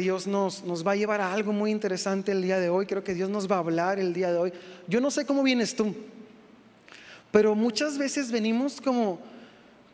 Dios 0.00 0.26
nos, 0.26 0.64
nos 0.64 0.84
va 0.84 0.92
a 0.92 0.96
llevar 0.96 1.20
a 1.20 1.32
algo 1.32 1.52
muy 1.52 1.70
interesante 1.70 2.32
el 2.32 2.42
día 2.42 2.58
de 2.58 2.68
hoy. 2.68 2.86
Creo 2.86 3.04
que 3.04 3.14
Dios 3.14 3.30
nos 3.30 3.50
va 3.50 3.56
a 3.56 3.58
hablar 3.60 4.00
el 4.00 4.12
día 4.12 4.32
de 4.32 4.38
hoy. 4.38 4.52
Yo 4.88 5.00
no 5.00 5.10
sé 5.10 5.24
cómo 5.24 5.42
vienes 5.42 5.76
tú, 5.76 5.94
pero 7.30 7.54
muchas 7.54 7.96
veces 7.96 8.32
venimos 8.32 8.80
como, 8.80 9.20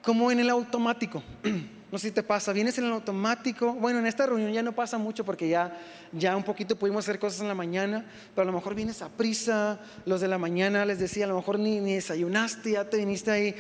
como 0.02 0.30
en 0.30 0.40
el 0.40 0.50
automático. 0.50 1.22
No 1.88 1.98
sé 1.98 2.08
si 2.08 2.14
te 2.14 2.24
pasa, 2.24 2.52
vienes 2.52 2.76
en 2.78 2.86
el 2.86 2.92
automático. 2.92 3.72
Bueno, 3.72 4.00
en 4.00 4.06
esta 4.06 4.26
reunión 4.26 4.52
ya 4.52 4.60
no 4.60 4.72
pasa 4.72 4.98
mucho 4.98 5.24
porque 5.24 5.48
ya, 5.48 5.78
ya 6.10 6.36
un 6.36 6.42
poquito 6.42 6.74
pudimos 6.74 7.04
hacer 7.04 7.20
cosas 7.20 7.40
en 7.40 7.48
la 7.48 7.54
mañana, 7.54 8.04
pero 8.34 8.42
a 8.42 8.44
lo 8.44 8.52
mejor 8.52 8.74
vienes 8.74 9.02
a 9.02 9.08
prisa. 9.08 9.78
Los 10.04 10.20
de 10.20 10.26
la 10.26 10.36
mañana 10.36 10.84
les 10.84 10.98
decía, 10.98 11.26
a 11.26 11.28
lo 11.28 11.36
mejor 11.36 11.60
ni, 11.60 11.78
ni 11.78 11.94
desayunaste, 11.94 12.72
ya 12.72 12.90
te 12.90 12.96
viniste 12.96 13.30
ahí 13.30 13.54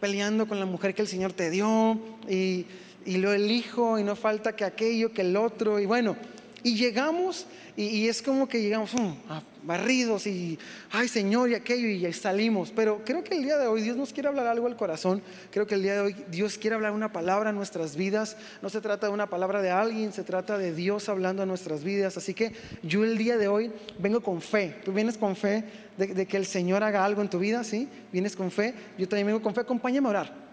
peleando 0.00 0.46
con 0.46 0.60
la 0.60 0.66
mujer 0.66 0.94
que 0.94 1.00
el 1.02 1.08
Señor 1.08 1.32
te 1.32 1.48
dio 1.48 1.98
y, 2.28 2.66
y 3.04 3.18
lo 3.18 3.32
elijo 3.32 3.98
y 3.98 4.04
no 4.04 4.16
falta 4.16 4.54
que 4.54 4.64
aquello, 4.64 5.12
que 5.12 5.22
el 5.22 5.36
otro. 5.36 5.80
Y 5.80 5.86
bueno, 5.86 6.16
y 6.62 6.76
llegamos 6.76 7.46
y, 7.74 8.06
es 8.06 8.20
como 8.20 8.46
que 8.46 8.60
llegamos 8.60 8.92
um, 8.92 9.14
barridos 9.62 10.26
y, 10.26 10.58
ay 10.90 11.08
Señor, 11.08 11.48
y 11.48 11.54
aquello, 11.54 11.88
y 11.88 12.12
salimos. 12.12 12.70
Pero 12.70 13.00
creo 13.04 13.24
que 13.24 13.34
el 13.34 13.44
día 13.44 13.56
de 13.56 13.66
hoy 13.66 13.80
Dios 13.80 13.96
nos 13.96 14.12
quiere 14.12 14.28
hablar 14.28 14.46
algo 14.46 14.66
al 14.66 14.76
corazón. 14.76 15.22
Creo 15.50 15.66
que 15.66 15.74
el 15.74 15.82
día 15.82 15.94
de 15.94 16.00
hoy 16.00 16.16
Dios 16.30 16.58
quiere 16.58 16.76
hablar 16.76 16.92
una 16.92 17.12
palabra 17.12 17.48
a 17.48 17.52
nuestras 17.52 17.96
vidas. 17.96 18.36
No 18.60 18.68
se 18.68 18.82
trata 18.82 19.06
de 19.06 19.12
una 19.12 19.28
palabra 19.28 19.62
de 19.62 19.70
alguien, 19.70 20.12
se 20.12 20.22
trata 20.22 20.58
de 20.58 20.74
Dios 20.74 21.08
hablando 21.08 21.42
a 21.42 21.46
nuestras 21.46 21.82
vidas. 21.82 22.18
Así 22.18 22.34
que 22.34 22.52
yo 22.82 23.04
el 23.04 23.16
día 23.16 23.38
de 23.38 23.48
hoy 23.48 23.72
vengo 23.98 24.20
con 24.20 24.42
fe. 24.42 24.76
Tú 24.84 24.92
vienes 24.92 25.16
con 25.16 25.34
fe 25.34 25.64
de, 25.96 26.26
que 26.26 26.36
el 26.36 26.44
Señor 26.44 26.84
haga 26.84 27.04
algo 27.04 27.22
en 27.22 27.30
tu 27.30 27.38
vida, 27.38 27.64
¿sí? 27.64 27.88
Vienes 28.12 28.36
con 28.36 28.50
fe. 28.50 28.74
Yo 28.98 29.08
también 29.08 29.28
vengo 29.28 29.40
con 29.40 29.54
fe. 29.54 29.62
Acompáñame 29.62 30.08
a 30.08 30.10
orar. 30.10 30.51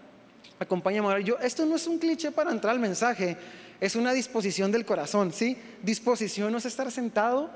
Acompáñame 0.60 1.08
a. 1.08 1.20
Yo, 1.20 1.38
esto 1.40 1.66
no 1.66 1.76
es 1.76 1.88
un 1.88 1.98
cliché 2.00 2.32
para 2.32 2.52
entrar 2.52 2.74
al 2.74 2.80
mensaje 2.80 3.38
es 3.80 3.96
una 3.96 4.12
disposición 4.14 4.72
del 4.72 4.86
corazón, 4.86 5.32
¿sí? 5.32 5.58
Disposición 5.82 6.52
no 6.52 6.58
es 6.58 6.66
estar 6.66 6.92
sentado 6.92 7.50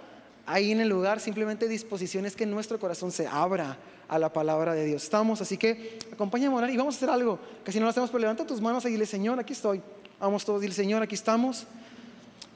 ahí 0.45 0.71
en 0.71 0.79
el 0.79 0.89
lugar, 0.89 1.19
simplemente 1.19 1.67
disposición 1.67 2.25
es 2.25 2.35
que 2.35 2.45
nuestro 2.45 2.79
corazón 2.79 3.11
se 3.11 3.27
abra 3.27 3.77
a 4.07 4.19
la 4.19 4.31
palabra 4.31 4.73
de 4.73 4.85
Dios. 4.85 5.03
Estamos, 5.03 5.41
así 5.41 5.57
que 5.57 5.99
acompáñame 6.11 6.55
a 6.55 6.57
orar 6.57 6.69
y 6.69 6.77
vamos 6.77 6.95
a 6.95 6.97
hacer 6.97 7.09
algo, 7.09 7.39
que 7.63 7.71
si 7.71 7.79
no 7.79 7.85
lo 7.85 7.89
hacemos, 7.89 8.09
pues 8.09 8.21
levanta 8.21 8.45
tus 8.45 8.61
manos 8.61 8.85
y 8.85 8.89
dile, 8.89 9.05
Señor, 9.05 9.39
aquí 9.39 9.53
estoy. 9.53 9.81
Vamos 10.19 10.45
todos, 10.45 10.61
dile, 10.61 10.73
Señor, 10.73 11.01
aquí 11.01 11.15
estamos. 11.15 11.65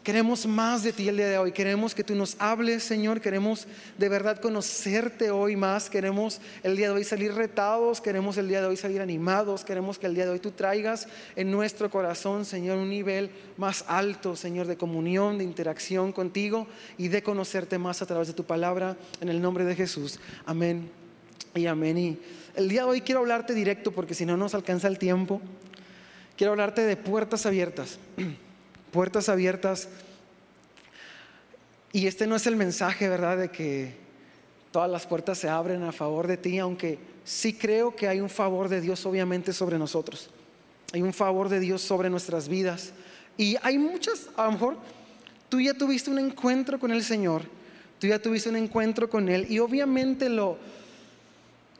Queremos 0.07 0.47
más 0.47 0.83
de 0.83 0.93
ti 0.93 1.09
el 1.09 1.17
día 1.17 1.27
de 1.27 1.37
hoy. 1.37 1.51
Queremos 1.51 1.93
que 1.93 2.01
tú 2.01 2.15
nos 2.15 2.37
hables, 2.39 2.81
Señor. 2.81 3.19
Queremos 3.19 3.67
de 3.97 4.07
verdad 4.07 4.39
conocerte 4.39 5.31
hoy 5.31 5.57
más. 5.57 5.89
Queremos 5.89 6.39
el 6.63 6.77
día 6.77 6.87
de 6.87 6.93
hoy 6.95 7.03
salir 7.03 7.33
retados. 7.33 7.99
Queremos 7.99 8.37
el 8.37 8.47
día 8.47 8.61
de 8.61 8.67
hoy 8.67 8.77
salir 8.77 9.01
animados. 9.01 9.65
Queremos 9.65 9.99
que 9.99 10.05
el 10.05 10.15
día 10.15 10.23
de 10.23 10.31
hoy 10.31 10.39
tú 10.39 10.51
traigas 10.51 11.09
en 11.35 11.51
nuestro 11.51 11.89
corazón, 11.89 12.45
Señor, 12.45 12.77
un 12.77 12.89
nivel 12.89 13.31
más 13.57 13.83
alto, 13.89 14.37
Señor, 14.37 14.67
de 14.67 14.77
comunión, 14.77 15.39
de 15.39 15.43
interacción 15.43 16.13
contigo 16.13 16.67
y 16.97 17.09
de 17.09 17.21
conocerte 17.21 17.77
más 17.77 18.01
a 18.01 18.05
través 18.05 18.29
de 18.29 18.33
tu 18.33 18.45
palabra. 18.45 18.95
En 19.19 19.27
el 19.27 19.41
nombre 19.41 19.65
de 19.65 19.75
Jesús. 19.75 20.21
Amén 20.45 20.89
y 21.53 21.65
amén. 21.65 21.97
Y 21.97 22.17
el 22.55 22.69
día 22.69 22.83
de 22.83 22.87
hoy 22.87 23.01
quiero 23.01 23.19
hablarte 23.19 23.53
directo 23.53 23.91
porque 23.91 24.13
si 24.13 24.25
no 24.25 24.37
nos 24.37 24.55
alcanza 24.55 24.87
el 24.87 24.99
tiempo. 24.99 25.41
Quiero 26.37 26.53
hablarte 26.53 26.83
de 26.83 26.95
puertas 26.95 27.45
abiertas. 27.45 27.99
puertas 28.97 29.29
abiertas. 29.29 29.89
Y 31.91 32.07
este 32.07 32.25
no 32.25 32.35
es 32.35 32.47
el 32.47 32.55
mensaje, 32.55 33.07
¿verdad?, 33.07 33.37
de 33.37 33.51
que 33.51 33.93
todas 34.71 34.89
las 34.89 35.05
puertas 35.05 35.37
se 35.37 35.47
abren 35.47 35.83
a 35.83 35.91
favor 35.91 36.25
de 36.25 36.35
ti, 36.35 36.57
aunque 36.57 36.97
sí 37.23 37.53
creo 37.53 37.95
que 37.95 38.07
hay 38.07 38.21
un 38.21 38.29
favor 38.31 38.69
de 38.69 38.81
Dios 38.81 39.05
obviamente 39.05 39.53
sobre 39.53 39.77
nosotros. 39.77 40.31
Hay 40.93 41.03
un 41.03 41.13
favor 41.13 41.47
de 41.47 41.59
Dios 41.59 41.83
sobre 41.83 42.09
nuestras 42.09 42.47
vidas. 42.47 42.91
Y 43.37 43.55
hay 43.61 43.77
muchas, 43.77 44.29
a 44.35 44.45
lo 44.45 44.53
mejor 44.53 44.77
tú 45.47 45.61
ya 45.61 45.75
tuviste 45.75 46.09
un 46.09 46.17
encuentro 46.17 46.79
con 46.79 46.89
el 46.91 47.03
Señor, 47.03 47.43
tú 47.99 48.07
ya 48.07 48.17
tuviste 48.17 48.49
un 48.49 48.55
encuentro 48.55 49.11
con 49.11 49.29
Él 49.29 49.45
y 49.47 49.59
obviamente 49.59 50.27
lo, 50.27 50.57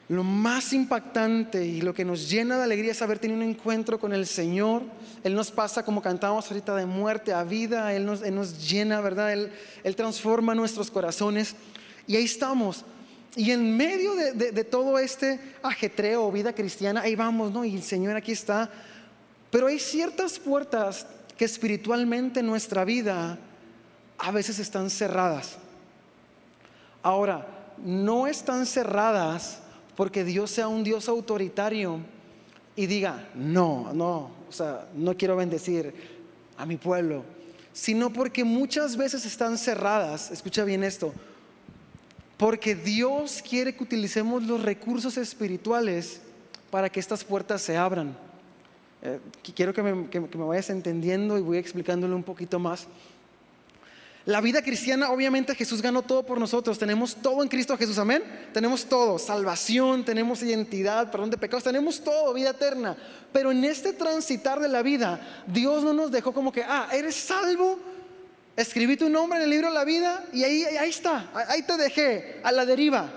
lo 0.09 0.23
más 0.23 0.71
impactante 0.71 1.65
y 1.65 1.81
lo 1.81 1.93
que 1.93 2.05
nos 2.05 2.29
llena 2.29 2.57
de 2.57 2.63
alegría 2.63 2.91
es 2.91 3.01
haber 3.01 3.19
tenido 3.19 3.41
un 3.41 3.49
encuentro 3.49 3.99
con 3.99 4.13
el 4.13 4.25
Señor. 4.25 4.83
Él 5.21 5.35
nos 5.35 5.51
pasa, 5.51 5.83
como 5.83 6.01
cantamos 6.01 6.49
ahorita, 6.49 6.75
de 6.75 6.85
muerte 6.85 7.33
a 7.33 7.43
vida. 7.43 7.93
Él 7.93 8.05
nos, 8.05 8.21
nos 8.21 8.69
llena, 8.69 9.01
¿verdad? 9.01 9.33
Él, 9.33 9.51
Él, 9.83 9.95
transforma 9.97 10.55
nuestros 10.55 10.89
corazones. 10.89 11.55
Y 12.07 12.15
ahí 12.15 12.23
estamos. 12.23 12.85
Y 13.35 13.51
en 13.51 13.75
medio 13.75 14.15
de, 14.15 14.31
de, 14.31 14.63
todo 14.63 14.97
este 14.97 15.41
ajetreo, 15.61 16.31
vida 16.31 16.53
cristiana, 16.53 17.01
ahí 17.01 17.15
vamos, 17.15 17.51
¿no? 17.51 17.65
Y 17.65 17.75
el 17.75 17.83
Señor 17.83 18.15
aquí 18.15 18.31
está. 18.31 18.71
Pero 19.51 19.67
hay 19.67 19.77
ciertas 19.77 20.39
puertas 20.39 21.05
que 21.37 21.43
espiritualmente 21.43 22.39
en 22.39 22.47
nuestra 22.47 22.85
vida 22.85 23.37
a 24.17 24.31
veces 24.31 24.57
están 24.59 24.89
cerradas. 24.89 25.57
Ahora, 27.03 27.45
no 27.83 28.25
están 28.25 28.65
cerradas 28.65 29.59
porque 29.97 30.23
Dios 30.23 30.51
sea 30.51 30.67
un 30.67 30.83
Dios 30.83 31.09
autoritario 31.09 31.99
y 32.75 32.85
diga, 32.85 33.27
no, 33.33 33.91
no, 33.93 34.29
o 34.47 34.51
sea, 34.51 34.87
no 34.93 35.17
quiero 35.17 35.35
bendecir 35.35 35.91
a 36.55 36.67
mi 36.67 36.77
pueblo, 36.77 37.23
sino 37.73 38.13
porque 38.13 38.43
muchas 38.43 38.95
veces 38.95 39.25
están 39.25 39.57
cerradas, 39.57 40.29
escucha 40.29 40.63
bien 40.63 40.83
esto, 40.83 41.11
porque 42.37 42.75
Dios 42.75 43.41
quiere 43.41 43.75
que 43.75 43.83
utilicemos 43.83 44.43
los 44.43 44.61
recursos 44.61 45.17
espirituales 45.17 46.21
para 46.69 46.91
que 46.91 46.99
estas 46.99 47.23
puertas 47.23 47.63
se 47.63 47.75
abran. 47.75 48.15
Eh, 49.01 49.19
quiero 49.55 49.73
que 49.73 49.81
me, 49.81 50.07
que 50.09 50.19
me 50.19 50.45
vayas 50.45 50.69
entendiendo 50.69 51.39
y 51.39 51.41
voy 51.41 51.57
explicándolo 51.57 52.15
un 52.15 52.23
poquito 52.23 52.59
más. 52.59 52.87
La 54.27 54.41
vida 54.41 54.61
cristiana, 54.61 55.09
obviamente 55.09 55.55
Jesús 55.55 55.81
ganó 55.81 56.01
todo 56.01 56.25
por 56.25 56.37
nosotros. 56.37 56.77
Tenemos 56.77 57.15
todo 57.15 57.41
en 57.43 57.47
Cristo 57.47 57.77
Jesús, 57.77 57.97
amén. 57.97 58.21
Tenemos 58.53 58.83
todo, 58.83 59.17
salvación, 59.17 60.03
tenemos 60.03 60.43
identidad, 60.43 61.09
perdón 61.09 61.29
de 61.29 61.37
pecados, 61.37 61.63
tenemos 61.63 62.03
todo, 62.03 62.33
vida 62.33 62.49
eterna. 62.49 62.97
Pero 63.31 63.53
en 63.53 63.63
este 63.63 63.93
transitar 63.93 64.59
de 64.59 64.67
la 64.67 64.81
vida, 64.81 65.45
Dios 65.47 65.81
no 65.81 65.93
nos 65.93 66.11
dejó 66.11 66.33
como 66.33 66.51
que, 66.51 66.61
ah, 66.61 66.89
eres 66.91 67.15
salvo, 67.15 67.79
escribí 68.57 68.97
tu 68.97 69.09
nombre 69.09 69.37
en 69.37 69.45
el 69.45 69.49
libro 69.49 69.69
de 69.69 69.73
la 69.73 69.85
vida 69.85 70.25
y 70.33 70.43
ahí, 70.43 70.63
ahí 70.63 70.89
está, 70.89 71.31
ahí 71.47 71.61
te 71.61 71.77
dejé, 71.77 72.41
a 72.43 72.51
la 72.51 72.65
deriva. 72.65 73.09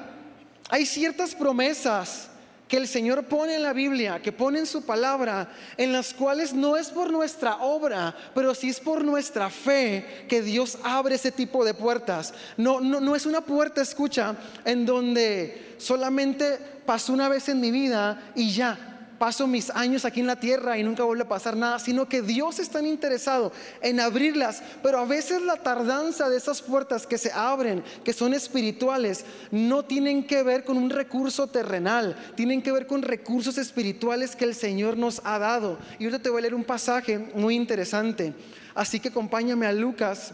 Hay 0.68 0.86
ciertas 0.86 1.34
promesas 1.34 2.28
que 2.70 2.76
el 2.76 2.86
Señor 2.86 3.24
pone 3.24 3.56
en 3.56 3.64
la 3.64 3.72
Biblia, 3.72 4.22
que 4.22 4.30
pone 4.30 4.60
en 4.60 4.66
su 4.66 4.82
palabra, 4.82 5.48
en 5.76 5.92
las 5.92 6.14
cuales 6.14 6.54
no 6.54 6.76
es 6.76 6.90
por 6.90 7.10
nuestra 7.10 7.56
obra, 7.56 8.14
pero 8.32 8.54
sí 8.54 8.68
es 8.68 8.78
por 8.78 9.02
nuestra 9.04 9.50
fe 9.50 10.24
que 10.28 10.40
Dios 10.40 10.78
abre 10.84 11.16
ese 11.16 11.32
tipo 11.32 11.64
de 11.64 11.74
puertas. 11.74 12.32
No, 12.56 12.80
no, 12.80 13.00
no 13.00 13.16
es 13.16 13.26
una 13.26 13.40
puerta, 13.40 13.82
escucha, 13.82 14.36
en 14.64 14.86
donde 14.86 15.74
solamente 15.78 16.58
pasó 16.86 17.12
una 17.12 17.28
vez 17.28 17.48
en 17.48 17.60
mi 17.60 17.72
vida 17.72 18.30
y 18.36 18.52
ya 18.52 18.89
paso 19.20 19.46
mis 19.46 19.68
años 19.68 20.06
aquí 20.06 20.20
en 20.20 20.26
la 20.26 20.40
tierra 20.40 20.78
y 20.78 20.82
nunca 20.82 21.04
vuelve 21.04 21.24
a 21.24 21.28
pasar 21.28 21.54
nada, 21.54 21.78
sino 21.78 22.08
que 22.08 22.22
Dios 22.22 22.58
es 22.58 22.70
tan 22.70 22.86
interesado 22.86 23.52
en 23.82 24.00
abrirlas, 24.00 24.62
pero 24.82 24.98
a 24.98 25.04
veces 25.04 25.42
la 25.42 25.56
tardanza 25.56 26.30
de 26.30 26.38
esas 26.38 26.62
puertas 26.62 27.06
que 27.06 27.18
se 27.18 27.30
abren, 27.30 27.84
que 28.02 28.14
son 28.14 28.32
espirituales, 28.32 29.26
no 29.50 29.84
tienen 29.84 30.26
que 30.26 30.42
ver 30.42 30.64
con 30.64 30.78
un 30.78 30.88
recurso 30.88 31.48
terrenal, 31.48 32.16
tienen 32.34 32.62
que 32.62 32.72
ver 32.72 32.86
con 32.86 33.02
recursos 33.02 33.58
espirituales 33.58 34.34
que 34.34 34.46
el 34.46 34.54
Señor 34.54 34.96
nos 34.96 35.20
ha 35.22 35.38
dado. 35.38 35.78
Y 35.98 36.04
ahorita 36.04 36.22
te 36.22 36.30
voy 36.30 36.38
a 36.38 36.42
leer 36.42 36.54
un 36.54 36.64
pasaje 36.64 37.18
muy 37.18 37.56
interesante. 37.56 38.32
Así 38.74 39.00
que 39.00 39.08
acompáñame 39.08 39.66
a 39.66 39.72
Lucas 39.72 40.32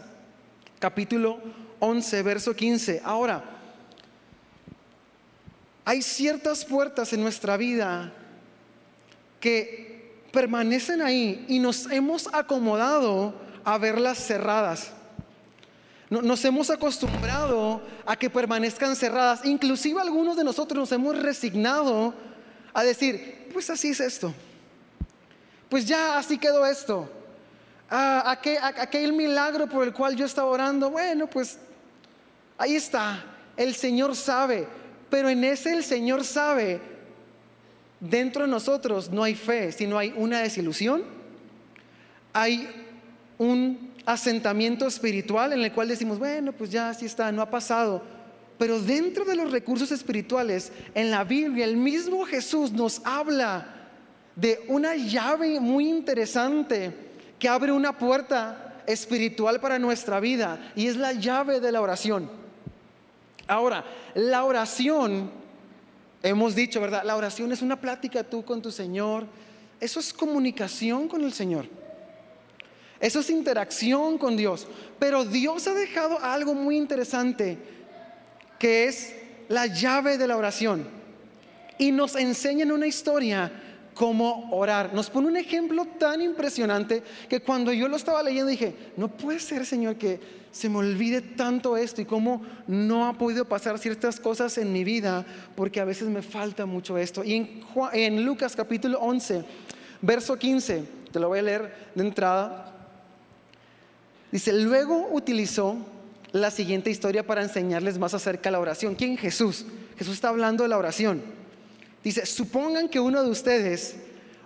capítulo 0.79 1.41
11, 1.79 2.23
verso 2.23 2.55
15. 2.55 3.01
Ahora, 3.03 3.43
hay 5.83 6.01
ciertas 6.01 6.63
puertas 6.63 7.11
en 7.11 7.21
nuestra 7.21 7.57
vida 7.57 8.13
que 9.47 10.27
permanecen 10.33 11.01
ahí 11.01 11.45
y 11.47 11.59
nos 11.59 11.89
hemos 11.89 12.27
acomodado 12.33 13.33
a 13.63 13.77
verlas 13.77 14.17
cerradas. 14.17 14.91
Nos 16.09 16.43
hemos 16.43 16.69
acostumbrado 16.69 17.81
a 18.05 18.17
que 18.17 18.29
permanezcan 18.29 18.93
cerradas. 18.97 19.45
Inclusive 19.45 20.01
algunos 20.01 20.35
de 20.35 20.43
nosotros 20.43 20.77
nos 20.77 20.91
hemos 20.91 21.17
resignado 21.17 22.13
a 22.73 22.83
decir, 22.83 23.47
pues 23.53 23.69
así 23.69 23.89
es 23.89 24.01
esto. 24.01 24.33
Pues 25.69 25.85
ya 25.85 26.17
así 26.17 26.37
quedó 26.37 26.65
esto. 26.65 27.09
Ah, 27.89 28.23
aquel, 28.25 28.57
aquel 28.61 29.13
milagro 29.13 29.67
por 29.67 29.87
el 29.87 29.93
cual 29.93 30.17
yo 30.17 30.25
estaba 30.25 30.49
orando, 30.49 30.89
bueno, 30.89 31.27
pues 31.27 31.57
ahí 32.57 32.75
está. 32.75 33.23
El 33.55 33.75
Señor 33.75 34.13
sabe. 34.13 34.67
Pero 35.09 35.29
en 35.29 35.45
ese 35.45 35.71
el 35.71 35.85
Señor 35.85 36.25
sabe 36.25 36.96
dentro 37.99 38.43
de 38.43 38.49
nosotros 38.49 39.09
no 39.09 39.23
hay 39.23 39.35
fe, 39.35 39.71
sino 39.71 39.97
hay 39.97 40.13
una 40.15 40.39
desilusión, 40.39 41.03
hay 42.33 42.67
un 43.37 43.91
asentamiento 44.05 44.87
espiritual 44.87 45.53
en 45.53 45.61
el 45.61 45.71
cual 45.71 45.87
decimos, 45.87 46.19
bueno, 46.19 46.53
pues 46.53 46.71
ya 46.71 46.89
así 46.89 47.05
está, 47.05 47.31
no 47.31 47.41
ha 47.41 47.49
pasado. 47.49 48.01
Pero 48.57 48.79
dentro 48.79 49.25
de 49.25 49.35
los 49.35 49.51
recursos 49.51 49.91
espirituales, 49.91 50.71
en 50.95 51.11
la 51.11 51.23
Biblia, 51.23 51.65
el 51.65 51.77
mismo 51.77 52.25
Jesús 52.25 52.71
nos 52.71 53.01
habla 53.05 53.73
de 54.35 54.63
una 54.67 54.95
llave 54.95 55.59
muy 55.59 55.89
interesante 55.89 56.93
que 57.37 57.49
abre 57.49 57.71
una 57.71 57.97
puerta 57.97 58.81
espiritual 58.87 59.59
para 59.59 59.77
nuestra 59.77 60.19
vida 60.19 60.71
y 60.75 60.87
es 60.87 60.95
la 60.95 61.11
llave 61.13 61.59
de 61.59 61.71
la 61.71 61.81
oración. 61.81 62.29
Ahora, 63.47 63.83
la 64.15 64.43
oración, 64.43 65.31
hemos 66.23 66.55
dicho, 66.55 66.81
¿verdad? 66.81 67.03
La 67.03 67.15
oración 67.15 67.51
es 67.51 67.61
una 67.61 67.79
plática 67.79 68.23
tú 68.23 68.43
con 68.43 68.61
tu 68.61 68.71
Señor. 68.71 69.25
Eso 69.79 69.99
es 69.99 70.13
comunicación 70.13 71.07
con 71.07 71.23
el 71.23 71.33
Señor. 71.33 71.67
Eso 72.99 73.19
es 73.19 73.29
interacción 73.29 74.17
con 74.17 74.35
Dios. 74.37 74.67
Pero 74.99 75.25
Dios 75.25 75.67
ha 75.67 75.73
dejado 75.73 76.19
algo 76.19 76.53
muy 76.53 76.77
interesante, 76.77 77.57
que 78.59 78.85
es 78.85 79.15
la 79.49 79.67
llave 79.67 80.17
de 80.17 80.27
la 80.27 80.37
oración. 80.37 80.87
Y 81.77 81.91
nos 81.91 82.15
enseña 82.15 82.63
en 82.63 82.71
una 82.71 82.87
historia 82.87 83.51
cómo 83.97 84.47
orar. 84.51 84.93
Nos 84.93 85.09
pone 85.09 85.27
un 85.27 85.37
ejemplo 85.37 85.85
tan 85.97 86.21
impresionante 86.21 87.01
que 87.27 87.41
cuando 87.41 87.73
yo 87.73 87.87
lo 87.87 87.95
estaba 87.95 88.21
leyendo 88.21 88.51
dije, 88.51 88.75
no 88.95 89.07
puede 89.07 89.39
ser, 89.39 89.65
Señor, 89.65 89.95
que 89.95 90.19
se 90.51 90.69
me 90.69 90.77
olvide 90.77 91.21
tanto 91.21 91.75
esto 91.75 92.01
y 92.01 92.05
cómo 92.05 92.43
no 92.67 93.07
ha 93.07 93.13
podido 93.17 93.45
pasar 93.45 93.79
ciertas 93.79 94.19
cosas 94.19 94.57
en 94.59 94.71
mi 94.71 94.83
vida 94.83 95.25
porque 95.55 95.79
a 95.79 95.85
veces 95.85 96.09
me 96.09 96.21
falta 96.21 96.67
mucho 96.67 96.97
esto. 96.97 97.23
Y 97.23 97.63
en, 97.93 98.23
Lucas 98.23 98.55
capítulo 98.55 98.99
11, 98.99 99.43
verso 100.01 100.37
15, 100.37 100.83
te 101.11 101.19
lo 101.19 101.29
voy 101.29 101.39
a 101.39 101.43
leer 101.43 101.89
de 101.95 102.03
entrada. 102.03 102.75
Dice, 104.31 104.53
luego 104.53 105.09
utilizó 105.11 105.75
la 106.33 106.51
siguiente 106.51 106.91
historia 106.91 107.25
para 107.25 107.41
enseñarles 107.41 107.97
más 107.97 108.13
acerca 108.13 108.49
de 108.49 108.51
la 108.51 108.59
oración. 108.59 108.93
¿Quién? 108.93 109.17
Jesús. 109.17 109.65
Jesús 109.97 110.13
está 110.13 110.29
hablando 110.29 110.63
de 110.63 110.69
la 110.69 110.77
oración. 110.77 111.46
Dice, 112.03 112.25
supongan 112.25 112.89
que 112.89 112.99
uno 112.99 113.23
de 113.23 113.29
ustedes 113.29 113.95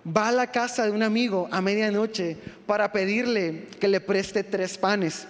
va 0.06 0.30
a 0.30 0.31
la 0.31 0.48
casa 0.48 0.86
de 0.86 0.92
un 0.92 1.03
amigo 1.03 1.48
a 1.51 1.62
medianoche 1.62 2.38
para 2.65 2.92
pedirle 2.92 3.68
que 3.80 3.88
le 3.88 4.01
preste 4.01 4.44
tres 4.44 4.77
panes. 4.77 5.27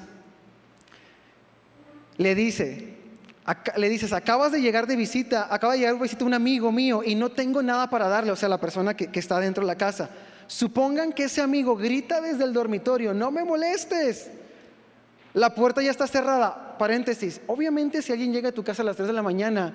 Le 2.17 2.35
dice, 2.35 2.95
le 3.75 3.89
dices, 3.89 4.13
acabas 4.13 4.51
de 4.51 4.61
llegar 4.61 4.87
de 4.87 4.95
visita, 4.95 5.47
acaba 5.49 5.73
de 5.73 5.79
llegar 5.79 5.95
de 5.95 6.01
visita 6.01 6.25
un 6.25 6.33
amigo 6.33 6.71
mío 6.71 7.01
y 7.03 7.15
no 7.15 7.29
tengo 7.29 7.61
nada 7.61 7.89
para 7.89 8.07
darle, 8.07 8.31
o 8.31 8.35
sea, 8.35 8.47
la 8.47 8.59
persona 8.59 8.95
que, 8.95 9.09
está 9.19 9.39
dentro 9.39 9.63
de 9.63 9.67
la 9.67 9.75
casa. 9.75 10.09
Supongan 10.47 11.13
que 11.13 11.23
ese 11.23 11.41
amigo 11.41 11.75
grita 11.75 12.21
desde 12.21 12.43
el 12.43 12.53
dormitorio, 12.53 13.13
no 13.13 13.31
me 13.31 13.43
molestes. 13.43 14.29
La 15.33 15.55
puerta 15.55 15.81
ya 15.81 15.91
está 15.91 16.07
cerrada. 16.07 16.77
Paréntesis. 16.77 17.39
Obviamente 17.47 18.01
si 18.01 18.11
alguien 18.11 18.33
llega 18.33 18.49
a 18.49 18.51
tu 18.51 18.63
casa 18.63 18.81
a 18.81 18.85
las 18.85 18.97
3 18.97 19.07
de 19.07 19.13
la 19.13 19.21
mañana, 19.21 19.73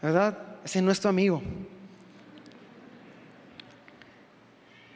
¿verdad? 0.00 0.51
Ese 0.64 0.82
no 0.82 0.90
es 0.90 1.00
tu 1.00 1.08
amigo. 1.08 1.42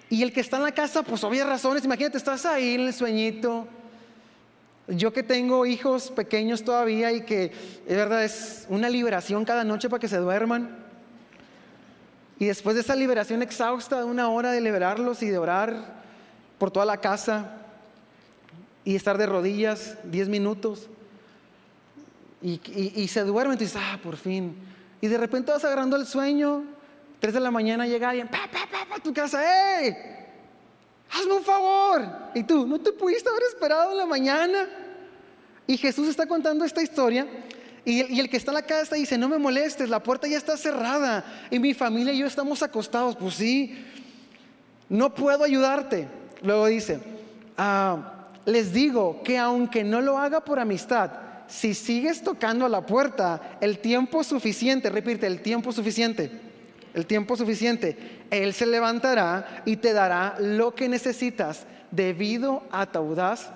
Y 0.09 0.23
el 0.23 0.33
que 0.33 0.41
está 0.41 0.59
en 0.59 0.63
la 0.63 0.73
casa, 0.73 1.03
pues 1.03 1.25
obvias 1.25 1.47
razones. 1.47 1.85
Imagínate, 1.85 2.17
estás 2.17 2.47
ahí 2.47 2.75
en 2.75 2.83
el 2.83 2.95
sueñito. 2.95 3.67
Yo 4.89 5.13
que 5.13 5.23
tengo 5.23 5.67
hijos 5.67 6.11
pequeños 6.11 6.63
todavía 6.63 7.11
y 7.11 7.23
que 7.23 7.53
es 7.87 7.97
verdad 7.97 8.23
es 8.23 8.67
una 8.69 8.89
liberación 8.89 9.45
cada 9.45 9.65
noche 9.65 9.89
para 9.89 10.01
que 10.01 10.09
se 10.09 10.19
duerman. 10.19 10.85
Y 12.39 12.47
después 12.47 12.77
de 12.77 12.83
esa 12.83 12.95
liberación 12.95 13.43
exhausta 13.43 13.99
de 13.99 14.05
una 14.05 14.29
hora 14.29 14.53
de 14.53 14.61
liberarlos 14.61 15.23
y 15.23 15.29
de 15.29 15.39
orar 15.39 15.97
por 16.59 16.71
toda 16.71 16.87
la 16.87 16.99
casa, 16.99 17.57
y 18.87 18.95
estar 18.95 19.19
de 19.19 19.27
rodillas 19.27 19.99
10 20.05 20.29
minutos 20.29 20.87
y, 22.41 23.09
se 23.09 23.25
duerme 23.25 23.55
y 23.55 23.57
dices, 23.59 23.77
ah, 23.77 23.99
por 24.01 24.17
fin. 24.17 24.55
Y 25.01 25.09
de 25.09 25.19
repente 25.19 25.53
vas 25.53 25.65
agarrando 25.65 25.97
el 25.97 26.07
sueño, 26.07 26.65
3 27.21 27.35
de 27.35 27.41
la 27.41 27.51
mañana 27.51 27.87
llega 27.87 28.11
alguien, 28.11 28.29
pa, 28.29 28.49
pa, 28.51 28.67
pa, 28.71 28.87
pa, 28.89 29.03
tu 29.03 29.13
casa, 29.13 29.41
¡hey! 29.43 29.97
Hazme 31.11 31.35
un 31.35 31.45
favor. 31.45 32.07
Y 32.35 32.43
tú, 32.43 32.67
¿no 32.67 32.81
te 32.81 32.93
pudiste 32.93 33.29
haber 33.29 33.43
esperado 33.45 33.93
en 33.93 33.99
la 33.99 34.07
mañana? 34.07 34.69
Y 35.67 35.77
Jesús 35.77 36.09
está 36.09 36.27
contando 36.27 36.65
esta 36.65 36.83
historia. 36.83 37.27
Y 37.85 38.01
el, 38.01 38.11
y 38.11 38.21
el, 38.21 38.29
que 38.29 38.37
está 38.37 38.51
en 38.51 38.57
la 38.57 38.63
casa 38.63 38.97
dice, 38.97 39.17
no 39.17 39.29
me 39.29 39.39
molestes, 39.39 39.89
la 39.89 40.03
puerta 40.03 40.27
ya 40.27 40.37
está 40.37 40.57
cerrada. 40.57 41.25
Y 41.51 41.59
mi 41.59 41.75
familia 41.75 42.13
y 42.13 42.19
yo 42.19 42.27
estamos 42.27 42.63
acostados. 42.63 43.17
Pues 43.17 43.35
sí, 43.35 43.85
no 44.89 45.15
puedo 45.15 45.45
ayudarte. 45.45 46.09
Luego 46.43 46.67
dice, 46.67 47.01
ah, 47.57 48.25
les 48.45 48.73
digo 48.73 49.23
que 49.23 49.39
aunque 49.39 49.85
no 49.85 50.01
lo 50.01 50.19
haga 50.19 50.41
por 50.41 50.59
amistad, 50.59 51.11
si 51.49 51.75
sigues 51.75 52.23
tocando 52.23 52.67
a 52.67 52.69
la 52.69 52.85
puerta, 52.85 53.59
el 53.61 53.79
tiempo 53.79 54.25
suficiente, 54.25 54.91
repite, 54.91 55.27
el 55.27 55.41
tiempo 55.41 55.73
suficiente, 55.73 56.31
el 56.95 57.07
tiempo 57.07 57.37
suficiente, 57.37 58.25
Él 58.31 58.53
se 58.53 58.67
levantará 58.67 59.63
y 59.65 59.77
te 59.77 59.93
dará 59.93 60.37
lo 60.41 60.75
que 60.75 60.89
necesitas 60.89 61.67
debido 61.91 62.65
a 62.71 62.87
tu 62.87 62.99
audaz 62.99 63.51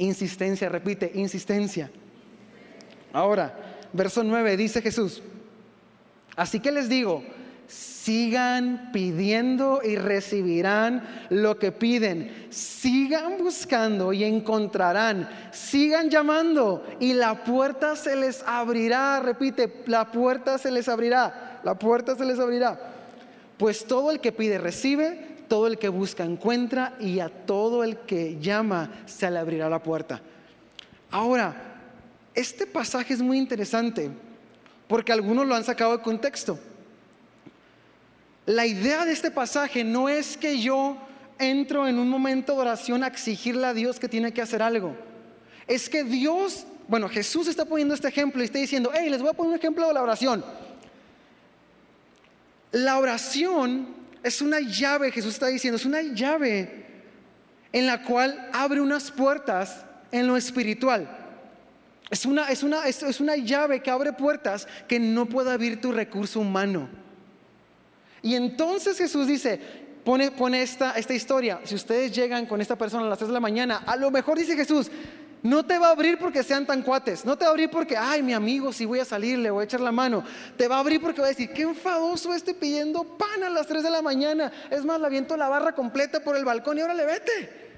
insistencia, 0.00 0.68
repite, 0.68 1.12
insistencia. 1.14 1.90
Ahora, 3.12 3.78
verso 3.92 4.24
9 4.24 4.56
dice 4.56 4.80
Jesús, 4.80 5.22
así 6.36 6.58
que 6.58 6.72
les 6.72 6.88
digo, 6.88 7.22
Sigan 7.70 8.90
pidiendo 8.92 9.80
y 9.84 9.94
recibirán 9.94 11.06
lo 11.28 11.56
que 11.56 11.70
piden. 11.70 12.48
Sigan 12.50 13.38
buscando 13.38 14.12
y 14.12 14.24
encontrarán. 14.24 15.28
Sigan 15.52 16.10
llamando 16.10 16.84
y 16.98 17.12
la 17.12 17.44
puerta 17.44 17.94
se 17.94 18.16
les 18.16 18.42
abrirá. 18.42 19.20
Repite, 19.20 19.84
la 19.86 20.10
puerta 20.10 20.58
se 20.58 20.72
les 20.72 20.88
abrirá. 20.88 21.60
La 21.62 21.78
puerta 21.78 22.16
se 22.16 22.24
les 22.24 22.40
abrirá. 22.40 22.76
Pues 23.56 23.84
todo 23.84 24.10
el 24.10 24.18
que 24.18 24.32
pide 24.32 24.58
recibe, 24.58 25.44
todo 25.46 25.68
el 25.68 25.78
que 25.78 25.90
busca 25.90 26.24
encuentra 26.24 26.96
y 26.98 27.20
a 27.20 27.28
todo 27.28 27.84
el 27.84 27.98
que 27.98 28.40
llama 28.40 28.90
se 29.06 29.30
le 29.30 29.38
abrirá 29.38 29.68
la 29.68 29.80
puerta. 29.80 30.20
Ahora, 31.12 31.54
este 32.34 32.66
pasaje 32.66 33.14
es 33.14 33.22
muy 33.22 33.38
interesante 33.38 34.10
porque 34.88 35.12
algunos 35.12 35.46
lo 35.46 35.54
han 35.54 35.62
sacado 35.62 35.96
de 35.96 36.02
contexto. 36.02 36.58
La 38.50 38.66
idea 38.66 39.04
de 39.04 39.12
este 39.12 39.30
pasaje 39.30 39.84
no 39.84 40.08
es 40.08 40.36
que 40.36 40.58
yo 40.58 40.96
entro 41.38 41.86
en 41.86 42.00
un 42.00 42.08
momento 42.08 42.54
de 42.54 42.58
oración 42.58 43.04
a 43.04 43.06
exigirle 43.06 43.64
a 43.64 43.74
Dios 43.74 44.00
que 44.00 44.08
tiene 44.08 44.32
que 44.32 44.42
hacer 44.42 44.60
algo. 44.60 44.96
Es 45.68 45.88
que 45.88 46.02
Dios, 46.02 46.66
bueno, 46.88 47.08
Jesús 47.08 47.46
está 47.46 47.64
poniendo 47.64 47.94
este 47.94 48.08
ejemplo 48.08 48.42
y 48.42 48.46
está 48.46 48.58
diciendo, 48.58 48.90
hey, 48.92 49.08
les 49.08 49.20
voy 49.20 49.30
a 49.30 49.34
poner 49.34 49.52
un 49.52 49.56
ejemplo 49.56 49.86
de 49.86 49.94
la 49.94 50.02
oración. 50.02 50.44
La 52.72 52.98
oración 52.98 53.86
es 54.24 54.42
una 54.42 54.58
llave, 54.58 55.12
Jesús 55.12 55.34
está 55.34 55.46
diciendo, 55.46 55.76
es 55.76 55.86
una 55.86 56.02
llave 56.02 56.86
en 57.72 57.86
la 57.86 58.02
cual 58.02 58.50
abre 58.52 58.80
unas 58.80 59.12
puertas 59.12 59.84
en 60.10 60.26
lo 60.26 60.36
espiritual. 60.36 61.08
Es 62.10 62.26
una, 62.26 62.48
es 62.48 62.64
una, 62.64 62.84
es 62.88 63.20
una 63.20 63.36
llave 63.36 63.80
que 63.80 63.92
abre 63.92 64.12
puertas 64.12 64.66
que 64.88 64.98
no 64.98 65.26
puede 65.26 65.52
abrir 65.52 65.80
tu 65.80 65.92
recurso 65.92 66.40
humano. 66.40 66.88
Y 68.22 68.34
entonces 68.34 68.98
Jesús 68.98 69.26
dice, 69.26 69.60
pone, 70.04 70.62
esta, 70.62 70.94
historia, 71.14 71.60
si 71.64 71.74
ustedes 71.74 72.12
llegan 72.12 72.46
con 72.46 72.60
esta 72.60 72.76
persona 72.76 73.06
a 73.06 73.08
las 73.08 73.18
3 73.18 73.28
de 73.28 73.34
la 73.34 73.40
mañana, 73.40 73.82
a 73.86 73.96
lo 73.96 74.10
mejor 74.10 74.38
dice 74.38 74.56
Jesús, 74.56 74.90
no 75.42 75.64
te 75.64 75.78
va 75.78 75.88
a 75.88 75.92
abrir 75.92 76.18
porque 76.18 76.42
sean 76.42 76.66
tan 76.66 76.82
cuates. 76.82 77.24
No 77.24 77.36
te 77.36 77.44
va 77.44 77.48
a 77.48 77.52
abrir 77.52 77.70
porque, 77.70 77.96
ay, 77.96 78.22
mi 78.22 78.34
amigo, 78.34 78.72
si 78.72 78.84
voy 78.84 78.98
a 78.98 79.06
salir, 79.06 79.38
le 79.38 79.50
voy 79.50 79.62
a 79.62 79.64
echar 79.64 79.80
la 79.80 79.92
mano. 79.92 80.22
Te 80.56 80.68
va 80.68 80.76
a 80.76 80.80
abrir 80.80 81.00
porque 81.00 81.22
va 81.22 81.28
a 81.28 81.30
decir, 81.30 81.50
qué 81.52 81.62
enfadoso 81.62 82.34
este 82.34 82.52
pidiendo 82.52 83.04
pan 83.04 83.42
a 83.44 83.48
las 83.48 83.66
3 83.66 83.82
de 83.82 83.90
la 83.90 84.02
mañana. 84.02 84.52
Es 84.70 84.84
más, 84.84 85.00
le 85.00 85.06
aviento 85.06 85.36
la 85.38 85.48
barra 85.48 85.74
completa 85.74 86.22
por 86.22 86.36
el 86.36 86.44
balcón 86.44 86.76
y 86.76 86.82
ahora 86.82 86.94
le 86.94 87.06
vete. 87.06 87.70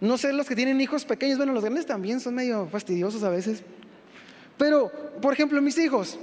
No 0.00 0.16
sé, 0.16 0.32
los 0.32 0.48
que 0.48 0.56
tienen 0.56 0.80
hijos 0.80 1.04
pequeños, 1.04 1.36
bueno, 1.36 1.52
los 1.52 1.62
grandes 1.62 1.86
también 1.86 2.18
son 2.18 2.34
medio 2.34 2.66
fastidiosos 2.72 3.22
a 3.22 3.28
veces. 3.28 3.62
Pero, 4.56 4.90
por 5.20 5.34
ejemplo, 5.34 5.60
mis 5.60 5.76
hijos, 5.78 6.18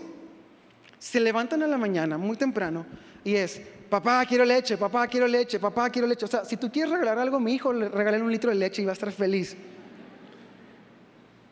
se 0.99 1.19
levantan 1.19 1.63
a 1.63 1.67
la 1.67 1.77
mañana 1.77 2.17
muy 2.17 2.35
temprano 2.35 2.85
y 3.23 3.35
es, 3.35 3.61
papá, 3.89 4.25
quiero 4.25 4.45
leche, 4.45 4.77
papá, 4.77 5.07
quiero 5.07 5.27
leche, 5.27 5.59
papá, 5.59 5.89
quiero 5.89 6.07
leche. 6.07 6.25
O 6.25 6.27
sea, 6.27 6.45
si 6.45 6.57
tú 6.57 6.71
quieres 6.71 6.91
regalar 6.91 7.17
algo 7.17 7.37
a 7.37 7.39
mi 7.39 7.53
hijo, 7.53 7.73
le 7.73 7.87
un 8.21 8.31
litro 8.31 8.49
de 8.49 8.57
leche 8.57 8.81
y 8.81 8.85
va 8.85 8.91
a 8.91 8.93
estar 8.93 9.11
feliz. 9.11 9.55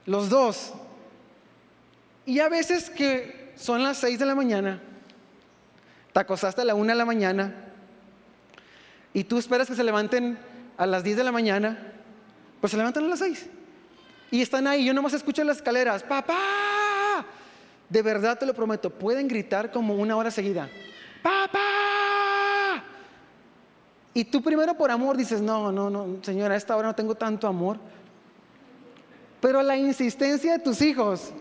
Los 0.05 0.29
dos. 0.29 0.73
Y 2.25 2.39
a 2.39 2.49
veces 2.49 2.89
que 2.89 3.53
son 3.55 3.81
las 3.81 3.97
6 3.97 4.19
de 4.19 4.25
la 4.25 4.35
mañana, 4.35 4.81
te 6.13 6.19
acostaste 6.19 6.61
a 6.61 6.65
la 6.65 6.75
1 6.75 6.91
de 6.91 6.95
la 6.95 7.05
mañana 7.05 7.53
y 9.13 9.23
tú 9.23 9.37
esperas 9.37 9.67
que 9.67 9.75
se 9.75 9.83
levanten 9.83 10.37
a 10.77 10.85
las 10.85 11.03
10 11.03 11.17
de 11.17 11.23
la 11.23 11.31
mañana, 11.31 11.93
pues 12.59 12.71
se 12.71 12.77
levantan 12.77 13.05
a 13.05 13.07
las 13.07 13.19
6. 13.19 13.49
Y 14.29 14.41
están 14.41 14.67
ahí, 14.67 14.85
yo 14.85 14.93
nomás 14.93 15.13
escucho 15.13 15.43
las 15.43 15.57
escaleras, 15.57 16.03
papá, 16.03 16.37
de 17.89 18.01
verdad 18.01 18.37
te 18.37 18.45
lo 18.45 18.53
prometo, 18.53 18.89
pueden 18.89 19.27
gritar 19.27 19.71
como 19.71 19.95
una 19.95 20.15
hora 20.15 20.31
seguida. 20.31 20.69
¡Papá! 21.21 22.83
Y 24.13 24.25
tú 24.25 24.41
primero 24.41 24.75
por 24.75 24.89
amor 24.89 25.15
dices, 25.15 25.41
no, 25.41 25.71
no, 25.71 25.89
no, 25.89 26.17
señora, 26.23 26.55
a 26.55 26.57
esta 26.57 26.75
hora 26.75 26.87
no 26.87 26.95
tengo 26.95 27.15
tanto 27.15 27.47
amor. 27.47 27.77
Pero 29.39 29.61
la 29.61 29.77
insistencia 29.77 30.53
de 30.53 30.59
tus 30.59 30.81
hijos 30.81 31.31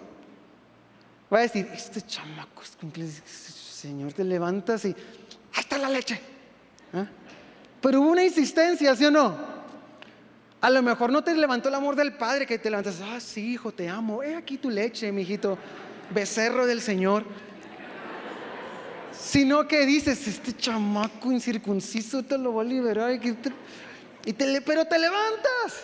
va 1.33 1.39
a 1.39 1.43
decir, 1.43 1.69
este 1.73 2.03
chamaco, 2.03 2.63
señor, 2.63 4.13
te 4.13 4.25
levantas 4.25 4.85
y, 4.85 4.89
ahí 4.89 5.61
está 5.61 5.79
la 5.79 5.89
leche. 5.89 6.21
¿Ah? 6.93 7.07
Pero 7.81 8.01
hubo 8.01 8.11
una 8.11 8.25
insistencia, 8.25 8.95
¿sí 8.95 9.05
o 9.07 9.11
no? 9.11 9.57
A 10.61 10.71
lo 10.71 10.83
mejor 10.83 11.11
no 11.11 11.23
te 11.23 11.35
levantó 11.35 11.69
el 11.69 11.75
amor 11.75 11.97
del 11.97 12.15
Padre 12.15 12.47
que 12.47 12.59
te 12.59 12.71
levantas, 12.71 13.01
ah, 13.01 13.21
sí, 13.21 13.55
hijo, 13.55 13.73
te 13.73 13.89
amo, 13.89 14.23
he 14.23 14.35
aquí 14.35 14.59
tu 14.59 14.69
leche, 14.69 15.11
mi 15.13 15.23
hijito, 15.23 15.57
becerro 16.11 16.67
del 16.67 16.81
Señor. 16.81 17.25
Sino 19.13 19.67
que 19.67 19.87
dices, 19.87 20.27
este 20.29 20.53
chamaco 20.57 21.33
incircunciso 21.33 22.23
te 22.23 22.39
lo 22.39 22.55
va 22.55 22.63
a 22.63 22.65
liberar. 22.65 23.13
Y 24.25 24.33
te, 24.33 24.61
pero 24.61 24.85
te 24.85 24.99
levantas. 24.99 25.83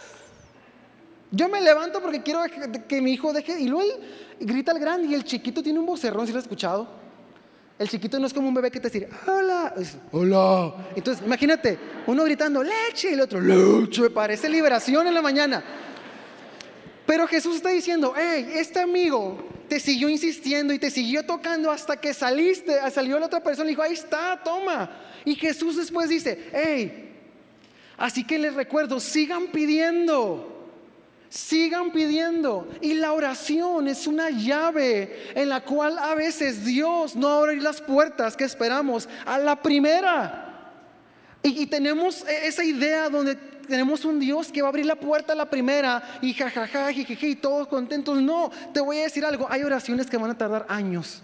Yo 1.31 1.49
me 1.49 1.61
levanto 1.61 2.01
porque 2.03 2.23
quiero 2.23 2.43
que, 2.87 3.01
mi 3.01 3.15
hijo 3.15 3.33
deje. 3.33 3.59
Y 3.61 3.69
luego 3.69 3.89
grita 4.39 4.73
el 4.73 4.79
grande 4.79 5.09
y 5.09 5.15
el 5.15 5.25
chiquito 5.25 5.63
tiene 5.63 5.79
un 5.79 5.87
vocerrón, 5.87 6.27
si 6.27 6.33
lo 6.33 6.39
has 6.39 6.45
escuchado. 6.45 7.03
El 7.79 7.89
chiquito 7.89 8.19
no 8.19 8.27
es 8.27 8.35
como 8.35 8.49
un 8.49 8.55
bebé 8.55 8.71
que 8.71 8.79
te 8.79 8.91
dice, 8.91 9.09
hola, 9.27 9.75
hola. 10.13 10.75
Entonces, 10.95 11.25
imagínate, 11.25 11.79
uno 12.07 12.23
gritando, 12.25 12.63
leche, 12.63 13.11
y 13.11 13.15
el 13.15 13.21
otro, 13.23 13.41
leche, 13.41 14.11
parece 14.11 14.49
liberación 14.49 15.07
en 15.07 15.15
la 15.15 15.23
mañana. 15.23 15.65
Pero 17.07 17.27
Jesús 17.27 17.57
está 17.57 17.71
diciendo, 17.71 18.15
hey, 18.17 18.53
este 18.55 18.81
amigo 18.81 19.52
te 19.73 19.81
siguió 19.81 20.11
insistiendo 20.11 20.75
y 20.75 20.79
te 20.79 20.91
siguió 20.91 21.25
tocando 21.25 21.71
hasta 21.71 21.97
que 21.97 22.13
saliste, 22.13 22.79
salió 22.91 23.19
la 23.19 23.25
otra 23.25 23.43
persona 23.43 23.71
y 23.71 23.73
dijo, 23.73 23.81
ahí 23.81 23.95
está, 23.95 24.39
toma. 24.45 24.91
Y 25.25 25.35
Jesús 25.35 25.79
después 25.79 26.11
dice, 26.11 26.51
hey, 26.53 27.11
así 27.97 28.23
que 28.23 28.39
les 28.39 28.53
recuerdo, 28.53 29.01
sigan 29.01 29.47
pidiendo. 29.47 30.69
Sigan 31.31 31.91
pidiendo. 31.91 32.69
Y 32.83 32.93
la 32.93 33.15
oración 33.15 33.89
es 33.89 34.07
una 34.07 34.29
llave 34.29 35.31
en 35.35 35.49
la 35.49 35.63
cual 35.63 35.99
a 35.99 36.15
veces 36.15 36.67
Dios 36.67 37.17
no 37.17 37.29
abre 37.31 37.57
las 37.57 37.81
puertas 37.81 38.37
que 38.37 38.45
esperamos 38.45 39.09
a 39.25 39.39
la 39.39 39.63
primera. 39.63 40.75
Y, 41.43 41.65
tenemos 41.65 42.29
e, 42.29 42.47
esa 42.47 42.63
idea 42.63 43.09
donde 43.09 43.39
tenemos 43.67 44.05
un 44.05 44.19
Dios 44.19 44.51
que 44.51 44.63
va 44.63 44.69
a 44.69 44.71
abrir 44.71 44.87
la 44.87 44.97
puerta 44.97 45.33
a 45.33 45.37
la 45.37 45.49
primera 45.49 46.03
y 46.21 46.35
jajaja, 46.35 46.91
y 46.93 47.37
todos 47.37 47.69
contentos. 47.69 48.21
No, 48.21 48.51
te 48.73 48.81
voy 48.81 48.99
a 48.99 49.03
decir 49.03 49.25
algo. 49.25 49.47
Hay 49.51 49.63
oraciones 49.63 50.09
que 50.09 50.17
van 50.17 50.31
a 50.31 50.39
tardar 50.39 50.67
años. 50.69 51.23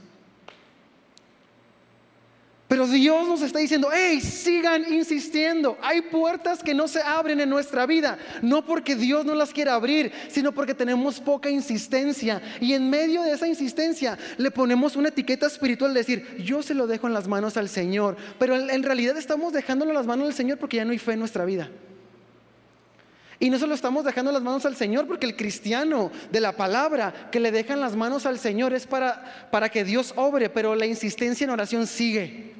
Pero 2.69 2.87
Dios 2.87 3.27
nos 3.27 3.41
está 3.41 3.61
diciendo, 3.61 3.89
hey, 3.91 4.21
sigan 4.21 4.93
insistiendo. 4.93 5.79
Hay 5.81 6.03
puertas 6.03 6.63
que 6.63 6.75
no 6.75 6.87
se 6.87 7.01
abren 7.01 7.41
en 7.41 7.49
nuestra 7.49 7.87
vida, 7.87 8.19
no 8.43 8.63
porque 8.63 8.95
Dios 8.95 9.25
no 9.25 9.35
las 9.35 9.55
quiera 9.55 9.73
abrir, 9.73 10.13
sino 10.29 10.53
porque 10.53 10.75
tenemos 10.75 11.19
poca 11.19 11.49
insistencia. 11.49 12.43
Y 12.61 12.75
en 12.75 12.91
medio 12.91 13.23
de 13.23 13.33
esa 13.33 13.49
insistencia 13.49 14.19
le 14.37 14.51
ponemos 14.51 14.97
una 14.97 15.09
etiqueta 15.09 15.47
espiritual 15.47 15.95
de 15.95 16.01
decir, 16.01 16.37
yo 16.45 16.63
se 16.63 16.75
lo 16.75 16.87
dejo 16.87 17.07
en 17.07 17.15
las 17.15 17.27
manos 17.27 17.57
al 17.57 17.71
Señor. 17.71 18.19
Pero 18.39 18.55
en 18.55 18.83
realidad 18.83 19.17
estamos 19.17 19.55
dejándolo 19.55 19.93
en 19.93 19.97
las 19.97 20.07
manos 20.07 20.27
del 20.27 20.35
Señor 20.35 20.59
porque 20.59 20.77
ya 20.77 20.85
no 20.85 20.93
hay 20.93 20.99
fe 20.99 21.13
en 21.13 21.21
nuestra 21.21 21.47
vida. 21.47 21.71
Y 23.41 23.51
no 23.51 23.59
se 23.59 23.67
lo 23.69 23.75
estamos 23.75 24.05
dejando 24.05 24.33
las 24.33 24.43
manos 24.43 24.67
al 24.67 24.75
Señor 24.75 25.07
porque 25.07 25.27
el 25.27 25.37
cristiano 25.37 26.11
de 26.33 26.41
la 26.41 26.57
palabra 26.57 27.29
que 27.31 27.39
le 27.39 27.53
dejan 27.53 27.81
las 27.81 27.95
manos 27.95 28.27
al 28.27 28.39
Señor 28.39 28.73
es 28.73 28.87
para, 28.87 29.49
para 29.53 29.69
que 29.69 29.85
Dios 29.85 30.13
obre, 30.17 30.51
pero 30.51 30.75
la 30.75 30.87
insistencia 30.87 31.45
en 31.45 31.51
oración 31.51 31.87
sigue. 31.87 32.58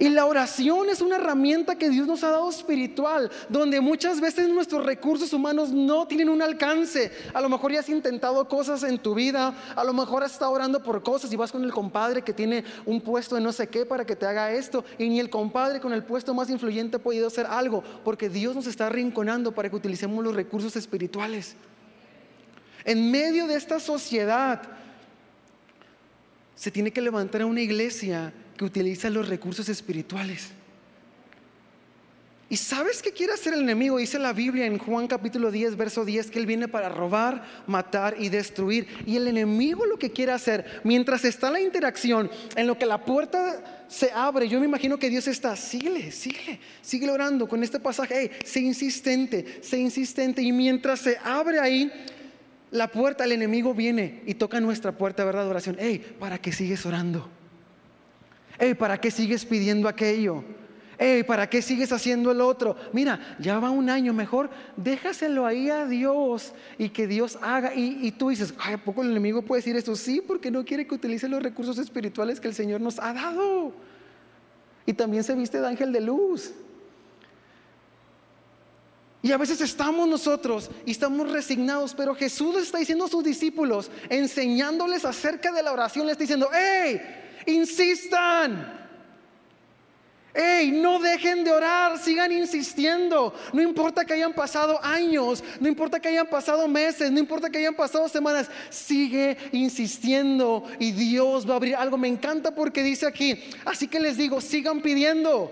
Y 0.00 0.08
la 0.10 0.26
oración 0.26 0.88
es 0.90 1.00
una 1.00 1.16
herramienta 1.16 1.76
que 1.76 1.90
Dios 1.90 2.06
nos 2.06 2.22
ha 2.22 2.30
dado 2.30 2.48
espiritual, 2.48 3.32
donde 3.48 3.80
muchas 3.80 4.20
veces 4.20 4.48
nuestros 4.48 4.86
recursos 4.86 5.32
humanos 5.32 5.70
no 5.70 6.06
tienen 6.06 6.28
un 6.28 6.40
alcance. 6.40 7.10
A 7.34 7.40
lo 7.40 7.48
mejor 7.48 7.72
ya 7.72 7.80
has 7.80 7.88
intentado 7.88 8.46
cosas 8.48 8.84
en 8.84 8.98
tu 9.00 9.16
vida, 9.16 9.52
a 9.74 9.82
lo 9.82 9.92
mejor 9.92 10.22
has 10.22 10.32
estado 10.32 10.52
orando 10.52 10.84
por 10.84 11.02
cosas 11.02 11.32
y 11.32 11.36
vas 11.36 11.50
con 11.50 11.64
el 11.64 11.72
compadre 11.72 12.22
que 12.22 12.32
tiene 12.32 12.62
un 12.86 13.00
puesto 13.00 13.34
de 13.34 13.40
no 13.40 13.52
sé 13.52 13.66
qué 13.66 13.84
para 13.84 14.06
que 14.06 14.14
te 14.14 14.24
haga 14.24 14.52
esto, 14.52 14.84
y 14.98 15.08
ni 15.08 15.18
el 15.18 15.30
compadre 15.30 15.80
con 15.80 15.92
el 15.92 16.04
puesto 16.04 16.32
más 16.32 16.48
influyente 16.48 16.98
ha 16.98 17.00
podido 17.00 17.26
hacer 17.26 17.46
algo, 17.46 17.82
porque 18.04 18.28
Dios 18.28 18.54
nos 18.54 18.68
está 18.68 18.88
rinconando 18.88 19.50
para 19.50 19.68
que 19.68 19.74
utilicemos 19.74 20.22
los 20.22 20.36
recursos 20.36 20.76
espirituales. 20.76 21.56
En 22.84 23.10
medio 23.10 23.48
de 23.48 23.56
esta 23.56 23.80
sociedad, 23.80 24.62
se 26.54 26.70
tiene 26.70 26.92
que 26.92 27.00
levantar 27.00 27.44
una 27.44 27.60
iglesia 27.60 28.32
que 28.58 28.66
utiliza 28.66 29.08
los 29.08 29.26
recursos 29.26 29.70
espirituales. 29.70 30.50
¿Y 32.50 32.56
sabes 32.56 33.02
qué 33.02 33.12
quiere 33.12 33.34
hacer 33.34 33.52
el 33.52 33.60
enemigo? 33.60 33.98
Dice 33.98 34.18
la 34.18 34.32
Biblia 34.32 34.64
en 34.64 34.78
Juan 34.78 35.06
capítulo 35.06 35.50
10, 35.50 35.76
verso 35.76 36.06
10, 36.06 36.30
que 36.30 36.38
él 36.38 36.46
viene 36.46 36.66
para 36.66 36.88
robar, 36.88 37.44
matar 37.66 38.16
y 38.18 38.30
destruir. 38.30 38.88
Y 39.04 39.16
el 39.16 39.28
enemigo 39.28 39.84
lo 39.84 39.98
que 39.98 40.10
quiere 40.10 40.32
hacer, 40.32 40.80
mientras 40.82 41.26
está 41.26 41.50
la 41.50 41.60
interacción, 41.60 42.30
en 42.56 42.66
lo 42.66 42.78
que 42.78 42.86
la 42.86 43.04
puerta 43.04 43.84
se 43.86 44.10
abre, 44.12 44.48
yo 44.48 44.60
me 44.60 44.66
imagino 44.66 44.98
que 44.98 45.10
Dios 45.10 45.28
está, 45.28 45.56
síguele, 45.56 46.10
síguele, 46.10 46.58
sigue 46.80 47.10
orando 47.10 47.46
con 47.46 47.62
este 47.62 47.80
pasaje, 47.80 48.14
hey, 48.18 48.30
sé 48.46 48.60
insistente, 48.60 49.60
sé 49.62 49.78
insistente. 49.78 50.40
Y 50.40 50.50
mientras 50.50 51.00
se 51.00 51.18
abre 51.22 51.60
ahí, 51.60 51.92
la 52.70 52.88
puerta, 52.88 53.24
el 53.24 53.32
enemigo 53.32 53.74
viene 53.74 54.22
y 54.24 54.34
toca 54.34 54.58
nuestra 54.58 54.92
puerta, 54.92 55.22
¿verdad? 55.22 55.46
Oración, 55.48 55.76
hey, 55.78 56.16
¿para 56.18 56.38
qué 56.38 56.52
sigues 56.52 56.86
orando? 56.86 57.30
¿Para 58.78 59.00
qué 59.00 59.10
sigues 59.10 59.44
pidiendo 59.44 59.88
aquello? 59.88 60.44
¿para 61.26 61.48
qué 61.48 61.62
sigues 61.62 61.92
haciendo 61.92 62.32
el 62.32 62.40
otro? 62.40 62.76
Mira, 62.92 63.36
ya 63.38 63.60
va 63.60 63.70
un 63.70 63.88
año, 63.88 64.12
mejor 64.12 64.50
déjaselo 64.76 65.46
ahí 65.46 65.70
a 65.70 65.86
Dios 65.86 66.52
y 66.76 66.88
que 66.88 67.06
Dios 67.06 67.38
haga. 67.40 67.72
Y, 67.74 68.10
tú 68.12 68.30
dices, 68.30 68.52
¿a 68.58 68.76
poco 68.78 69.02
el 69.02 69.10
enemigo 69.10 69.42
puede 69.42 69.60
decir 69.60 69.76
eso? 69.76 69.94
Sí, 69.94 70.20
porque 70.20 70.50
no 70.50 70.64
quiere 70.64 70.86
que 70.86 70.96
utilice 70.96 71.28
los 71.28 71.42
recursos 71.42 71.78
espirituales 71.78 72.40
que 72.40 72.48
el 72.48 72.54
Señor 72.54 72.80
nos 72.80 72.98
ha 72.98 73.12
dado. 73.12 73.72
Y 74.86 74.92
también 74.92 75.22
se 75.22 75.34
viste 75.34 75.60
de 75.60 75.68
ángel 75.68 75.92
de 75.92 76.00
luz. 76.00 76.52
Y 79.22 79.32
a 79.32 79.36
veces 79.36 79.60
estamos 79.60 80.08
nosotros 80.08 80.70
y 80.86 80.92
estamos 80.92 81.30
resignados, 81.30 81.94
pero 81.94 82.14
Jesús 82.14 82.56
está 82.56 82.78
diciendo 82.78 83.04
a 83.04 83.08
sus 83.08 83.22
discípulos, 83.22 83.90
enseñándoles 84.08 85.04
acerca 85.04 85.52
de 85.52 85.62
la 85.62 85.72
oración, 85.72 86.06
le 86.06 86.12
está 86.12 86.22
diciendo, 86.22 86.48
hey, 86.52 87.00
insistan. 87.48 88.78
Hey, 90.34 90.70
no 90.72 91.00
dejen 91.00 91.42
de 91.42 91.50
orar, 91.50 91.98
sigan 91.98 92.30
insistiendo. 92.30 93.34
No 93.52 93.60
importa 93.60 94.04
que 94.04 94.12
hayan 94.12 94.32
pasado 94.32 94.78
años, 94.84 95.42
no 95.58 95.66
importa 95.66 95.98
que 95.98 96.08
hayan 96.08 96.28
pasado 96.28 96.68
meses, 96.68 97.10
no 97.10 97.18
importa 97.18 97.50
que 97.50 97.58
hayan 97.58 97.74
pasado 97.74 98.08
semanas, 98.08 98.48
sigue 98.70 99.36
insistiendo 99.50 100.62
y 100.78 100.92
Dios 100.92 101.48
va 101.48 101.54
a 101.54 101.56
abrir 101.56 101.74
algo. 101.74 101.98
Me 101.98 102.06
encanta 102.06 102.54
porque 102.54 102.84
dice 102.84 103.06
aquí, 103.06 103.42
así 103.64 103.88
que 103.88 103.98
les 103.98 104.16
digo, 104.16 104.40
sigan 104.40 104.80
pidiendo. 104.80 105.50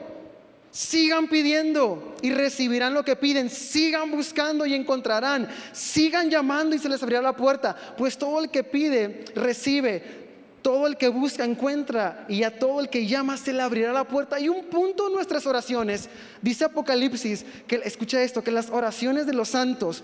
Sigan 0.71 1.27
pidiendo 1.27 2.15
y 2.21 2.31
recibirán 2.31 2.93
lo 2.93 3.03
que 3.03 3.17
piden. 3.17 3.49
Sigan 3.49 4.11
buscando 4.11 4.67
y 4.67 4.75
encontrarán. 4.75 5.49
Sigan 5.73 6.29
llamando 6.29 6.77
y 6.77 6.79
se 6.79 6.91
les 6.91 7.03
abrirá 7.03 7.23
la 7.23 7.35
puerta. 7.35 7.75
Pues 7.97 8.19
todo 8.19 8.41
el 8.41 8.51
que 8.51 8.63
pide, 8.63 9.25
recibe 9.35 10.26
todo 10.67 10.89
el 10.89 10.97
que 10.97 11.07
busca 11.07 11.45
encuentra 11.45 12.25
y 12.29 12.43
a 12.43 12.59
todo 12.59 12.81
el 12.81 12.89
que 12.89 13.07
llama 13.07 13.37
se 13.37 13.53
le 13.53 13.63
abrirá 13.63 13.93
la 13.93 14.03
puerta. 14.03 14.35
Hay 14.35 14.49
un 14.49 14.65
punto 14.65 15.07
en 15.07 15.13
nuestras 15.13 15.47
oraciones, 15.47 16.09
dice 16.43 16.65
Apocalipsis, 16.65 17.47
que 17.69 17.81
escucha 17.85 18.21
esto, 18.21 18.43
que 18.43 18.51
las 18.51 18.71
oraciones 18.71 19.27
de 19.27 19.33
los 19.33 19.51
santos 19.51 20.03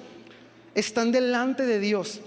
están 0.77 1.11
delante 1.11 1.67
de 1.67 1.81
Dios. 1.81 2.21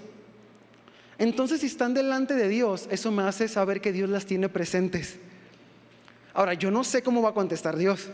Entonces, 1.17 1.61
si 1.61 1.67
están 1.67 1.93
delante 1.93 2.33
de 2.33 2.49
Dios, 2.49 2.89
eso 2.91 3.09
me 3.09 3.23
hace 3.23 3.47
saber 3.47 3.79
que 3.79 3.93
Dios 3.93 4.09
las 4.09 4.25
tiene 4.25 4.49
presentes. 4.49 5.15
Ahora, 6.33 6.55
yo 6.55 6.71
no 6.71 6.83
sé 6.83 7.01
cómo 7.03 7.21
va 7.21 7.29
a 7.29 7.33
contestar 7.33 7.77
Dios. 7.77 8.09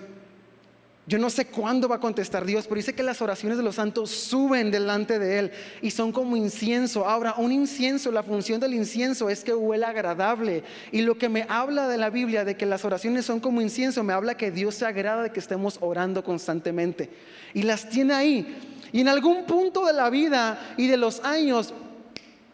Yo 1.08 1.18
no 1.18 1.32
sé 1.32 1.46
cuándo 1.46 1.90
va 1.90 1.96
a 1.96 2.00
contestar 2.00 2.46
Dios, 2.46 2.68
pero 2.68 2.76
dice 2.76 2.94
que 2.94 3.02
las 3.02 3.22
oraciones 3.22 3.58
de 3.58 3.64
los 3.64 3.76
santos 3.76 4.12
suben 4.12 4.70
delante 4.70 5.18
de 5.18 5.40
Él 5.40 5.52
y 5.82 5.90
son 5.90 6.12
como 6.12 6.38
incienso. 6.38 7.08
Ahora, 7.08 7.34
un 7.38 7.52
incienso, 7.52 8.12
la 8.12 8.22
función 8.22 8.60
del 8.60 8.76
incienso 8.76 9.28
es 9.28 9.44
que 9.44 9.54
huela 9.54 9.90
agradable. 9.90 10.64
Y 10.92 11.02
lo 11.02 11.18
que 11.18 11.28
me 11.28 11.46
habla 11.50 11.88
de 11.88 11.98
la 11.98 12.12
Biblia, 12.12 12.46
de 12.46 12.56
que 12.56 12.68
las 12.68 12.86
oraciones 12.86 13.26
son 13.26 13.40
como 13.40 13.62
incienso, 13.62 14.04
me 14.04 14.14
habla 14.14 14.38
que 14.38 14.52
Dios 14.52 14.76
se 14.76 14.86
agrada 14.86 15.24
de 15.24 15.32
que 15.32 15.40
estemos 15.40 15.80
orando 15.82 16.24
constantemente. 16.24 17.10
Y 17.56 17.64
las 17.64 17.90
tiene 17.90 18.14
ahí. 18.14 18.58
Y 18.92 19.02
en 19.02 19.08
algún 19.08 19.46
punto 19.46 19.86
de 19.86 19.94
la 19.94 20.10
vida 20.12 20.76
y 20.78 20.86
de 20.86 20.98
los 20.98 21.20
años, 21.24 21.74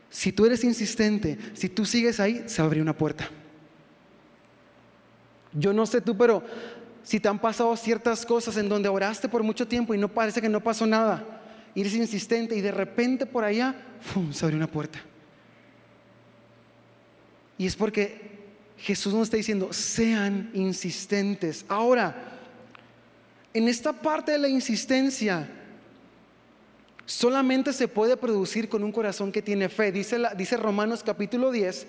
si 0.10 0.32
tú 0.32 0.46
eres 0.46 0.64
insistente, 0.64 1.38
si 1.54 1.68
tú 1.68 1.86
sigues 1.86 2.20
ahí, 2.22 2.44
se 2.48 2.62
abre 2.62 2.82
una 2.82 2.98
puerta. 2.98 3.30
Yo 5.54 5.74
no 5.74 5.86
sé 5.86 6.02
tú, 6.02 6.16
pero 6.16 6.44
si 7.08 7.22
te 7.22 7.30
han 7.30 7.40
pasado 7.40 7.74
ciertas 7.78 8.26
cosas 8.26 8.58
en 8.58 8.68
donde 8.68 8.90
oraste 8.90 9.30
por 9.30 9.42
mucho 9.42 9.66
tiempo 9.66 9.94
y 9.94 9.98
no 9.98 10.10
parece 10.10 10.42
que 10.42 10.50
no 10.50 10.62
pasó 10.62 10.86
nada, 10.86 11.24
eres 11.74 11.96
insistente 11.96 12.54
y 12.54 12.60
de 12.60 12.74
repente 12.74 13.26
por 13.26 13.46
allá, 13.46 13.76
se 14.34 14.44
abre 14.44 14.58
una 14.58 14.68
puerta. 14.68 15.00
Y 17.58 17.66
es 17.66 17.78
porque 17.78 18.40
Jesús 18.78 19.14
nos 19.14 19.24
está 19.24 19.38
diciendo, 19.38 19.72
sean 19.72 20.52
insistentes. 20.54 21.64
Ahora, 21.70 22.14
en 23.54 23.70
esta 23.70 23.94
parte 23.94 24.34
de 24.34 24.40
la 24.40 24.50
insistencia, 24.50 25.48
solamente 27.06 27.72
se 27.72 27.88
puede 27.88 28.18
producir 28.18 28.68
con 28.68 28.84
un 28.84 28.92
corazón 28.92 29.32
que 29.32 29.42
tiene 29.42 29.70
fe. 29.70 29.94
Dice, 29.94 30.18
dice 30.36 30.58
Romanos 30.58 31.04
capítulo 31.06 31.52
10, 31.52 31.88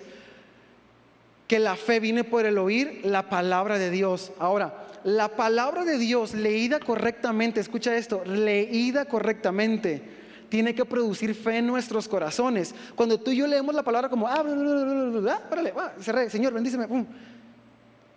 que 1.45 1.59
la 1.59 1.75
fe 1.75 1.99
viene 1.99 2.23
por 2.23 2.45
el 2.45 2.57
oír 2.57 3.01
la 3.03 3.27
palabra 3.27 3.77
de 3.77 3.91
Dios. 3.91 4.31
Ahora, 4.39 4.85
la 5.03 5.29
palabra 5.29 5.85
de 5.85 5.97
Dios 5.97 6.33
leída 6.33 6.79
correctamente, 6.79 7.59
escucha 7.59 7.95
esto, 7.95 8.23
leída 8.25 9.05
correctamente, 9.05 10.01
tiene 10.49 10.73
que 10.73 10.85
producir 10.85 11.35
fe 11.35 11.57
en 11.57 11.67
nuestros 11.67 12.07
corazones. 12.07 12.73
Cuando 12.95 13.19
tú 13.19 13.31
y 13.31 13.37
yo 13.37 13.47
leemos 13.47 13.73
la 13.75 13.83
palabra 13.83 14.09
como, 14.09 14.27
ah, 14.27 14.43
Señor, 16.29 16.53
bendíceme. 16.53 16.87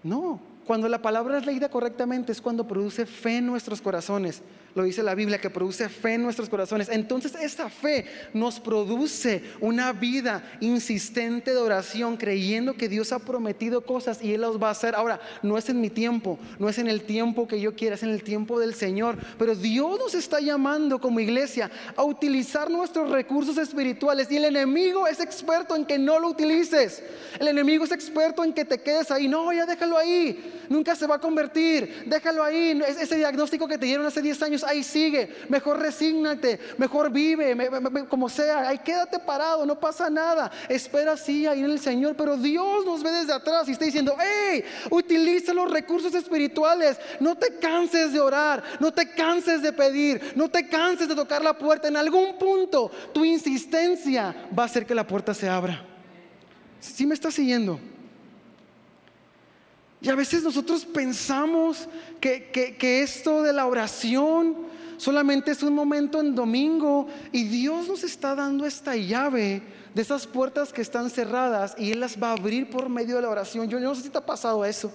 No, 0.02 0.40
cuando 0.66 0.88
la 0.88 1.02
palabra 1.02 1.38
es 1.38 1.46
leída 1.46 1.68
correctamente 1.68 2.32
es 2.32 2.40
cuando 2.40 2.66
produce 2.66 3.06
fe 3.06 3.38
en 3.38 3.46
nuestros 3.46 3.80
corazones 3.80 4.42
lo 4.74 4.84
dice 4.84 5.02
la 5.02 5.14
Biblia, 5.14 5.40
que 5.40 5.50
produce 5.50 5.88
fe 5.88 6.14
en 6.14 6.22
nuestros 6.22 6.48
corazones. 6.48 6.88
Entonces 6.88 7.34
esa 7.34 7.68
fe 7.68 8.06
nos 8.32 8.60
produce 8.60 9.42
una 9.60 9.92
vida 9.92 10.42
insistente 10.60 11.52
de 11.52 11.58
oración, 11.58 12.16
creyendo 12.16 12.74
que 12.74 12.88
Dios 12.88 13.12
ha 13.12 13.18
prometido 13.18 13.82
cosas 13.82 14.22
y 14.22 14.32
Él 14.32 14.42
las 14.42 14.62
va 14.62 14.68
a 14.68 14.72
hacer. 14.72 14.94
Ahora, 14.94 15.20
no 15.42 15.58
es 15.58 15.68
en 15.68 15.80
mi 15.80 15.90
tiempo, 15.90 16.38
no 16.58 16.68
es 16.68 16.78
en 16.78 16.88
el 16.88 17.02
tiempo 17.02 17.46
que 17.46 17.60
yo 17.60 17.74
quiera, 17.74 17.96
es 17.96 18.02
en 18.02 18.10
el 18.10 18.22
tiempo 18.22 18.58
del 18.58 18.74
Señor. 18.74 19.18
Pero 19.38 19.54
Dios 19.54 19.98
nos 19.98 20.14
está 20.14 20.40
llamando 20.40 21.00
como 21.00 21.20
iglesia 21.20 21.70
a 21.94 22.04
utilizar 22.04 22.70
nuestros 22.70 23.10
recursos 23.10 23.58
espirituales 23.58 24.30
y 24.30 24.36
el 24.36 24.46
enemigo 24.46 25.06
es 25.06 25.20
experto 25.20 25.76
en 25.76 25.84
que 25.84 25.98
no 25.98 26.18
lo 26.18 26.28
utilices. 26.28 27.02
El 27.38 27.48
enemigo 27.48 27.84
es 27.84 27.92
experto 27.92 28.42
en 28.44 28.52
que 28.52 28.64
te 28.64 28.80
quedes 28.80 29.10
ahí. 29.10 29.28
No, 29.28 29.52
ya 29.52 29.66
déjalo 29.66 29.98
ahí. 29.98 30.51
Nunca 30.68 30.94
se 30.94 31.06
va 31.06 31.16
a 31.16 31.18
convertir. 31.18 32.04
Déjalo 32.06 32.42
ahí. 32.42 32.80
Ese 32.86 33.16
diagnóstico 33.16 33.68
que 33.68 33.78
te 33.78 33.86
dieron 33.86 34.06
hace 34.06 34.22
10 34.22 34.42
años 34.42 34.64
ahí 34.64 34.82
sigue. 34.82 35.28
Mejor 35.48 35.78
resígnate, 35.78 36.58
mejor 36.78 37.10
vive, 37.10 37.56
como 38.08 38.28
sea. 38.28 38.68
Ahí 38.68 38.78
quédate 38.78 39.18
parado, 39.18 39.66
no 39.66 39.78
pasa 39.78 40.10
nada. 40.10 40.50
Espera 40.68 41.12
así 41.12 41.46
ahí 41.46 41.60
en 41.60 41.70
el 41.70 41.80
Señor. 41.80 42.16
Pero 42.16 42.36
Dios 42.36 42.84
nos 42.84 43.02
ve 43.02 43.10
desde 43.10 43.32
atrás 43.32 43.68
y 43.68 43.72
está 43.72 43.84
diciendo, 43.84 44.16
hey, 44.18 44.64
utiliza 44.90 45.52
los 45.54 45.70
recursos 45.70 46.14
espirituales. 46.14 46.98
No 47.20 47.36
te 47.36 47.58
canses 47.58 48.12
de 48.12 48.20
orar, 48.20 48.62
no 48.80 48.92
te 48.92 49.10
canses 49.10 49.62
de 49.62 49.72
pedir, 49.72 50.32
no 50.36 50.48
te 50.48 50.68
canses 50.68 51.08
de 51.08 51.14
tocar 51.14 51.42
la 51.42 51.56
puerta. 51.56 51.88
En 51.88 51.96
algún 51.96 52.38
punto 52.38 52.90
tu 53.12 53.24
insistencia 53.24 54.34
va 54.56 54.64
a 54.64 54.66
hacer 54.66 54.86
que 54.86 54.94
la 54.94 55.06
puerta 55.06 55.34
se 55.34 55.48
abra. 55.48 55.84
Si 56.80 57.06
me 57.06 57.14
estás 57.14 57.34
siguiendo? 57.34 57.78
Y 60.02 60.08
a 60.08 60.16
veces 60.16 60.42
nosotros 60.42 60.84
pensamos 60.84 61.88
que, 62.20 62.50
que, 62.50 63.02
esto 63.02 63.40
de 63.40 63.52
la 63.52 63.66
oración 63.66 64.56
solamente 64.96 65.52
es 65.52 65.62
un 65.62 65.74
momento 65.74 66.20
en 66.20 66.34
domingo 66.34 67.06
y 67.30 67.44
Dios 67.44 67.86
nos 67.86 68.02
está 68.02 68.34
dando 68.34 68.66
esta 68.66 68.96
llave 68.96 69.62
de 69.94 70.02
esas 70.02 70.26
puertas 70.26 70.72
que 70.72 70.82
están 70.82 71.08
cerradas 71.08 71.76
y 71.78 71.92
Él 71.92 72.00
las 72.00 72.20
va 72.20 72.30
a 72.30 72.32
abrir 72.32 72.68
por 72.68 72.88
medio 72.88 73.14
de 73.14 73.22
la 73.22 73.28
oración. 73.28 73.68
Yo, 73.68 73.78
no 73.78 73.94
sé 73.94 74.02
si 74.02 74.08
te 74.08 74.18
ha 74.18 74.26
pasado 74.26 74.64
eso. 74.64 74.92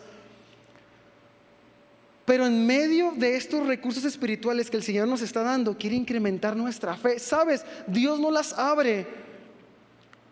Pero 2.26 2.46
en 2.46 2.68
medio 2.68 3.14
de 3.16 3.38
estos 3.38 3.66
recursos 3.66 4.04
espirituales 4.04 4.70
que 4.70 4.76
el 4.76 4.84
Señor 4.84 5.08
nos 5.08 5.22
está 5.22 5.42
dando, 5.42 5.78
quiere 5.78 5.96
incrementar 5.96 6.58
nuestra 6.58 6.98
fe. 6.98 7.18
Sabes, 7.18 7.64
Dios 7.88 8.20
no 8.20 8.30
las 8.30 8.52
abre, 8.52 9.08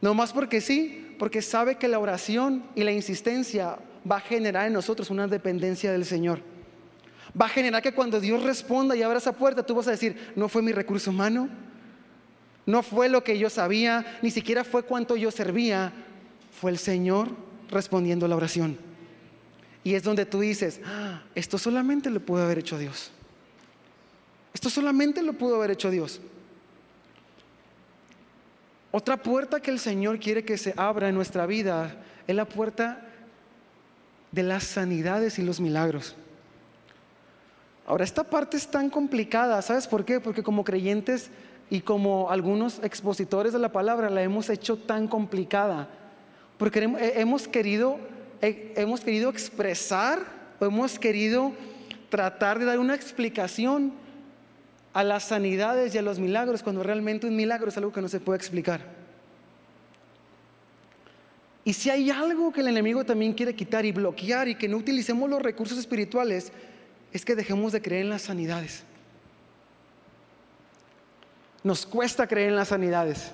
no 0.01 0.13
más 0.13 0.33
porque 0.33 0.59
sí, 0.59 1.15
porque 1.17 1.41
sabe 1.41 1.77
que 1.77 1.87
la 1.87 1.99
oración 1.99 2.65
y 2.75 2.83
la 2.83 2.91
insistencia 2.91 3.77
va 4.09 4.17
a 4.17 4.21
generar 4.21 4.67
en 4.67 4.73
nosotros 4.73 5.09
una 5.09 5.27
dependencia 5.27 5.91
del 5.91 6.05
Señor. 6.05 6.41
Va 7.39 7.47
a 7.47 7.49
generar 7.49 7.81
que 7.81 7.93
cuando 7.93 8.19
Dios 8.19 8.43
responda 8.43 8.95
y 8.95 9.01
abra 9.01 9.17
esa 9.17 9.33
puerta, 9.33 9.65
tú 9.65 9.75
vas 9.75 9.87
a 9.87 9.91
decir, 9.91 10.31
no 10.35 10.47
fue 10.47 10.61
mi 10.61 10.71
recurso 10.71 11.11
humano, 11.11 11.49
no 12.65 12.81
fue 12.81 13.09
lo 13.09 13.23
que 13.23 13.37
yo 13.37 13.49
sabía, 13.49 14.19
ni 14.21 14.31
siquiera 14.31 14.63
fue 14.63 14.83
cuánto 14.83 15.15
yo 15.15 15.31
servía, 15.31 15.91
fue 16.51 16.71
el 16.71 16.77
Señor 16.77 17.29
respondiendo 17.69 18.27
la 18.27 18.35
oración. 18.35 18.77
Y 19.83 19.93
es 19.93 20.03
donde 20.03 20.25
tú 20.25 20.39
dices, 20.39 20.81
ah, 20.85 21.23
esto 21.35 21.57
solamente 21.57 22.09
lo 22.09 22.19
pudo 22.19 22.43
haber 22.43 22.59
hecho 22.59 22.77
Dios. 22.77 23.11
Esto 24.53 24.69
solamente 24.69 25.21
lo 25.21 25.33
pudo 25.33 25.57
haber 25.57 25.71
hecho 25.71 25.91
Dios. 25.91 26.21
Otra 28.91 29.17
puerta 29.17 29.59
que 29.59 29.71
el 29.71 29.79
Señor 29.79 30.19
quiere 30.19 30.45
que 30.45 30.57
se 30.57 30.73
abra 30.77 31.09
en 31.09 31.15
nuestra 31.15 31.45
vida 31.45 32.01
es 32.25 32.35
la 32.35 32.45
puerta 32.45 33.05
de 34.35 34.43
las 34.43 34.65
sanidades 34.65 35.39
y 35.39 35.41
los 35.41 35.61
milagros. 35.61 36.13
Ahora, 37.87 38.03
esta 38.03 38.25
parte 38.25 38.57
es 38.57 38.67
tan 38.67 38.89
complicada, 38.89 39.61
¿sabes 39.61 39.87
por 39.87 40.03
qué? 40.03 40.19
Porque 40.19 40.43
como 40.43 40.65
creyentes 40.65 41.29
y 41.69 41.79
como 41.79 42.29
algunos 42.29 42.79
expositores 42.83 43.53
de 43.53 43.59
la 43.59 43.71
palabra 43.71 44.09
la 44.09 44.21
hemos 44.21 44.49
hecho 44.49 44.77
tan 44.77 45.07
complicada. 45.07 45.87
Porque 46.57 46.79
hemos 47.15 47.47
querido, 47.47 47.97
hemos 48.41 49.01
querido 49.01 49.29
expresar 49.29 50.19
o 50.59 50.65
hemos 50.65 50.99
querido 50.99 51.53
tratar 52.09 52.59
de 52.59 52.65
dar 52.65 52.79
una 52.79 52.95
explicación 52.95 53.93
a 54.93 55.03
las 55.03 55.23
sanidades 55.23 55.95
y 55.95 55.97
a 55.97 56.01
los 56.01 56.19
milagros, 56.19 56.61
cuando 56.61 56.83
realmente 56.83 57.27
un 57.27 57.35
milagro 57.35 57.69
es 57.69 57.77
algo 57.77 57.91
que 57.91 58.01
no 58.01 58.09
se 58.09 58.19
puede 58.19 58.37
explicar. 58.37 58.94
Y 61.65 61.73
si 61.73 61.89
hay 61.89 62.11
algo 62.11 62.53
que 62.53 62.61
el 62.61 62.67
enemigo 62.67 63.03
también 63.03 63.33
quiere 63.33 63.55
quitar 63.55 63.85
y 63.85 63.91
bloquear 63.91 64.47
y 64.47 64.55
que 64.55 64.67
no 64.67 64.77
utilicemos 64.77 65.27
los 65.27 65.41
recursos 65.41 65.79
espirituales, 65.79 66.51
es 67.11 67.25
que 67.25 67.35
dejemos 67.35 67.71
de 67.71 67.81
creer 67.81 68.03
en 68.03 68.11
las 68.11 68.21
sanidades. 68.21 68.83
Nos 71.63 71.87
cuesta 71.87 72.27
creer 72.27 72.49
en 72.49 72.55
las 72.55 72.67
sanidades. 72.67 73.31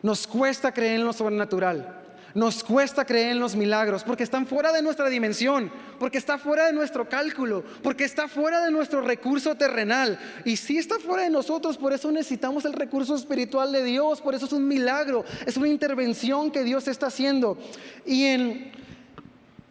Nos 0.00 0.28
cuesta 0.28 0.72
creer 0.72 1.00
en 1.00 1.04
lo 1.04 1.12
sobrenatural. 1.12 2.03
Nos 2.34 2.64
cuesta 2.64 3.04
creer 3.04 3.30
en 3.30 3.38
los 3.38 3.54
milagros 3.54 4.02
porque 4.02 4.24
están 4.24 4.44
fuera 4.44 4.72
de 4.72 4.82
nuestra 4.82 5.08
dimensión, 5.08 5.70
porque 6.00 6.18
está 6.18 6.36
fuera 6.36 6.66
de 6.66 6.72
nuestro 6.72 7.08
cálculo, 7.08 7.62
porque 7.80 8.02
está 8.02 8.26
fuera 8.26 8.64
de 8.64 8.72
nuestro 8.72 9.02
recurso 9.02 9.54
terrenal. 9.54 10.18
Y 10.44 10.56
si 10.56 10.76
está 10.76 10.98
fuera 10.98 11.22
de 11.22 11.30
nosotros, 11.30 11.78
por 11.78 11.92
eso 11.92 12.10
necesitamos 12.10 12.64
el 12.64 12.72
recurso 12.72 13.14
espiritual 13.14 13.70
de 13.70 13.84
Dios, 13.84 14.20
por 14.20 14.34
eso 14.34 14.46
es 14.46 14.52
un 14.52 14.66
milagro, 14.66 15.24
es 15.46 15.56
una 15.56 15.68
intervención 15.68 16.50
que 16.50 16.64
Dios 16.64 16.88
está 16.88 17.06
haciendo. 17.06 17.56
Y 18.04 18.24
en, 18.24 18.72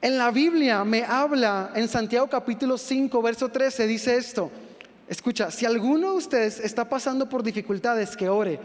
en 0.02 0.17
la 0.17 0.32
Biblia 0.32 0.86
me 0.86 1.04
habla, 1.04 1.71
en 1.76 1.89
Santiago 1.89 2.30
capítulo 2.30 2.78
5, 2.78 3.21
verso 3.21 3.49
13, 3.49 3.88
dice 3.88 4.15
esto. 4.15 4.49
Escucha, 5.10 5.52
si 5.52 5.65
alguno 5.65 6.12
de 6.12 6.17
ustedes 6.17 6.62
está 6.62 6.88
pasando 6.88 7.28
por 7.28 7.43
dificultades, 7.43 8.15
que 8.15 8.30
ore. 8.30 8.62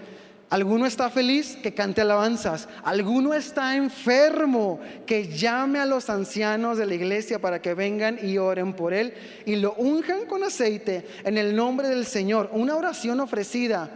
Alguno 0.51 0.87
está 0.87 1.11
feliz, 1.11 1.59
que 1.63 1.75
cante 1.75 2.01
alabanzas. 2.01 2.69
Alguno 2.83 3.35
está 3.35 3.77
enfermo, 3.77 4.81
que 5.05 5.29
llame 5.29 5.79
a 5.79 5.85
los 5.85 6.09
ancianos 6.09 6.79
de 6.79 6.87
la 6.87 6.95
iglesia 6.95 7.39
para 7.39 7.61
que 7.61 7.75
vengan 7.75 8.19
y 8.23 8.39
oren 8.39 8.73
por 8.73 8.95
él 8.95 9.13
y 9.45 9.57
lo 9.57 9.75
unjan 9.75 10.25
con 10.25 10.43
aceite 10.43 11.07
en 11.25 11.37
el 11.37 11.55
nombre 11.55 11.89
del 11.89 12.07
Señor. 12.07 12.49
Una 12.53 12.77
oración 12.77 13.21
ofrecida 13.21 13.91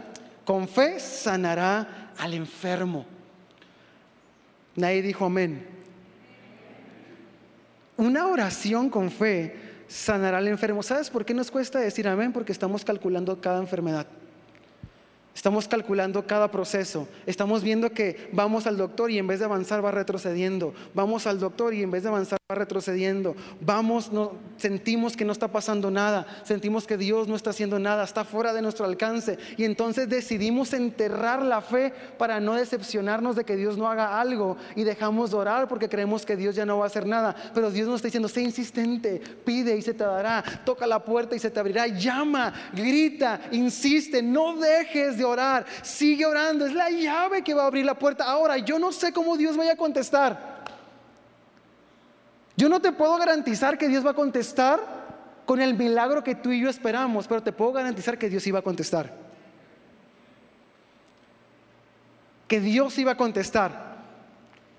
con 0.45 0.67
fe 0.67 0.99
sanará 0.99 2.11
al 2.19 2.35
enfermo. 2.35 3.07
Nadie 4.75 5.01
dijo 5.01 5.25
amén. 5.25 5.65
Una 7.97 8.27
oración 8.27 8.91
con 8.91 9.09
fe 9.09 9.55
sanará 9.87 10.37
al 10.37 10.47
enfermo. 10.47 10.83
¿Sabes 10.83 11.09
por 11.09 11.25
qué 11.25 11.33
nos 11.33 11.49
cuesta 11.49 11.79
decir 11.79 12.07
amén? 12.07 12.31
Porque 12.31 12.51
estamos 12.51 12.85
calculando 12.85 13.41
cada 13.41 13.59
enfermedad. 13.59 14.05
Estamos 15.35 15.67
calculando 15.67 16.27
cada 16.27 16.51
proceso. 16.51 17.07
Estamos 17.25 17.63
viendo 17.63 17.89
que 17.89 18.29
vamos 18.31 18.67
al 18.67 18.77
doctor 18.77 19.09
y 19.09 19.17
en 19.17 19.25
vez 19.25 19.39
de 19.39 19.45
avanzar 19.45 19.83
va 19.83 19.89
retrocediendo. 19.89 20.75
Vamos 20.93 21.25
al 21.25 21.39
doctor 21.39 21.73
y 21.73 21.81
en 21.81 21.89
vez 21.89 22.03
de 22.03 22.09
avanzar 22.09 22.37
va 22.51 22.55
retrocediendo. 22.55 23.35
Vamos, 23.59 24.11
sentimos 24.57 25.17
que 25.17 25.25
no 25.25 25.31
está 25.31 25.47
pasando 25.47 25.89
nada. 25.89 26.27
Sentimos 26.43 26.85
que 26.85 26.97
Dios 26.97 27.27
no 27.27 27.35
está 27.35 27.49
haciendo 27.49 27.79
nada. 27.79 28.03
Está 28.03 28.25
fuera 28.25 28.53
de 28.53 28.61
nuestro 28.61 28.85
alcance. 28.85 29.39
Y 29.57 29.63
entonces 29.63 30.07
decidimos 30.07 30.71
enterrar 30.71 31.41
la 31.41 31.61
fe 31.61 31.91
para 32.19 32.39
no 32.39 32.53
decepcionarnos 32.53 33.35
de 33.35 33.43
que 33.43 33.55
Dios 33.55 33.75
no 33.75 33.89
haga 33.89 34.21
algo. 34.21 34.57
Y 34.75 34.83
dejamos 34.83 35.31
de 35.31 35.37
orar 35.37 35.67
porque 35.67 35.89
creemos 35.89 36.27
que 36.27 36.37
Dios 36.37 36.53
ya 36.53 36.65
no 36.65 36.77
va 36.77 36.83
a 36.83 36.87
hacer 36.87 37.07
nada. 37.07 37.35
Pero 37.55 37.71
Dios 37.71 37.87
nos 37.87 37.97
está 37.97 38.07
diciendo, 38.09 38.29
sé 38.29 38.41
insistente, 38.41 39.19
pide 39.43 39.75
y 39.75 39.81
se 39.81 39.95
te 39.95 40.03
dará. 40.03 40.43
Toca 40.63 40.85
la 40.85 41.03
puerta 41.03 41.35
y 41.35 41.39
se 41.39 41.49
te 41.49 41.59
abrirá. 41.59 41.87
Llama, 41.87 42.53
grita, 42.71 43.41
insiste. 43.51 44.21
No 44.21 44.57
dejes 44.57 45.17
de 45.17 45.22
orar, 45.23 45.65
sigue 45.81 46.25
orando, 46.25 46.65
es 46.65 46.73
la 46.73 46.89
llave 46.89 47.43
que 47.43 47.53
va 47.53 47.63
a 47.63 47.67
abrir 47.67 47.85
la 47.85 47.97
puerta. 47.97 48.25
Ahora, 48.25 48.57
yo 48.57 48.79
no 48.79 48.91
sé 48.91 49.11
cómo 49.13 49.37
Dios 49.37 49.57
vaya 49.57 49.73
a 49.73 49.77
contestar. 49.77 50.63
Yo 52.55 52.69
no 52.69 52.79
te 52.81 52.91
puedo 52.91 53.17
garantizar 53.17 53.77
que 53.77 53.87
Dios 53.87 54.05
va 54.05 54.11
a 54.11 54.15
contestar 54.15 54.79
con 55.45 55.61
el 55.61 55.73
milagro 55.73 56.23
que 56.23 56.35
tú 56.35 56.51
y 56.51 56.61
yo 56.61 56.69
esperamos, 56.69 57.27
pero 57.27 57.41
te 57.41 57.51
puedo 57.51 57.73
garantizar 57.73 58.17
que 58.17 58.29
Dios 58.29 58.45
iba 58.47 58.59
a 58.59 58.63
contestar. 58.63 59.13
Que 62.47 62.59
Dios 62.59 62.97
iba 62.97 63.13
a 63.13 63.17
contestar. 63.17 63.93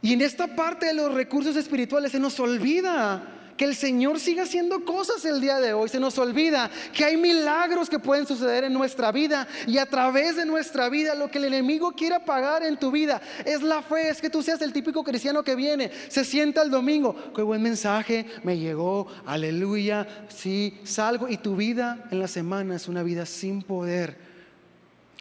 Y 0.00 0.12
en 0.12 0.20
esta 0.20 0.54
parte 0.54 0.86
de 0.86 0.94
los 0.94 1.12
recursos 1.12 1.56
espirituales 1.56 2.12
se 2.12 2.20
nos 2.20 2.38
olvida 2.38 3.33
que 3.56 3.64
el 3.64 3.74
Señor 3.74 4.18
siga 4.20 4.44
haciendo 4.44 4.84
cosas 4.84 5.24
el 5.24 5.40
día 5.40 5.58
de 5.60 5.72
hoy. 5.72 5.88
Se 5.88 6.00
nos 6.00 6.18
olvida 6.18 6.70
que 6.92 7.04
hay 7.04 7.16
milagros 7.16 7.88
que 7.88 7.98
pueden 7.98 8.26
suceder 8.26 8.64
en 8.64 8.72
nuestra 8.72 9.12
vida 9.12 9.46
y 9.66 9.78
a 9.78 9.86
través 9.86 10.36
de 10.36 10.46
nuestra 10.46 10.88
vida 10.88 11.14
lo 11.14 11.30
que 11.30 11.38
el 11.38 11.44
enemigo 11.44 11.92
quiera 11.92 12.24
pagar 12.24 12.62
en 12.62 12.76
tu 12.76 12.90
vida 12.90 13.20
es 13.44 13.62
la 13.62 13.82
fe, 13.82 14.08
es 14.08 14.20
que 14.20 14.30
tú 14.30 14.42
seas 14.42 14.60
el 14.62 14.72
típico 14.72 15.04
cristiano 15.04 15.42
que 15.42 15.54
viene, 15.54 15.90
se 16.08 16.24
sienta 16.24 16.62
el 16.62 16.70
domingo, 16.70 17.16
qué 17.34 17.42
buen 17.42 17.62
mensaje, 17.62 18.26
me 18.42 18.58
llegó, 18.58 19.06
aleluya, 19.26 20.06
sí, 20.28 20.78
salgo 20.84 21.28
y 21.28 21.36
tu 21.36 21.56
vida 21.56 22.06
en 22.10 22.18
la 22.18 22.28
semana 22.28 22.76
es 22.76 22.88
una 22.88 23.02
vida 23.02 23.26
sin 23.26 23.62
poder. 23.62 24.34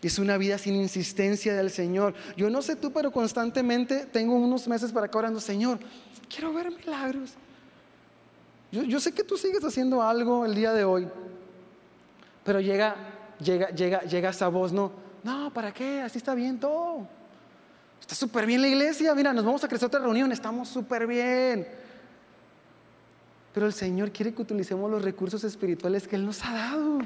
Es 0.02 0.20
una 0.20 0.38
vida 0.38 0.58
sin 0.58 0.76
insistencia 0.76 1.56
del 1.56 1.72
Señor. 1.72 2.14
Yo 2.36 2.50
no 2.50 2.62
sé 2.62 2.76
tú, 2.76 2.92
pero 2.92 3.10
constantemente 3.10 4.06
tengo 4.06 4.36
unos 4.36 4.68
meses 4.68 4.92
para 4.92 5.06
acá 5.06 5.18
orando, 5.20 5.40
Señor, 5.40 5.80
quiero 6.28 6.52
ver 6.54 6.72
milagros. 6.72 7.38
Yo, 8.74 9.00
sé 9.00 9.12
que 9.12 9.24
tú 9.24 9.38
sigues 9.38 9.64
haciendo 9.64 10.02
algo 10.02 10.48
el 10.48 10.56
día 10.56 10.74
de 10.74 10.84
hoy, 10.84 11.08
pero 12.44 12.60
llega, 12.60 12.96
llega, 13.40 13.70
llega, 13.70 14.02
llega 14.02 14.30
esa 14.32 14.48
voz, 14.48 14.74
no, 14.74 14.92
no, 15.22 15.54
¿para 15.54 15.72
qué? 15.72 16.02
Así 16.02 16.18
está 16.18 16.34
bien 16.34 16.60
todo. 16.60 17.08
Está 18.02 18.16
súper 18.16 18.48
bien 18.48 18.64
la 18.64 18.68
iglesia, 18.68 19.14
mira, 19.14 19.32
nos 19.32 19.46
vamos 19.46 19.64
a 19.64 19.68
crecer 19.68 19.86
otra 19.86 20.00
reunión, 20.00 20.32
estamos 20.32 20.70
súper 20.70 21.06
bien. 21.06 21.68
Pero 23.54 23.68
el 23.68 23.74
Señor 23.74 24.12
quiere 24.12 24.34
que 24.34 24.42
utilicemos 24.42 24.90
los 24.90 25.04
recursos 25.04 25.44
espirituales 25.44 26.08
que 26.08 26.16
Él 26.16 26.26
nos 26.26 26.44
ha 26.44 26.54
dado, 26.54 26.98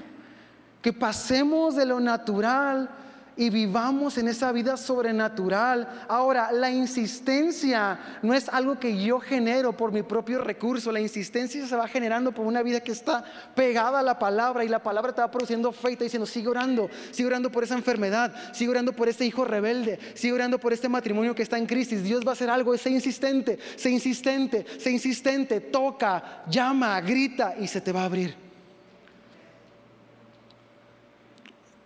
que 0.82 0.94
pasemos 0.94 1.76
de 1.76 1.86
lo 1.86 2.00
natural 2.00 2.90
y 3.38 3.50
vivamos 3.50 4.18
en 4.18 4.28
esa 4.28 4.52
vida 4.52 4.76
sobrenatural. 4.76 6.06
Ahora, 6.08 6.52
la 6.52 6.72
insistencia 6.72 8.00
no 8.22 8.34
es 8.34 8.50
algo 8.50 8.80
que 8.80 9.02
yo 9.02 9.20
genero 9.20 9.78
por 9.78 9.92
mi 9.92 10.02
propio 10.02 10.40
recurso, 10.42 10.92
la 10.92 11.00
insistencia 11.00 11.66
se 11.68 11.76
va 11.76 11.88
generando 11.88 12.32
por 12.32 12.46
una 12.46 12.64
vida 12.64 12.80
que 12.80 12.92
está 12.92 13.24
pegada 13.56 14.00
a 14.00 14.04
la 14.04 14.18
palabra 14.18 14.66
y 14.66 14.68
la 14.68 14.82
palabra 14.82 15.14
te 15.14 15.22
va 15.22 15.32
produciendo 15.32 15.72
fe 15.72 15.92
y 15.92 15.96
te 15.96 16.06
diciendo, 16.06 16.26
sigue 16.26 16.48
orando, 16.48 16.90
sigue 17.12 17.28
orando 17.28 17.52
por 17.52 17.64
esa 17.64 17.76
enfermedad, 17.76 18.34
sigue 18.54 18.72
orando 18.72 18.94
por 18.94 19.08
este 19.08 19.26
hijo 19.26 19.46
rebelde, 19.46 20.00
sigue 20.16 20.34
orando 20.34 20.60
por 20.60 20.74
este 20.74 20.90
matrimonio 20.90 21.36
que 21.36 21.44
está 21.44 21.58
en 21.58 21.68
crisis, 21.68 22.04
Dios 22.04 22.26
va 22.26 22.32
a 22.32 22.34
hacer 22.34 22.50
algo, 22.50 22.76
sé 22.78 22.90
insistente, 22.90 23.60
sé 23.76 23.92
insistente, 23.92 24.66
sé 24.80 24.92
insistente, 24.92 25.62
toca, 25.62 26.44
llama, 26.50 27.00
grita 27.02 27.56
y 27.60 27.68
se 27.68 27.82
te 27.82 27.92
va 27.92 28.02
a 28.02 28.06
abrir. 28.06 28.47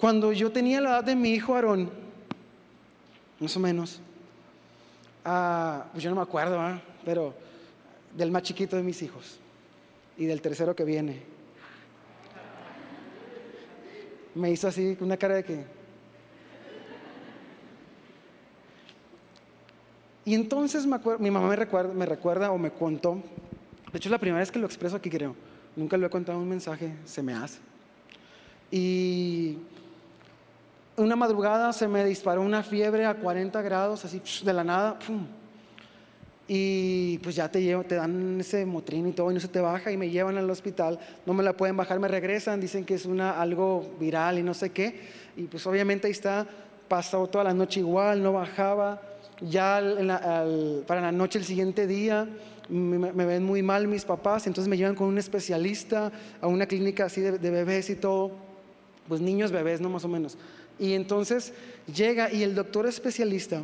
Cuando 0.02 0.34
yo 0.34 0.52
tenía 0.52 0.82
la 0.82 0.90
edad 0.90 1.04
de 1.04 1.16
mi 1.16 1.30
hijo 1.30 1.54
Aarón, 1.54 1.88
más 3.40 3.56
o 3.56 3.60
menos, 3.60 4.02
ah, 5.24 5.86
pues 5.92 6.04
yo 6.04 6.10
no 6.10 6.16
me 6.16 6.24
acuerdo, 6.24 6.60
¿ah? 6.60 6.82
pero 7.06 7.36
del 8.18 8.32
más 8.32 8.42
chiquito 8.42 8.76
de 8.76 8.82
mis 8.82 9.00
hijos 9.04 9.38
y 10.18 10.26
del 10.26 10.42
tercero 10.42 10.76
que 10.76 10.86
viene. 10.86 11.22
Me 14.34 14.50
hizo 14.50 14.68
así, 14.68 14.98
una 15.02 15.18
cara 15.18 15.36
de 15.36 15.44
que... 15.44 15.66
Y 20.26 20.34
entonces 20.34 20.88
mi 21.20 21.30
mamá 21.30 21.48
me 21.48 21.56
recuerda, 21.56 21.94
me 21.94 22.08
recuerda 22.08 22.52
o 22.52 22.58
me 22.58 22.72
contó, 22.72 23.22
de 23.92 23.98
hecho 24.00 24.10
es 24.10 24.12
la 24.12 24.18
primera 24.18 24.40
vez 24.40 24.52
que 24.52 24.58
lo 24.58 24.66
expreso 24.66 24.96
aquí 24.96 25.12
creo, 25.12 25.36
nunca 25.76 25.96
lo 25.96 26.08
he 26.08 26.10
contado 26.10 26.40
en 26.40 26.44
un 26.44 26.50
mensaje, 26.50 26.92
se 27.06 27.22
me 27.22 27.36
hace. 27.36 27.60
Y 28.72 29.58
una 30.98 31.16
madrugada 31.16 31.74
se 31.74 31.88
me 31.88 32.04
disparó 32.06 32.42
una 32.42 32.64
fiebre 32.64 33.06
a 33.06 33.14
40 33.14 33.62
grados, 33.62 34.06
así 34.06 34.22
de 34.44 34.54
la 34.54 34.64
nada. 34.64 35.00
Y 36.48 37.18
pues 37.20 37.36
ya 37.36 37.50
te, 37.50 37.62
llevo, 37.62 37.84
te 37.84 37.96
dan 37.96 38.40
ese 38.42 38.66
motrín 38.66 39.08
y 39.08 39.12
todo 39.14 39.32
y 39.32 39.34
no 39.34 39.40
se 39.40 39.48
te 39.48 39.62
baja 39.62 39.90
y 39.92 39.98
me 39.98 40.10
llevan 40.10 40.38
al 40.38 40.50
hospital. 40.50 41.00
No 41.26 41.34
me 41.34 41.44
la 41.44 41.54
pueden 41.54 41.78
bajar, 41.78 42.00
me 42.00 42.10
regresan, 42.10 42.60
dicen 42.60 42.84
que 42.84 42.96
es 42.96 43.06
una, 43.06 43.40
algo 43.40 43.96
viral 44.00 44.38
y 44.38 44.44
no 44.44 44.54
sé 44.54 44.72
qué. 44.72 45.00
Y 45.38 45.44
pues 45.44 45.66
obviamente 45.66 46.08
ahí 46.08 46.12
está, 46.12 46.46
pasó 46.90 47.26
toda 47.28 47.46
la 47.46 47.54
noche 47.54 47.80
igual, 47.80 48.22
no 48.22 48.34
bajaba. 48.34 49.02
Ya 49.40 49.82
para 50.86 51.02
la 51.02 51.12
noche 51.12 51.40
el 51.40 51.46
siguiente 51.46 51.88
día 51.88 52.28
me, 52.68 53.26
ven 53.26 53.44
muy 53.44 53.64
mal 53.64 53.88
mis 53.88 54.06
papás, 54.06 54.46
entonces 54.46 54.70
me 54.70 54.78
llevan 54.78 54.96
con 54.96 55.08
un 55.08 55.18
especialista 55.18 56.12
a 56.42 56.48
una 56.48 56.66
clínica 56.66 57.06
así 57.06 57.22
de, 57.22 57.38
de 57.38 57.50
bebés 57.50 57.90
y 57.90 57.96
todo. 57.96 58.32
Pues 59.08 59.20
niños 59.22 59.52
bebés, 59.52 59.82
¿no? 59.82 59.90
Más 59.90 60.06
o 60.06 60.08
menos. 60.08 60.38
Y 60.82 60.94
entonces 60.94 61.54
llega 61.96 62.34
y 62.34 62.42
el 62.42 62.56
doctor 62.56 62.88
especialista 62.88 63.62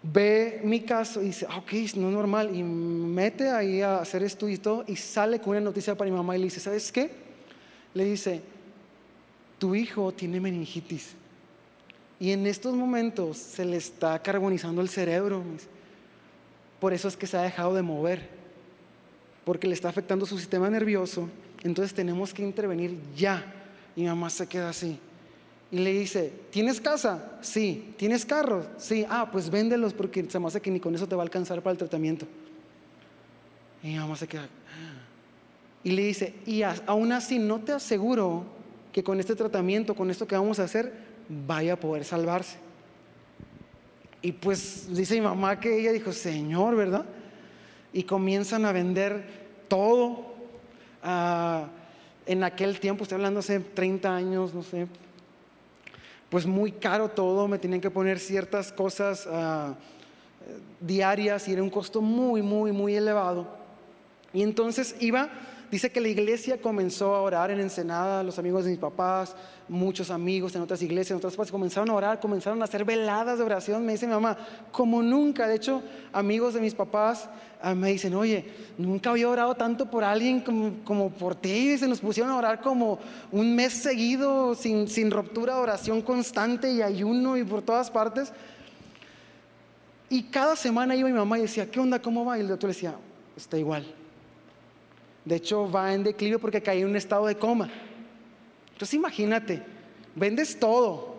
ve 0.00 0.60
mi 0.62 0.80
caso 0.82 1.20
y 1.20 1.26
dice, 1.26 1.44
ah, 1.50 1.56
ok, 1.58 1.72
no 1.96 2.08
es 2.08 2.14
normal, 2.14 2.54
y 2.54 2.62
mete 2.62 3.50
ahí 3.50 3.82
a 3.82 3.98
hacer 3.98 4.22
esto 4.22 4.48
y 4.48 4.58
todo, 4.58 4.84
y 4.86 4.94
sale 4.94 5.40
con 5.40 5.50
una 5.50 5.60
noticia 5.60 5.96
para 5.96 6.08
mi 6.08 6.16
mamá 6.16 6.36
y 6.36 6.38
le 6.38 6.44
dice, 6.44 6.60
¿sabes 6.60 6.92
qué? 6.92 7.10
Le 7.94 8.04
dice, 8.04 8.40
tu 9.58 9.74
hijo 9.74 10.12
tiene 10.12 10.40
meningitis. 10.40 11.14
Y 12.20 12.30
en 12.30 12.46
estos 12.46 12.76
momentos 12.76 13.36
se 13.36 13.64
le 13.64 13.76
está 13.76 14.22
carbonizando 14.22 14.82
el 14.82 14.88
cerebro. 14.88 15.42
Por 16.78 16.92
eso 16.92 17.08
es 17.08 17.16
que 17.16 17.26
se 17.26 17.36
ha 17.36 17.42
dejado 17.42 17.74
de 17.74 17.82
mover, 17.82 18.28
porque 19.44 19.66
le 19.66 19.74
está 19.74 19.88
afectando 19.88 20.26
su 20.26 20.38
sistema 20.38 20.70
nervioso. 20.70 21.28
Entonces 21.64 21.92
tenemos 21.92 22.32
que 22.32 22.44
intervenir 22.44 22.96
ya. 23.16 23.44
Y 23.96 24.04
mamá 24.04 24.30
se 24.30 24.46
queda 24.46 24.68
así 24.68 25.00
y 25.72 25.78
le 25.78 25.90
dice, 25.90 26.30
¿tienes 26.50 26.82
casa? 26.82 27.38
Sí. 27.40 27.94
¿Tienes 27.96 28.26
carro? 28.26 28.66
Sí. 28.76 29.06
Ah, 29.08 29.30
pues 29.32 29.48
véndelos 29.48 29.94
porque 29.94 30.28
se 30.28 30.38
me 30.38 30.46
hace 30.46 30.60
que 30.60 30.70
ni 30.70 30.78
con 30.78 30.94
eso 30.94 31.08
te 31.08 31.16
va 31.16 31.22
a 31.22 31.24
alcanzar 31.24 31.62
para 31.62 31.72
el 31.72 31.78
tratamiento. 31.78 32.26
Y 33.82 33.88
mi 33.88 33.96
mamá 33.96 34.14
se 34.14 34.28
queda. 34.28 34.46
Y 35.82 35.92
le 35.92 36.02
dice, 36.02 36.34
y 36.44 36.62
aún 36.62 37.10
así 37.12 37.38
no 37.38 37.60
te 37.60 37.72
aseguro 37.72 38.44
que 38.92 39.02
con 39.02 39.18
este 39.18 39.34
tratamiento, 39.34 39.94
con 39.94 40.10
esto 40.10 40.26
que 40.26 40.36
vamos 40.36 40.58
a 40.58 40.64
hacer, 40.64 40.92
vaya 41.46 41.72
a 41.72 41.76
poder 41.76 42.04
salvarse. 42.04 42.58
Y 44.20 44.32
pues 44.32 44.94
dice 44.94 45.14
mi 45.14 45.22
mamá 45.22 45.58
que 45.58 45.80
ella 45.80 45.90
dijo, 45.90 46.12
Señor, 46.12 46.76
¿verdad? 46.76 47.06
Y 47.94 48.02
comienzan 48.02 48.66
a 48.66 48.72
vender 48.72 49.24
todo. 49.68 50.34
Ah, 51.02 51.66
en 52.26 52.44
aquel 52.44 52.78
tiempo, 52.78 53.04
estoy 53.04 53.16
hablando 53.16 53.40
hace 53.40 53.58
30 53.58 54.14
años, 54.14 54.52
no 54.52 54.62
sé, 54.62 54.86
pues 56.32 56.46
muy 56.46 56.72
caro 56.72 57.10
todo, 57.10 57.46
me 57.46 57.58
tenían 57.58 57.82
que 57.82 57.90
poner 57.90 58.18
ciertas 58.18 58.72
cosas 58.72 59.28
ah, 59.30 59.74
diarias 60.80 61.46
y 61.46 61.52
era 61.52 61.62
un 61.62 61.68
costo 61.68 62.00
muy, 62.00 62.40
muy, 62.40 62.72
muy 62.72 62.96
elevado. 62.96 63.46
Y 64.32 64.42
entonces 64.42 64.96
iba, 64.98 65.28
dice 65.70 65.92
que 65.92 66.00
la 66.00 66.08
iglesia 66.08 66.58
comenzó 66.58 67.14
a 67.14 67.20
orar 67.20 67.50
en 67.50 67.60
Ensenada, 67.60 68.22
los 68.22 68.38
amigos 68.38 68.64
de 68.64 68.70
mis 68.70 68.80
papás, 68.80 69.36
muchos 69.72 70.10
amigos 70.10 70.54
en 70.54 70.62
otras 70.62 70.82
iglesias, 70.82 71.12
en 71.12 71.16
otras 71.16 71.34
partes, 71.34 71.50
comenzaron 71.50 71.90
a 71.90 71.94
orar, 71.94 72.20
comenzaron 72.20 72.60
a 72.62 72.64
hacer 72.64 72.84
veladas 72.84 73.38
de 73.38 73.44
oración, 73.44 73.84
me 73.84 73.92
dice 73.92 74.06
mi 74.06 74.12
mamá, 74.12 74.36
como 74.70 75.02
nunca, 75.02 75.46
de 75.46 75.56
hecho, 75.56 75.82
amigos 76.12 76.54
de 76.54 76.60
mis 76.60 76.74
papás 76.74 77.28
Ah, 77.64 77.76
me 77.76 77.92
dicen, 77.92 78.12
oye, 78.14 78.44
nunca 78.76 79.10
había 79.10 79.28
orado 79.28 79.54
tanto 79.54 79.88
por 79.88 80.02
alguien 80.02 80.40
como, 80.40 81.10
por 81.10 81.36
ti. 81.36 81.70
Y 81.70 81.78
se 81.78 81.86
nos 81.86 82.00
pusieron 82.00 82.32
a 82.32 82.36
orar 82.36 82.60
como 82.60 82.98
un 83.30 83.54
mes 83.54 83.72
seguido, 83.72 84.56
sin, 84.56 84.88
sin 84.88 85.12
ruptura 85.12 85.58
oración 85.58 86.02
constante 86.02 86.72
y 86.72 86.82
ayuno 86.82 87.36
y 87.36 87.44
por 87.44 87.62
todas 87.62 87.88
partes. 87.88 88.32
Y 90.10 90.24
cada 90.24 90.56
semana 90.56 90.96
iba 90.96 91.08
mi 91.08 91.14
mamá 91.14 91.38
y 91.38 91.42
decía, 91.42 91.70
¿qué 91.70 91.78
onda? 91.78 92.02
¿Cómo 92.02 92.24
va? 92.24 92.36
Y 92.36 92.40
el 92.40 92.48
doctor 92.48 92.68
le 92.68 92.74
decía, 92.74 92.96
está 93.36 93.56
igual. 93.56 93.86
De 95.24 95.36
hecho, 95.36 95.70
va 95.70 95.94
en 95.94 96.02
declive 96.02 96.40
porque 96.40 96.60
caí 96.60 96.80
en 96.80 96.88
un 96.88 96.96
estado 96.96 97.26
de 97.26 97.36
coma. 97.36 97.70
Entonces 98.72 98.94
imagínate, 98.94 99.62
vendes 100.14 100.58
todo, 100.58 101.14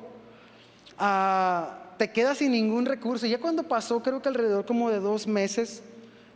ah, 0.98 1.80
te 1.98 2.12
quedas 2.12 2.40
sin 2.40 2.52
ningún 2.52 2.86
recurso. 2.86 3.26
Ya 3.26 3.40
cuando 3.40 3.64
pasó, 3.64 4.02
creo 4.02 4.22
que 4.22 4.30
alrededor 4.30 4.66
como 4.66 4.90
de 4.90 5.00
dos 5.00 5.28
meses, 5.28 5.84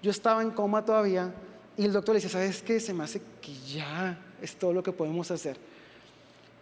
yo 0.02 0.12
estaba 0.12 0.42
en 0.42 0.52
coma 0.52 0.86
todavía 0.86 1.34
y 1.78 1.86
el 1.86 1.94
doctor 1.94 2.16
le 2.16 2.22
dice, 2.22 2.30
¿sabes 2.30 2.62
qué? 2.62 2.80
Se 2.80 2.94
me 2.94 3.04
hace 3.04 3.22
que 3.42 3.54
ya 3.54 4.18
es 4.42 4.56
todo 4.56 4.74
lo 4.74 4.84
que 4.84 4.92
podemos 4.92 5.30
hacer. 5.32 5.58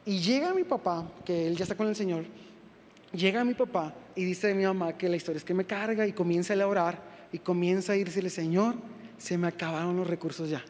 Y 0.05 0.19
llega 0.19 0.53
mi 0.53 0.63
papá, 0.63 1.05
que 1.23 1.47
él 1.47 1.55
ya 1.55 1.63
está 1.63 1.75
con 1.75 1.87
el 1.87 1.95
Señor, 1.95 2.25
llega 3.11 3.43
mi 3.43 3.53
papá 3.53 3.93
y 4.15 4.23
dice 4.23 4.51
a 4.51 4.55
mi 4.55 4.63
mamá 4.63 4.93
que 4.93 5.09
la 5.09 5.15
historia 5.15 5.37
es 5.37 5.43
que 5.43 5.53
me 5.53 5.65
carga 5.65 6.05
y 6.05 6.13
comienza 6.13 6.53
a 6.53 6.67
orar 6.67 6.99
y 7.31 7.39
comienza 7.39 7.93
a 7.93 7.95
decirle, 7.95 8.29
Señor, 8.29 8.75
se 9.17 9.37
me 9.37 9.47
acabaron 9.47 9.95
los 9.95 10.07
recursos 10.07 10.49
ya. 10.49 10.63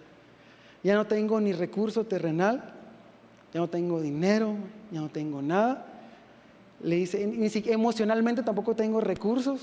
Ya 0.84 0.96
no 0.96 1.06
tengo 1.06 1.42
ni 1.42 1.52
recurso 1.52 2.06
terrenal, 2.06 2.75
ya 3.56 3.62
no 3.62 3.70
tengo 3.70 4.02
dinero, 4.02 4.58
ya 4.92 5.00
no 5.00 5.08
tengo 5.08 5.42
nada. 5.42 5.86
Le 6.84 6.98
dice, 6.98 7.26
ni 7.26 7.50
siquiera 7.50 7.76
emocionalmente 7.76 8.44
tampoco 8.44 8.76
tengo 8.76 9.00
recursos. 9.00 9.62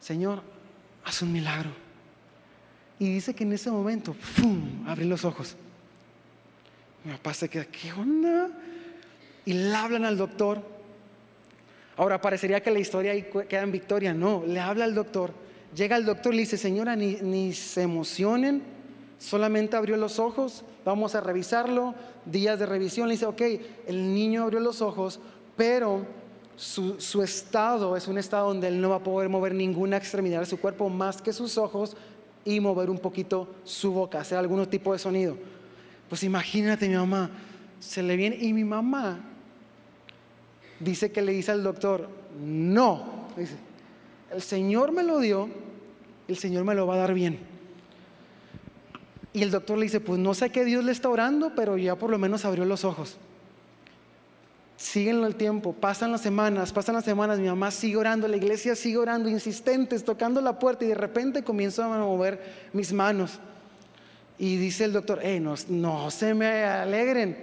Señor, 0.00 0.40
haz 1.04 1.20
un 1.20 1.30
milagro. 1.30 1.68
Y 2.98 3.12
dice 3.12 3.34
que 3.34 3.44
en 3.44 3.52
ese 3.52 3.70
momento, 3.70 4.14
¡fum!, 4.14 4.88
abre 4.88 5.04
los 5.04 5.22
ojos. 5.26 5.54
Mi 7.04 7.12
papá 7.12 7.34
se 7.34 7.50
queda, 7.50 7.66
¿qué 7.66 7.92
onda? 7.92 8.48
Y 9.44 9.52
le 9.52 9.74
hablan 9.74 10.06
al 10.06 10.16
doctor. 10.16 10.62
Ahora 11.98 12.22
parecería 12.22 12.62
que 12.62 12.70
la 12.70 12.78
historia 12.78 13.12
ahí 13.12 13.28
queda 13.50 13.60
en 13.60 13.70
victoria. 13.72 14.14
No, 14.14 14.44
le 14.46 14.60
habla 14.60 14.86
al 14.86 14.94
doctor. 14.94 15.34
Llega 15.76 15.98
el 15.98 16.06
doctor 16.06 16.32
y 16.32 16.36
le 16.36 16.42
dice, 16.44 16.56
señora, 16.56 16.96
ni, 16.96 17.16
ni 17.16 17.52
se 17.52 17.82
emocionen, 17.82 18.62
Solamente 19.18 19.76
abrió 19.76 19.96
los 19.96 20.18
ojos, 20.18 20.64
vamos 20.84 21.14
a 21.14 21.20
revisarlo, 21.20 21.94
días 22.24 22.58
de 22.58 22.66
revisión, 22.66 23.08
le 23.08 23.14
dice, 23.14 23.26
ok, 23.26 23.42
el 23.86 24.14
niño 24.14 24.42
abrió 24.42 24.60
los 24.60 24.82
ojos, 24.82 25.20
pero 25.56 26.06
su, 26.56 27.22
estado 27.22 27.96
es 27.96 28.06
un 28.06 28.18
estado 28.18 28.48
donde 28.48 28.68
él 28.68 28.80
no 28.80 28.90
va 28.90 28.96
a 28.96 29.02
poder 29.02 29.28
mover 29.28 29.54
ninguna 29.54 29.96
extremidad 29.96 30.40
de 30.40 30.46
su 30.46 30.58
cuerpo 30.58 30.88
más 30.88 31.20
que 31.20 31.32
sus 31.32 31.58
ojos 31.58 31.96
y 32.44 32.60
mover 32.60 32.90
un 32.90 32.98
poquito 32.98 33.48
su 33.64 33.92
boca, 33.92 34.20
hacer 34.20 34.38
algún 34.38 34.64
tipo 34.66 34.92
de 34.92 34.98
sonido. 34.98 35.36
Pues 36.08 36.22
imagínate 36.22 36.88
mi 36.88 36.94
mamá, 36.94 37.30
se 37.80 38.02
le 38.02 38.16
viene 38.16 38.36
y 38.36 38.52
mi 38.52 38.64
mamá 38.64 39.20
dice 40.78 41.10
que 41.10 41.22
le 41.22 41.32
dice 41.32 41.52
al 41.52 41.62
doctor, 41.62 42.08
no, 42.40 43.26
dice, 43.36 43.56
el 44.30 44.42
Señor 44.42 44.92
me 44.92 45.02
lo 45.02 45.18
dio, 45.18 45.48
el 46.28 46.36
Señor 46.36 46.64
me 46.64 46.74
lo 46.74 46.86
va 46.86 46.94
a 46.94 46.98
dar 46.98 47.14
bien. 47.14 47.53
Y 49.34 49.42
el 49.42 49.50
doctor 49.50 49.76
le 49.76 49.84
dice, 49.84 49.98
pues 49.98 50.20
no 50.20 50.32
sé 50.32 50.50
qué 50.50 50.64
Dios 50.64 50.84
le 50.84 50.92
está 50.92 51.08
orando, 51.08 51.52
pero 51.56 51.76
ya 51.76 51.96
por 51.96 52.08
lo 52.08 52.18
menos 52.18 52.44
abrió 52.44 52.64
los 52.64 52.84
ojos. 52.84 53.16
Siguen 54.76 55.24
el 55.24 55.34
tiempo, 55.34 55.72
pasan 55.72 56.12
las 56.12 56.20
semanas, 56.20 56.72
pasan 56.72 56.94
las 56.94 57.04
semanas, 57.04 57.40
mi 57.40 57.48
mamá 57.48 57.72
sigue 57.72 57.96
orando, 57.96 58.28
la 58.28 58.36
iglesia 58.36 58.76
sigue 58.76 58.96
orando, 58.96 59.28
insistentes, 59.28 60.04
tocando 60.04 60.40
la 60.40 60.60
puerta 60.60 60.84
y 60.84 60.88
de 60.88 60.94
repente 60.94 61.42
comienzo 61.42 61.82
a 61.82 61.98
mover 61.98 62.40
mis 62.72 62.92
manos. 62.92 63.40
Y 64.38 64.56
dice 64.56 64.84
el 64.84 64.92
doctor, 64.92 65.18
hey, 65.20 65.40
no, 65.40 65.56
no 65.68 66.12
se 66.12 66.32
me 66.32 66.62
alegren. 66.62 67.36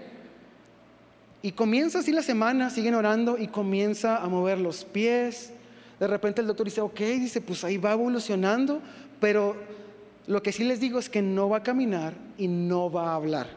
Y 1.41 1.51
comienza 1.51 1.99
así 1.99 2.13
la 2.13 2.23
semana, 2.23 2.69
siguen 2.69 2.95
orando 2.95 3.37
y 3.37 3.47
comienza 3.47 4.17
a 4.17 4.29
mover 4.29 4.59
los 4.59 4.85
pies. 4.85 5.51
De 5.99 6.07
repente 6.07 6.39
el 6.39 6.47
doctor 6.47 6.65
dice, 6.65 6.79
ok, 6.79 6.99
dice, 6.99 7.41
pues 7.41 7.65
ahí 7.65 7.75
va 7.75 7.91
evolucionando, 7.91 8.81
pero 9.19 9.80
lo 10.31 10.41
que 10.41 10.53
sí 10.53 10.63
les 10.63 10.79
digo 10.79 10.97
es 10.97 11.09
que 11.09 11.21
no 11.21 11.49
va 11.49 11.57
a 11.57 11.63
caminar 11.63 12.13
y 12.37 12.47
no 12.47 12.89
va 12.89 13.11
a 13.11 13.15
hablar. 13.15 13.47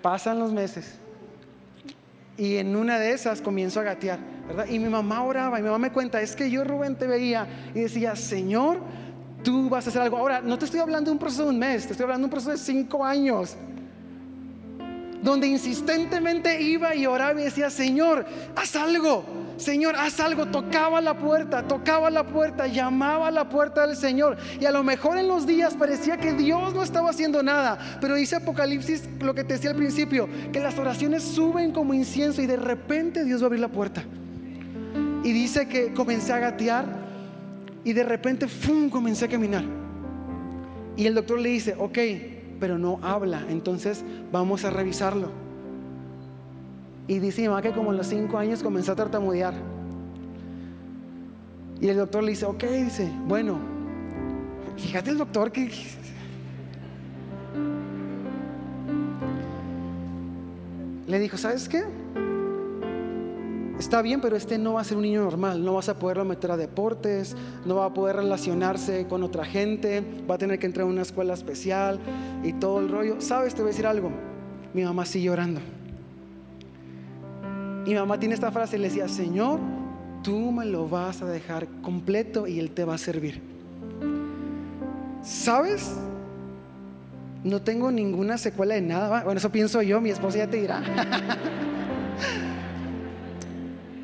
Pasan 0.00 0.38
los 0.38 0.52
meses 0.52 1.00
y 2.36 2.58
en 2.58 2.76
una 2.76 3.00
de 3.00 3.10
esas 3.10 3.42
comienzo 3.42 3.80
a 3.80 3.82
gatear, 3.82 4.20
¿verdad? 4.46 4.66
Y 4.68 4.78
mi 4.78 4.88
mamá 4.88 5.24
oraba 5.24 5.58
y 5.58 5.62
mi 5.62 5.66
mamá 5.66 5.78
me 5.78 5.90
cuenta, 5.90 6.22
es 6.22 6.36
que 6.36 6.48
yo 6.48 6.62
Rubén 6.62 6.94
te 6.94 7.08
veía 7.08 7.48
y 7.74 7.80
decía, 7.80 8.14
Señor, 8.14 8.78
tú 9.42 9.68
vas 9.68 9.86
a 9.86 9.90
hacer 9.90 10.02
algo. 10.02 10.16
Ahora, 10.16 10.40
no 10.40 10.56
te 10.56 10.66
estoy 10.66 10.78
hablando 10.78 11.10
de 11.10 11.14
un 11.14 11.18
proceso 11.18 11.42
de 11.42 11.50
un 11.50 11.58
mes, 11.58 11.84
te 11.84 11.92
estoy 11.92 12.04
hablando 12.04 12.20
de 12.20 12.26
un 12.26 12.30
proceso 12.30 12.52
de 12.52 12.58
cinco 12.58 13.04
años. 13.04 13.56
Donde 15.20 15.48
insistentemente 15.48 16.62
iba 16.62 16.94
y 16.94 17.04
oraba 17.04 17.40
y 17.40 17.44
decía, 17.44 17.68
Señor, 17.68 18.24
haz 18.54 18.76
algo. 18.76 19.24
Señor, 19.58 19.96
haz 19.96 20.20
algo. 20.20 20.46
Tocaba 20.46 21.00
la 21.00 21.18
puerta, 21.18 21.66
tocaba 21.66 22.10
la 22.10 22.26
puerta, 22.26 22.66
llamaba 22.66 23.28
a 23.28 23.30
la 23.30 23.48
puerta 23.48 23.86
del 23.86 23.96
Señor. 23.96 24.38
Y 24.60 24.64
a 24.64 24.70
lo 24.70 24.82
mejor 24.82 25.18
en 25.18 25.28
los 25.28 25.46
días 25.46 25.74
parecía 25.74 26.16
que 26.16 26.32
Dios 26.32 26.74
no 26.74 26.82
estaba 26.82 27.10
haciendo 27.10 27.42
nada. 27.42 27.78
Pero 28.00 28.14
dice 28.14 28.36
Apocalipsis 28.36 29.08
lo 29.20 29.34
que 29.34 29.44
te 29.44 29.54
decía 29.54 29.70
al 29.70 29.76
principio, 29.76 30.28
que 30.52 30.60
las 30.60 30.78
oraciones 30.78 31.22
suben 31.22 31.72
como 31.72 31.92
incienso 31.92 32.40
y 32.40 32.46
de 32.46 32.56
repente 32.56 33.24
Dios 33.24 33.40
va 33.40 33.44
a 33.44 33.46
abrir 33.46 33.60
la 33.60 33.68
puerta. 33.68 34.04
Y 35.24 35.32
dice 35.32 35.68
que 35.68 35.92
comencé 35.92 36.32
a 36.32 36.38
gatear 36.38 36.86
y 37.84 37.92
de 37.92 38.04
repente, 38.04 38.46
¡fum!, 38.46 38.88
comencé 38.88 39.24
a 39.24 39.28
caminar. 39.28 39.64
Y 40.96 41.06
el 41.06 41.14
doctor 41.14 41.40
le 41.40 41.48
dice, 41.48 41.74
ok, 41.78 41.98
pero 42.60 42.78
no 42.78 42.98
habla, 43.02 43.44
entonces 43.48 44.04
vamos 44.32 44.64
a 44.64 44.70
revisarlo. 44.70 45.47
Y 47.08 47.18
dice 47.18 47.40
mi 47.40 47.48
mamá 47.48 47.62
que 47.62 47.72
como 47.72 47.90
a 47.90 47.94
los 47.94 48.06
cinco 48.06 48.36
años 48.36 48.62
comenzó 48.62 48.92
a 48.92 48.96
tartamudear. 48.96 49.54
Y 51.80 51.88
el 51.88 51.96
doctor 51.96 52.22
le 52.22 52.30
dice, 52.30 52.44
ok, 52.44 52.64
dice, 52.64 53.10
bueno, 53.26 53.58
fíjate 54.76 55.10
el 55.10 55.18
doctor 55.18 55.50
que... 55.50 55.72
Le 61.06 61.18
dijo, 61.18 61.38
¿sabes 61.38 61.66
qué? 61.68 61.84
Está 63.78 64.02
bien, 64.02 64.20
pero 64.20 64.36
este 64.36 64.58
no 64.58 64.74
va 64.74 64.82
a 64.82 64.84
ser 64.84 64.96
un 64.96 65.04
niño 65.04 65.22
normal, 65.22 65.64
no 65.64 65.74
vas 65.74 65.88
a 65.88 65.98
poderlo 65.98 66.24
meter 66.24 66.50
a 66.50 66.56
deportes, 66.56 67.36
no 67.64 67.76
va 67.76 67.86
a 67.86 67.94
poder 67.94 68.16
relacionarse 68.16 69.06
con 69.06 69.22
otra 69.22 69.44
gente, 69.44 70.04
va 70.28 70.34
a 70.34 70.38
tener 70.38 70.58
que 70.58 70.66
entrar 70.66 70.84
a 70.84 70.90
una 70.90 71.02
escuela 71.02 71.32
especial 71.32 72.00
y 72.42 72.52
todo 72.54 72.80
el 72.80 72.90
rollo. 72.90 73.20
¿Sabes? 73.20 73.54
Te 73.54 73.62
voy 73.62 73.68
a 73.68 73.72
decir 73.72 73.86
algo. 73.86 74.10
Mi 74.74 74.82
mamá 74.82 75.06
sigue 75.06 75.30
orando. 75.30 75.60
Y 77.88 77.92
mi 77.92 78.00
mamá 78.00 78.20
tiene 78.20 78.34
esta 78.34 78.50
frase, 78.50 78.76
le 78.76 78.88
decía, 78.88 79.08
Señor, 79.08 79.58
tú 80.22 80.52
me 80.52 80.66
lo 80.66 80.90
vas 80.90 81.22
a 81.22 81.24
dejar 81.24 81.66
completo 81.80 82.46
y 82.46 82.58
Él 82.58 82.72
te 82.72 82.84
va 82.84 82.96
a 82.96 82.98
servir. 82.98 83.40
¿Sabes? 85.22 85.94
No 87.44 87.62
tengo 87.62 87.90
ninguna 87.90 88.36
secuela 88.36 88.74
de 88.74 88.82
nada. 88.82 89.24
Bueno, 89.24 89.38
eso 89.38 89.50
pienso 89.50 89.80
yo, 89.80 90.02
mi 90.02 90.10
esposa 90.10 90.36
ya 90.36 90.46
te 90.46 90.58
dirá. 90.58 90.82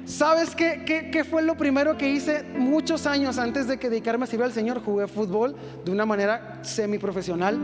¿Sabes 0.07 0.57
qué, 0.57 1.27
fue 1.31 1.43
lo 1.43 1.59
primero 1.59 1.99
que 1.99 2.09
hice 2.09 2.43
muchos 2.57 3.07
años 3.07 3.37
antes 3.37 3.69
de 3.69 3.77
que 3.77 3.91
dedicarme 3.91 4.25
a 4.25 4.27
servir 4.27 4.47
al 4.47 4.53
Señor? 4.53 4.83
Jugué 4.83 5.09
fútbol 5.09 5.57
de 5.85 5.91
una 5.91 6.07
manera 6.07 6.59
semiprofesional. 6.63 7.59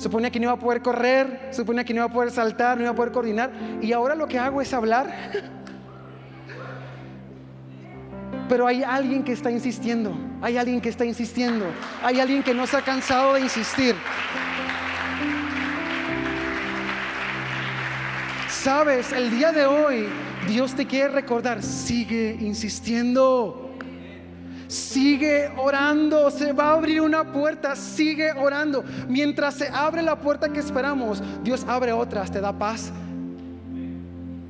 Suponía 0.00 0.30
que 0.30 0.40
no 0.40 0.44
iba 0.44 0.54
a 0.54 0.58
poder 0.58 0.80
correr, 0.80 1.50
suponía 1.52 1.84
que 1.84 1.92
no 1.92 1.98
iba 1.98 2.06
a 2.06 2.12
poder 2.12 2.30
saltar, 2.30 2.78
no 2.78 2.84
iba 2.84 2.92
a 2.92 2.94
poder 2.94 3.12
coordinar. 3.12 3.50
Y 3.82 3.92
ahora 3.92 4.14
lo 4.14 4.26
que 4.26 4.38
hago 4.38 4.62
es 4.62 4.72
hablar. 4.72 5.12
Pero 8.48 8.66
hay 8.66 8.82
alguien 8.82 9.22
que 9.22 9.32
está 9.32 9.50
insistiendo, 9.50 10.16
hay 10.40 10.56
alguien 10.56 10.80
que 10.80 10.88
está 10.88 11.04
insistiendo, 11.04 11.66
hay 12.02 12.18
alguien 12.18 12.42
que 12.42 12.54
no 12.54 12.66
se 12.66 12.78
ha 12.78 12.80
cansado 12.80 13.34
de 13.34 13.42
insistir. 13.42 13.94
Sabes, 18.48 19.12
el 19.12 19.30
día 19.30 19.52
de 19.52 19.66
hoy 19.66 20.08
Dios 20.48 20.74
te 20.74 20.86
quiere 20.86 21.10
recordar, 21.10 21.62
sigue 21.62 22.38
insistiendo. 22.40 23.69
Sigue 24.70 25.50
orando, 25.56 26.30
se 26.30 26.52
va 26.52 26.70
a 26.70 26.72
abrir 26.74 27.00
una 27.00 27.32
puerta, 27.32 27.74
sigue 27.74 28.30
orando. 28.30 28.84
Mientras 29.08 29.54
se 29.54 29.66
abre 29.68 30.00
la 30.00 30.20
puerta 30.20 30.48
que 30.48 30.60
esperamos, 30.60 31.20
Dios 31.42 31.64
abre 31.66 31.92
otras, 31.92 32.30
te 32.30 32.40
da 32.40 32.52
paz, 32.52 32.92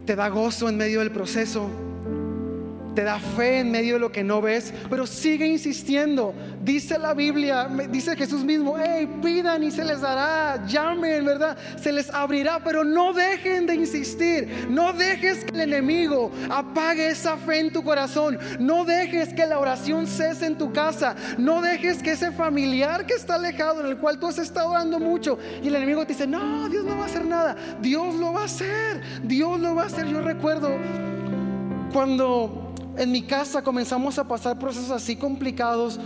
te 0.04 0.14
da 0.14 0.28
gozo 0.28 0.68
en 0.68 0.76
medio 0.76 1.00
del 1.00 1.10
proceso 1.10 1.70
te 3.00 3.04
da 3.04 3.18
fe 3.18 3.60
en 3.60 3.70
medio 3.70 3.94
de 3.94 4.00
lo 4.00 4.12
que 4.12 4.22
no 4.22 4.42
ves, 4.42 4.74
pero 4.90 5.06
sigue 5.06 5.46
insistiendo. 5.46 6.34
Dice 6.62 6.98
la 6.98 7.14
Biblia, 7.14 7.66
dice 7.90 8.14
Jesús 8.14 8.44
mismo, 8.44 8.76
hey, 8.78 9.08
pidan 9.22 9.64
y 9.64 9.70
se 9.70 9.86
les 9.86 10.02
dará, 10.02 10.66
llamen, 10.66 11.24
¿verdad? 11.24 11.56
Se 11.80 11.92
les 11.92 12.10
abrirá, 12.10 12.62
pero 12.62 12.84
no 12.84 13.14
dejen 13.14 13.64
de 13.64 13.74
insistir, 13.74 14.66
no 14.68 14.92
dejes 14.92 15.46
que 15.46 15.54
el 15.54 15.60
enemigo 15.62 16.30
apague 16.50 17.08
esa 17.08 17.38
fe 17.38 17.60
en 17.60 17.72
tu 17.72 17.82
corazón, 17.82 18.38
no 18.58 18.84
dejes 18.84 19.32
que 19.32 19.46
la 19.46 19.58
oración 19.58 20.06
cese 20.06 20.44
en 20.44 20.58
tu 20.58 20.70
casa, 20.70 21.16
no 21.38 21.62
dejes 21.62 22.02
que 22.02 22.10
ese 22.10 22.32
familiar 22.32 23.06
que 23.06 23.14
está 23.14 23.36
alejado, 23.36 23.80
en 23.80 23.86
el 23.86 23.96
cual 23.96 24.18
tú 24.18 24.26
has 24.26 24.36
estado 24.36 24.72
orando 24.72 25.00
mucho, 25.00 25.38
y 25.62 25.68
el 25.68 25.76
enemigo 25.76 26.02
te 26.02 26.12
dice, 26.12 26.26
no, 26.26 26.68
Dios 26.68 26.84
no 26.84 26.98
va 26.98 27.04
a 27.04 27.06
hacer 27.06 27.24
nada, 27.24 27.56
Dios 27.80 28.14
lo 28.16 28.34
va 28.34 28.42
a 28.42 28.44
hacer, 28.44 29.00
Dios 29.22 29.58
lo 29.58 29.74
va 29.74 29.84
a 29.84 29.86
hacer. 29.86 30.06
Yo 30.06 30.20
recuerdo 30.20 30.76
cuando 31.92 32.69
en 32.96 33.12
mi 33.12 33.22
casa 33.22 33.62
comenzamos 33.62 34.18
a 34.18 34.26
pasar 34.26 34.58
procesos 34.58 34.90
así 34.90 35.16
complicados. 35.16 35.98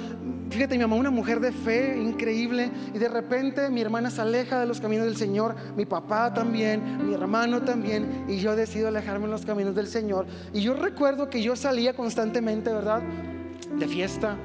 Fíjate, 0.50 0.76
mi 0.76 0.82
mamá, 0.82 0.96
una 0.96 1.10
mujer 1.10 1.40
de 1.40 1.50
fe 1.50 1.98
increíble, 2.00 2.70
y 2.94 2.98
de 2.98 3.08
repente 3.08 3.70
mi 3.70 3.80
hermana 3.80 4.10
se 4.10 4.20
aleja 4.20 4.60
de 4.60 4.66
los 4.66 4.80
caminos 4.80 5.06
del 5.06 5.16
Señor, 5.16 5.56
mi 5.76 5.84
papá 5.86 6.32
también, 6.32 7.06
mi 7.06 7.14
hermano 7.14 7.62
también, 7.62 8.26
y 8.28 8.36
yo 8.36 8.54
decido 8.54 8.88
alejarme 8.88 9.24
en 9.24 9.32
los 9.32 9.44
caminos 9.44 9.74
del 9.74 9.88
Señor. 9.88 10.26
Y 10.52 10.60
yo 10.60 10.74
recuerdo 10.74 11.28
que 11.28 11.42
yo 11.42 11.56
salía 11.56 11.94
constantemente, 11.94 12.72
¿verdad? 12.72 13.02
De 13.78 13.88
fiesta. 13.88 14.36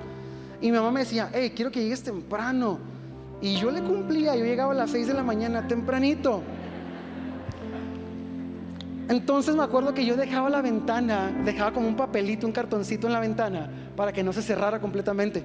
Y 0.62 0.72
mi 0.72 0.78
mamá 0.78 0.92
me 0.92 1.02
decía, 1.02 1.30
hey, 1.34 1.54
quiero 1.56 1.72
que 1.72 1.82
llegues 1.82 2.02
temprano. 2.02 2.80
Y 3.42 3.56
yo 3.56 3.72
le 3.72 3.82
cumplía, 3.82 4.36
yo 4.36 4.44
llegaba 4.44 4.74
a 4.74 4.76
las 4.76 4.92
6 4.92 5.08
de 5.08 5.14
la 5.14 5.24
mañana, 5.24 5.68
tempranito. 5.68 6.42
Entonces 9.10 9.56
me 9.56 9.64
acuerdo 9.64 9.96
que 9.96 10.06
yo 10.06 10.16
dejaba 10.16 10.52
la 10.52 10.62
ventana, 10.62 11.32
dejaba 11.44 11.74
como 11.74 11.88
un 11.88 11.96
papelito, 11.96 12.46
un 12.46 12.54
cartoncito 12.54 13.08
en 13.08 13.14
la 13.14 13.20
ventana 13.20 13.68
para 13.96 14.14
que 14.14 14.24
no 14.24 14.32
se 14.32 14.44
cerrara 14.44 14.80
completamente. 14.80 15.44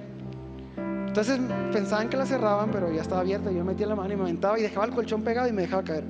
Entonces 1.07 1.39
pensaban 1.73 2.07
que 2.07 2.15
la 2.15 2.27
cerraban, 2.27 2.69
pero 2.71 2.93
ya 2.93 3.01
estaba 3.01 3.21
abierta. 3.21 3.51
Yo 3.51 3.65
metía 3.65 3.87
la 3.87 3.95
mano 3.95 4.13
y 4.13 4.17
me 4.17 4.21
aventaba 4.21 4.59
y 4.59 4.61
dejaba 4.61 4.85
el 4.85 4.91
colchón 4.91 5.23
pegado 5.23 5.47
y 5.47 5.51
me 5.51 5.63
dejaba 5.63 5.83
caer. 5.83 6.03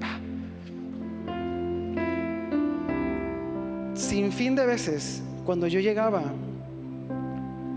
Sin 3.93 4.33
fin 4.33 4.53
de 4.55 4.65
veces, 4.65 5.23
cuando 5.45 5.67
yo 5.67 5.79
llegaba, 5.79 6.23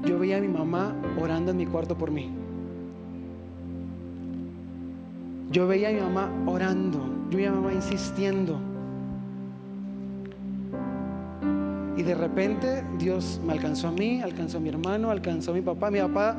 yo 0.05 0.19
veía 0.19 0.39
a 0.39 0.41
mi 0.41 0.49
mamá 0.49 0.93
orando 1.21 1.53
en 1.53 1.57
mi 1.57 1.67
cuarto 1.67 1.97
por 1.97 2.11
mí. 2.11 2.33
Yo 5.53 5.69
veía 5.69 5.91
a 5.91 5.93
mi 5.93 6.01
mamá 6.01 6.33
orando, 6.47 6.99
yo 7.31 7.37
veía 7.37 7.51
a 7.51 7.53
mi 7.53 7.59
mamá 7.59 7.73
insistiendo. 7.73 8.68
Y 11.99 12.05
de 12.05 12.15
repente 12.15 12.85
Dios 12.97 13.41
me 13.45 13.53
alcanzó 13.53 13.89
a 13.89 13.91
mí, 13.91 14.23
alcanzó 14.23 14.59
a 14.59 14.61
mi 14.61 14.69
hermano, 14.69 15.11
alcanzó 15.11 15.51
a 15.51 15.55
mi 15.55 15.63
papá. 15.63 15.91
Mi 15.91 15.99
papá 15.99 16.37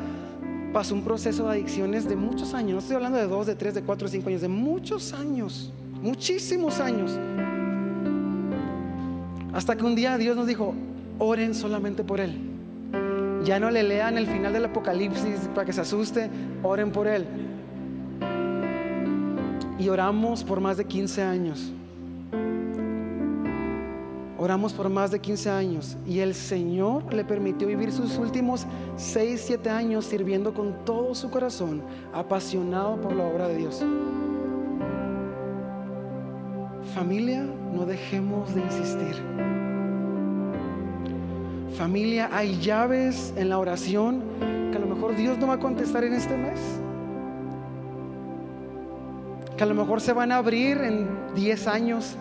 pasó 0.72 0.96
un 0.96 1.04
proceso 1.04 1.44
de 1.44 1.52
adicciones 1.52 2.08
de 2.08 2.16
muchos 2.16 2.54
años. 2.54 2.72
No 2.72 2.80
estoy 2.80 2.96
hablando 2.96 3.18
de 3.18 3.28
dos, 3.28 3.46
de 3.46 3.56
tres, 3.56 3.74
de 3.74 3.82
cuatro, 3.82 4.08
de 4.08 4.14
cinco 4.14 4.30
años, 4.30 4.40
de 4.40 4.48
muchos 4.48 5.12
años, 5.12 5.74
muchísimos 6.02 6.80
años. 6.80 7.20
Hasta 9.52 9.76
que 9.76 9.84
un 9.84 9.96
día 9.96 10.18
Dios 10.18 10.38
nos 10.38 10.48
dijo, 10.48 10.74
oren 11.18 11.54
solamente 11.54 12.06
por 12.06 12.22
Él. 12.22 12.40
Ya 13.44 13.60
no 13.60 13.70
le 13.70 13.84
lean 13.84 14.18
el 14.18 14.28
final 14.28 14.54
del 14.54 14.64
Apocalipsis 14.64 15.50
para 15.54 15.66
que 15.66 15.74
se 15.74 15.82
asuste, 15.82 16.30
oren 16.64 16.90
por 16.94 17.06
Él. 17.06 17.26
Y 19.78 19.90
oramos 19.90 20.46
por 20.46 20.62
más 20.62 20.78
de 20.78 20.86
15 20.86 21.22
años. 21.22 21.74
Oramos 24.40 24.72
por 24.72 24.88
más 24.88 25.12
de 25.12 25.20
15 25.20 25.50
años 25.50 25.98
y 26.08 26.20
el 26.20 26.34
Señor 26.34 27.14
le 27.14 27.26
permitió 27.26 27.68
vivir 27.68 27.92
sus 27.92 28.18
últimos 28.18 28.66
6, 28.96 29.44
7 29.46 29.70
años 29.70 30.06
sirviendo 30.06 30.54
con 30.54 30.86
todo 30.86 31.14
su 31.14 31.30
corazón, 31.30 31.84
apasionado 32.14 33.02
por 33.02 33.14
la 33.14 33.26
obra 33.26 33.50
de 33.50 33.58
Dios. 33.58 33.84
Familia, 36.96 37.46
no 37.74 37.86
dejemos 37.86 38.56
de 38.56 38.62
insistir. 38.62 39.16
Familia, 41.78 42.30
hay 42.32 42.58
llaves 42.62 43.34
en 43.36 43.50
la 43.50 43.60
oración 43.60 44.24
que 44.72 44.78
a 44.78 44.80
lo 44.80 44.88
mejor 44.88 45.18
Dios 45.18 45.38
no 45.38 45.48
va 45.48 45.56
a 45.56 45.60
contestar 45.60 46.06
en 46.06 46.14
este 46.14 46.38
mes. 46.38 46.60
Que 49.58 49.64
a 49.64 49.66
lo 49.66 49.76
mejor 49.76 50.00
se 50.00 50.14
van 50.14 50.32
a 50.32 50.38
abrir 50.38 50.78
en 50.78 51.10
10 51.36 51.68
años, 51.68 52.16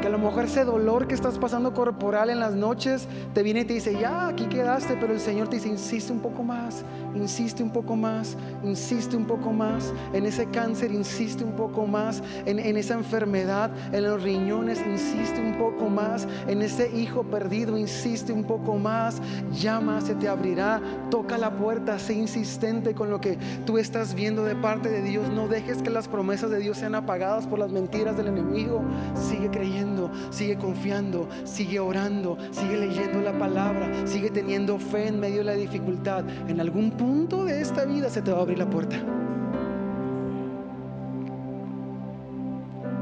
que 0.00 0.06
a 0.06 0.10
lo 0.10 0.18
mejor 0.18 0.44
ese 0.44 0.64
dolor 0.64 1.06
que 1.06 1.14
estás 1.14 1.38
pasando 1.38 1.74
corporal 1.74 2.30
en 2.30 2.40
las 2.40 2.54
noches 2.54 3.06
te 3.34 3.42
viene 3.42 3.60
y 3.60 3.64
te 3.64 3.74
dice, 3.74 3.98
ya, 3.98 4.28
aquí 4.28 4.46
quedaste, 4.46 4.96
pero 5.00 5.12
el 5.12 5.20
Señor 5.20 5.48
te 5.48 5.56
dice, 5.56 5.68
insiste 5.68 6.12
un 6.12 6.20
poco 6.20 6.42
más, 6.42 6.84
insiste 7.14 7.62
un 7.62 7.70
poco 7.70 7.96
más, 7.96 8.36
insiste 8.64 9.16
un 9.16 9.26
poco 9.26 9.52
más, 9.52 9.92
en 10.12 10.26
ese 10.26 10.46
cáncer, 10.46 10.92
insiste 10.92 11.44
un 11.44 11.52
poco 11.52 11.86
más, 11.86 12.22
en, 12.46 12.58
esa 12.76 12.94
enfermedad, 12.94 13.70
en 13.92 14.04
los 14.04 14.22
riñones, 14.22 14.80
insiste 14.86 15.40
un 15.40 15.58
poco 15.58 15.88
más, 15.88 16.26
en 16.46 16.62
ese 16.62 16.90
hijo 16.96 17.24
perdido, 17.24 17.76
insiste 17.76 18.32
un 18.32 18.44
poco 18.44 18.76
más, 18.76 19.20
llama, 19.52 20.00
se 20.00 20.14
te 20.14 20.28
abrirá, 20.28 20.80
toca 21.10 21.38
la 21.38 21.50
puerta, 21.50 21.98
sé 21.98 22.14
insistente 22.14 22.94
con 22.94 23.10
lo 23.10 23.20
que 23.20 23.38
tú 23.66 23.78
estás 23.78 24.14
viendo 24.14 24.44
de 24.44 24.54
parte 24.54 24.88
de 24.88 25.02
Dios, 25.02 25.28
no 25.30 25.48
dejes 25.48 25.82
que 25.82 25.90
las 25.90 26.08
promesas 26.08 26.50
de 26.50 26.58
Dios 26.58 26.78
sean 26.78 26.94
apagadas 26.94 27.46
por 27.46 27.58
las 27.58 27.70
mentiras 27.70 28.16
del 28.16 28.28
enemigo, 28.28 28.82
sigue 29.14 29.50
creyendo 29.50 30.10
sigue 30.30 30.56
confiando, 30.56 31.28
sigue 31.44 31.80
orando, 31.80 32.36
sigue 32.50 32.76
leyendo 32.76 33.20
la 33.20 33.38
palabra, 33.38 34.06
sigue 34.06 34.30
teniendo 34.30 34.78
fe 34.78 35.08
en 35.08 35.20
medio 35.20 35.38
de 35.38 35.44
la 35.44 35.54
dificultad. 35.54 36.24
En 36.48 36.60
algún 36.60 36.92
punto 37.00 37.46
de 37.46 37.62
esta 37.62 37.86
vida 37.86 38.10
se 38.10 38.20
te 38.20 38.30
va 38.30 38.38
a 38.38 38.42
abrir 38.42 38.58
la 38.58 38.68
puerta. 38.68 38.96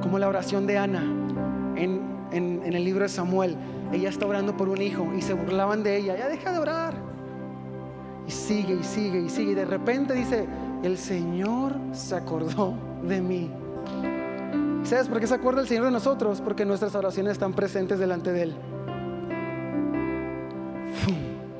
Como 0.00 0.20
la 0.20 0.28
oración 0.28 0.68
de 0.68 0.78
Ana 0.78 1.02
en, 1.74 2.00
en 2.30 2.72
el 2.72 2.84
libro 2.84 3.02
de 3.02 3.08
Samuel. 3.08 3.56
Ella 3.92 4.08
está 4.08 4.26
orando 4.26 4.56
por 4.56 4.68
un 4.68 4.80
hijo 4.80 5.12
y 5.16 5.22
se 5.22 5.34
burlaban 5.34 5.82
de 5.82 5.96
ella. 5.96 6.16
Ya 6.16 6.28
deja 6.28 6.52
de 6.52 6.58
orar. 6.58 6.94
Y 8.28 8.30
sigue 8.30 8.74
y 8.74 8.84
sigue 8.84 9.20
y 9.20 9.28
sigue. 9.28 9.52
Y 9.52 9.54
de 9.54 9.64
repente 9.64 10.14
dice, 10.14 10.46
el 10.84 10.96
Señor 10.96 11.74
se 11.90 12.14
acordó 12.14 12.74
de 13.02 13.20
mí. 13.20 13.50
¿Sabes 14.84 15.08
por 15.08 15.18
qué 15.18 15.26
se 15.26 15.34
acuerda 15.34 15.60
el 15.60 15.66
Señor 15.66 15.86
de 15.86 15.90
nosotros? 15.90 16.40
Porque 16.40 16.64
nuestras 16.64 16.94
oraciones 16.94 17.32
están 17.32 17.52
presentes 17.52 17.98
delante 17.98 18.30
de 18.30 18.42
Él. 18.42 18.54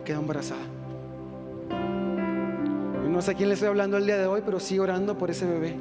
Quedó 0.05 0.20
embarazada. 0.20 0.78
No 3.19 3.23
sé 3.23 3.33
a 3.33 3.35
quién 3.35 3.49
le 3.49 3.55
estoy 3.55 3.69
hablando 3.69 3.97
el 3.97 4.07
día 4.07 4.17
de 4.17 4.27
hoy, 4.27 4.43
pero 4.45 4.61
sigue 4.61 4.79
orando 4.79 5.19
por 5.19 5.29
ese 5.29 5.45
bebé. 5.45 5.75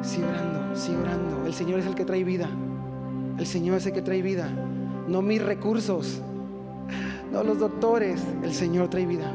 Sigue 0.00 0.24
orando, 0.24 0.74
sigue 0.74 0.96
orando. 0.96 1.44
El 1.44 1.52
Señor 1.52 1.80
es 1.80 1.86
el 1.86 1.94
que 1.94 2.06
trae 2.06 2.24
vida. 2.24 2.48
El 3.38 3.46
Señor 3.46 3.76
es 3.76 3.84
el 3.84 3.92
que 3.92 4.00
trae 4.00 4.22
vida. 4.22 4.48
No 5.06 5.20
mis 5.20 5.42
recursos, 5.42 6.22
no 7.30 7.44
los 7.44 7.58
doctores. 7.58 8.22
El 8.42 8.54
Señor 8.54 8.88
trae 8.88 9.04
vida. 9.04 9.32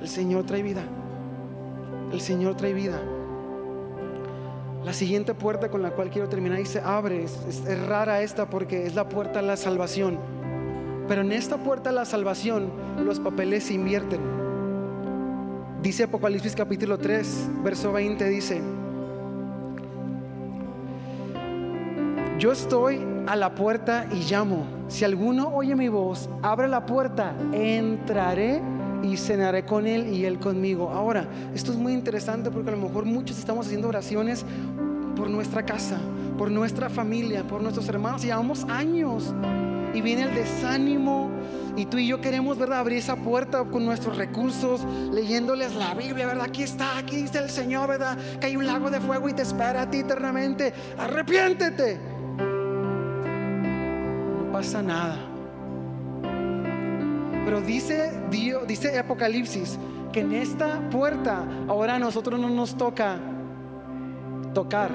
El 0.00 0.06
Señor 0.06 0.44
trae 0.44 0.62
vida. 0.62 0.84
El 2.12 2.20
Señor 2.20 2.56
trae 2.56 2.72
vida. 2.72 3.00
La 4.84 4.92
siguiente 4.92 5.34
puerta 5.34 5.68
con 5.68 5.82
la 5.82 5.90
cual 5.90 6.10
quiero 6.10 6.28
terminar 6.28 6.60
y 6.60 6.66
se 6.66 6.78
abre, 6.78 7.24
es, 7.24 7.88
rara 7.88 8.22
esta 8.22 8.48
porque 8.48 8.86
es 8.86 8.94
la 8.94 9.08
puerta 9.08 9.40
a 9.40 9.42
la 9.42 9.56
salvación. 9.56 10.16
Pero 11.08 11.22
en 11.22 11.32
esta 11.32 11.56
puerta 11.56 11.90
a 11.90 11.92
la 11.92 12.04
salvación 12.04 12.70
los 13.04 13.18
papeles 13.18 13.64
se 13.64 13.74
invierten. 13.74 14.39
Dice 15.82 16.02
Apocalipsis 16.02 16.54
capítulo 16.54 16.98
3, 16.98 17.48
verso 17.64 17.90
20, 17.90 18.28
dice, 18.28 18.60
yo 22.38 22.52
estoy 22.52 23.00
a 23.26 23.34
la 23.34 23.54
puerta 23.54 24.06
y 24.12 24.30
llamo. 24.30 24.66
Si 24.88 25.06
alguno 25.06 25.48
oye 25.48 25.74
mi 25.74 25.88
voz, 25.88 26.28
abre 26.42 26.68
la 26.68 26.84
puerta, 26.84 27.34
entraré 27.54 28.60
y 29.02 29.16
cenaré 29.16 29.64
con 29.64 29.86
Él 29.86 30.08
y 30.08 30.26
Él 30.26 30.38
conmigo. 30.38 30.90
Ahora, 30.90 31.26
esto 31.54 31.72
es 31.72 31.78
muy 31.78 31.94
interesante 31.94 32.50
porque 32.50 32.68
a 32.68 32.76
lo 32.76 32.82
mejor 32.82 33.06
muchos 33.06 33.38
estamos 33.38 33.66
haciendo 33.66 33.88
oraciones 33.88 34.44
por 35.16 35.30
nuestra 35.30 35.64
casa, 35.64 35.98
por 36.36 36.50
nuestra 36.50 36.90
familia, 36.90 37.42
por 37.42 37.62
nuestros 37.62 37.88
hermanos. 37.88 38.22
Llevamos 38.22 38.64
años 38.64 39.34
y 39.94 40.02
viene 40.02 40.24
el 40.24 40.34
desánimo. 40.34 41.29
Y 41.76 41.86
tú 41.86 41.98
y 41.98 42.06
yo 42.06 42.20
queremos, 42.20 42.58
¿verdad? 42.58 42.80
Abrir 42.80 42.98
esa 42.98 43.16
puerta 43.16 43.64
con 43.64 43.84
nuestros 43.84 44.16
recursos, 44.16 44.84
leyéndoles 45.12 45.74
la 45.74 45.94
Biblia, 45.94 46.26
¿verdad? 46.26 46.46
Aquí 46.46 46.62
está, 46.62 46.98
aquí 46.98 47.16
dice 47.16 47.38
el 47.38 47.50
Señor, 47.50 47.88
¿verdad? 47.88 48.18
Que 48.40 48.48
hay 48.48 48.56
un 48.56 48.66
lago 48.66 48.90
de 48.90 49.00
fuego 49.00 49.28
y 49.28 49.32
te 49.32 49.42
espera 49.42 49.82
a 49.82 49.90
ti 49.90 49.98
eternamente. 49.98 50.72
Arrepiéntete. 50.98 51.98
No 54.38 54.52
pasa 54.52 54.82
nada. 54.82 55.16
Pero 57.44 57.60
dice 57.60 58.12
Dios, 58.30 58.66
dice 58.66 58.98
Apocalipsis, 58.98 59.78
que 60.12 60.20
en 60.20 60.32
esta 60.32 60.88
puerta 60.90 61.44
ahora 61.68 61.96
a 61.96 61.98
nosotros 61.98 62.38
no 62.38 62.48
nos 62.48 62.76
toca 62.76 63.18
tocar, 64.54 64.90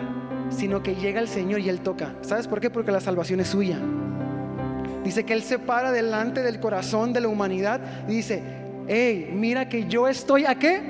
sino 0.49 0.83
que 0.83 0.95
llega 0.95 1.19
el 1.19 1.27
Señor 1.27 1.61
y 1.61 1.69
Él 1.69 1.81
toca. 1.81 2.15
¿Sabes 2.21 2.47
por 2.47 2.59
qué? 2.59 2.69
Porque 2.69 2.91
la 2.91 3.01
salvación 3.01 3.39
es 3.39 3.47
suya. 3.47 3.79
Dice 5.05 5.23
que 5.23 5.33
Él 5.33 5.43
se 5.43 5.59
para 5.59 5.91
delante 5.91 6.41
del 6.41 6.59
corazón 6.59 7.13
de 7.13 7.21
la 7.21 7.27
humanidad 7.27 7.79
y 8.07 8.15
dice, 8.15 8.41
hey, 8.87 9.29
mira 9.31 9.69
que 9.69 9.87
yo 9.87 10.07
estoy 10.07 10.45
a 10.45 10.55
qué? 10.55 10.81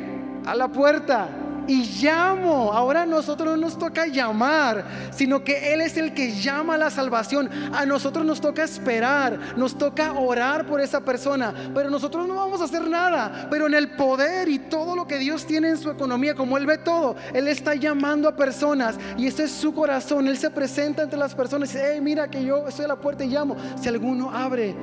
A 0.45 0.55
la 0.55 0.69
puerta 0.69 1.27
y 1.67 1.83
llamo. 2.01 2.71
Ahora 2.71 3.05
nosotros 3.05 3.49
no 3.49 3.57
nos 3.57 3.77
toca 3.77 4.07
llamar, 4.07 4.85
sino 5.11 5.43
que 5.43 5.73
Él 5.73 5.81
es 5.81 5.97
el 5.97 6.13
que 6.13 6.31
llama 6.31 6.75
a 6.75 6.77
la 6.77 6.89
salvación. 6.89 7.49
A 7.73 7.85
nosotros 7.85 8.25
nos 8.25 8.41
toca 8.41 8.63
esperar, 8.63 9.39
nos 9.57 9.77
toca 9.77 10.13
orar 10.13 10.65
por 10.65 10.81
esa 10.81 11.01
persona, 11.01 11.53
pero 11.73 11.89
nosotros 11.89 12.27
no 12.27 12.35
vamos 12.35 12.61
a 12.61 12.65
hacer 12.65 12.87
nada. 12.87 13.47
Pero 13.49 13.67
en 13.67 13.73
el 13.73 13.95
poder 13.95 14.47
y 14.49 14.59
todo 14.59 14.95
lo 14.95 15.07
que 15.07 15.17
Dios 15.17 15.45
tiene 15.45 15.69
en 15.69 15.77
su 15.77 15.89
economía, 15.89 16.35
como 16.35 16.57
Él 16.57 16.65
ve 16.65 16.77
todo, 16.77 17.15
Él 17.33 17.47
está 17.47 17.75
llamando 17.75 18.27
a 18.29 18.35
personas 18.35 18.95
y 19.17 19.27
este 19.27 19.43
es 19.43 19.51
su 19.51 19.73
corazón. 19.73 20.27
Él 20.27 20.37
se 20.37 20.49
presenta 20.49 21.03
entre 21.03 21.19
las 21.19 21.35
personas 21.35 21.69
y 21.69 21.73
dice, 21.73 21.91
hey, 21.93 22.01
mira 22.01 22.29
que 22.29 22.43
yo 22.43 22.67
estoy 22.67 22.85
a 22.85 22.89
la 22.89 22.95
puerta 22.95 23.23
y 23.23 23.29
llamo. 23.29 23.55
Si 23.81 23.89
alguno 23.89 24.31
abre, 24.31 24.75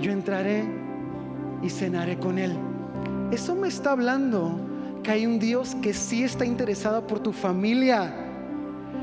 yo 0.00 0.12
entraré 0.12 0.64
y 1.62 1.70
cenaré 1.70 2.18
con 2.18 2.38
Él. 2.38 2.56
Eso 3.30 3.54
me 3.54 3.68
está 3.68 3.92
hablando 3.92 4.73
que 5.04 5.12
hay 5.12 5.26
un 5.26 5.38
Dios 5.38 5.76
que 5.80 5.94
sí 5.94 6.24
está 6.24 6.44
interesado 6.44 7.06
por 7.06 7.20
tu 7.20 7.32
familia. 7.32 8.12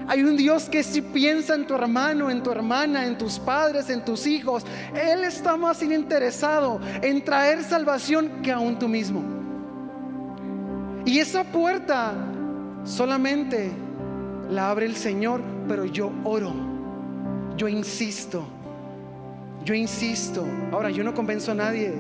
Hay 0.08 0.24
un 0.24 0.36
Dios 0.36 0.68
que 0.68 0.84
sí 0.84 1.02
piensa 1.02 1.56
en 1.56 1.66
tu 1.66 1.76
hermano, 1.76 2.30
en 2.30 2.44
tu 2.44 2.52
hermana, 2.52 3.06
en 3.06 3.18
tus 3.18 3.40
padres, 3.40 3.90
en 3.90 4.04
tus 4.04 4.28
hijos. 4.28 4.66
Él 4.94 5.24
está 5.24 5.56
más 5.56 5.82
interesado 5.82 6.82
en 7.02 7.24
traer 7.24 7.64
salvación 7.64 8.42
que 8.42 8.52
aún 8.52 8.78
tú 8.78 8.90
mismo. 8.90 9.24
Y 11.06 11.20
esa 11.20 11.46
puerta 11.46 12.14
solamente 12.84 13.72
la 14.50 14.70
abre 14.70 14.88
el 14.88 14.96
Señor, 14.96 15.42
pero 15.68 15.86
yo 15.86 16.12
oro, 16.24 16.52
yo 17.56 17.68
insisto, 17.68 18.44
yo 19.64 19.74
insisto. 19.74 20.46
Ahora, 20.72 20.90
yo 20.90 21.04
no 21.04 21.14
convenzo 21.14 21.52
a 21.52 21.56
nadie 21.56 21.94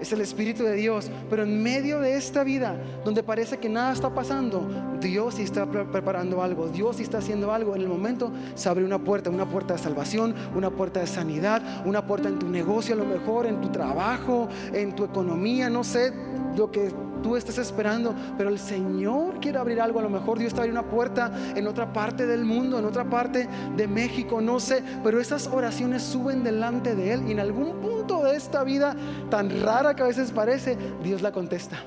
es 0.00 0.12
el 0.12 0.20
Espíritu 0.20 0.64
de 0.64 0.74
Dios. 0.74 1.10
Pero 1.28 1.42
en 1.42 1.62
medio 1.62 2.00
de 2.00 2.16
esta 2.16 2.44
vida, 2.44 2.76
donde 3.04 3.22
parece 3.22 3.58
que 3.58 3.68
nada 3.68 3.92
está 3.92 4.12
pasando, 4.14 4.68
Dios 5.00 5.34
sí 5.34 5.42
está 5.42 5.66
preparando 5.66 6.42
algo, 6.42 6.68
Dios 6.68 6.96
sí 6.96 7.02
está 7.02 7.18
haciendo 7.18 7.52
algo. 7.52 7.74
En 7.74 7.82
el 7.82 7.88
momento 7.88 8.32
se 8.54 8.68
abre 8.68 8.84
una 8.84 8.98
puerta, 8.98 9.30
una 9.30 9.48
puerta 9.48 9.74
de 9.74 9.78
salvación, 9.78 10.34
una 10.54 10.70
puerta 10.70 11.00
de 11.00 11.06
sanidad, 11.06 11.62
una 11.86 12.06
puerta 12.06 12.28
en 12.28 12.38
tu 12.38 12.48
negocio 12.48 12.94
a 12.94 12.98
lo 12.98 13.04
mejor, 13.04 13.46
en 13.46 13.60
tu 13.60 13.68
trabajo, 13.68 14.48
en 14.72 14.94
tu 14.94 15.04
economía, 15.04 15.70
no 15.70 15.84
sé 15.84 16.12
lo 16.56 16.70
que 16.70 16.92
tú 17.22 17.36
estés 17.36 17.58
esperando, 17.58 18.14
pero 18.36 18.50
el 18.50 18.58
Señor 18.58 19.40
quiere 19.40 19.58
abrir 19.58 19.80
algo. 19.80 20.00
A 20.00 20.02
lo 20.02 20.10
mejor 20.10 20.38
Dios 20.38 20.48
está 20.48 20.62
abriendo 20.62 20.80
una 20.80 20.90
puerta 20.90 21.32
en 21.54 21.66
otra 21.66 21.92
parte 21.92 22.26
del 22.26 22.44
mundo, 22.44 22.78
en 22.78 22.84
otra 22.84 23.04
parte 23.04 23.48
de 23.76 23.88
México, 23.88 24.40
no 24.40 24.60
sé, 24.60 24.82
pero 25.02 25.20
esas 25.20 25.46
oraciones 25.46 26.02
suben 26.02 26.42
delante 26.42 26.94
de 26.94 27.12
Él 27.12 27.28
y 27.28 27.32
en 27.32 27.40
algún 27.40 27.80
punto 27.80 28.24
de 28.24 28.36
esta 28.36 28.64
vida 28.64 28.96
tan 29.30 29.62
rara 29.62 29.94
que 29.94 30.02
a 30.02 30.06
veces 30.06 30.32
parece, 30.32 30.76
Dios 31.02 31.22
la 31.22 31.32
contesta. 31.32 31.78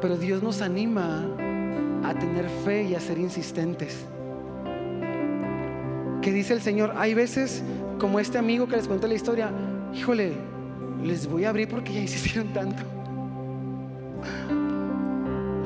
Pero 0.00 0.16
Dios 0.16 0.42
nos 0.42 0.62
anima 0.62 1.24
a 2.04 2.14
tener 2.14 2.48
fe 2.64 2.84
y 2.84 2.94
a 2.94 3.00
ser 3.00 3.18
insistentes. 3.18 4.04
Que 6.20 6.32
dice 6.32 6.54
el 6.54 6.60
Señor, 6.60 6.94
hay 6.96 7.14
veces 7.14 7.62
como 7.98 8.18
este 8.18 8.38
amigo 8.38 8.66
que 8.66 8.76
les 8.76 8.88
cuenta 8.88 9.06
la 9.06 9.14
historia, 9.14 9.50
híjole, 9.94 10.51
les 11.02 11.26
voy 11.26 11.44
a 11.44 11.50
abrir 11.50 11.68
porque 11.68 11.92
ya 11.92 12.00
insistieron 12.00 12.52
tanto. 12.52 12.82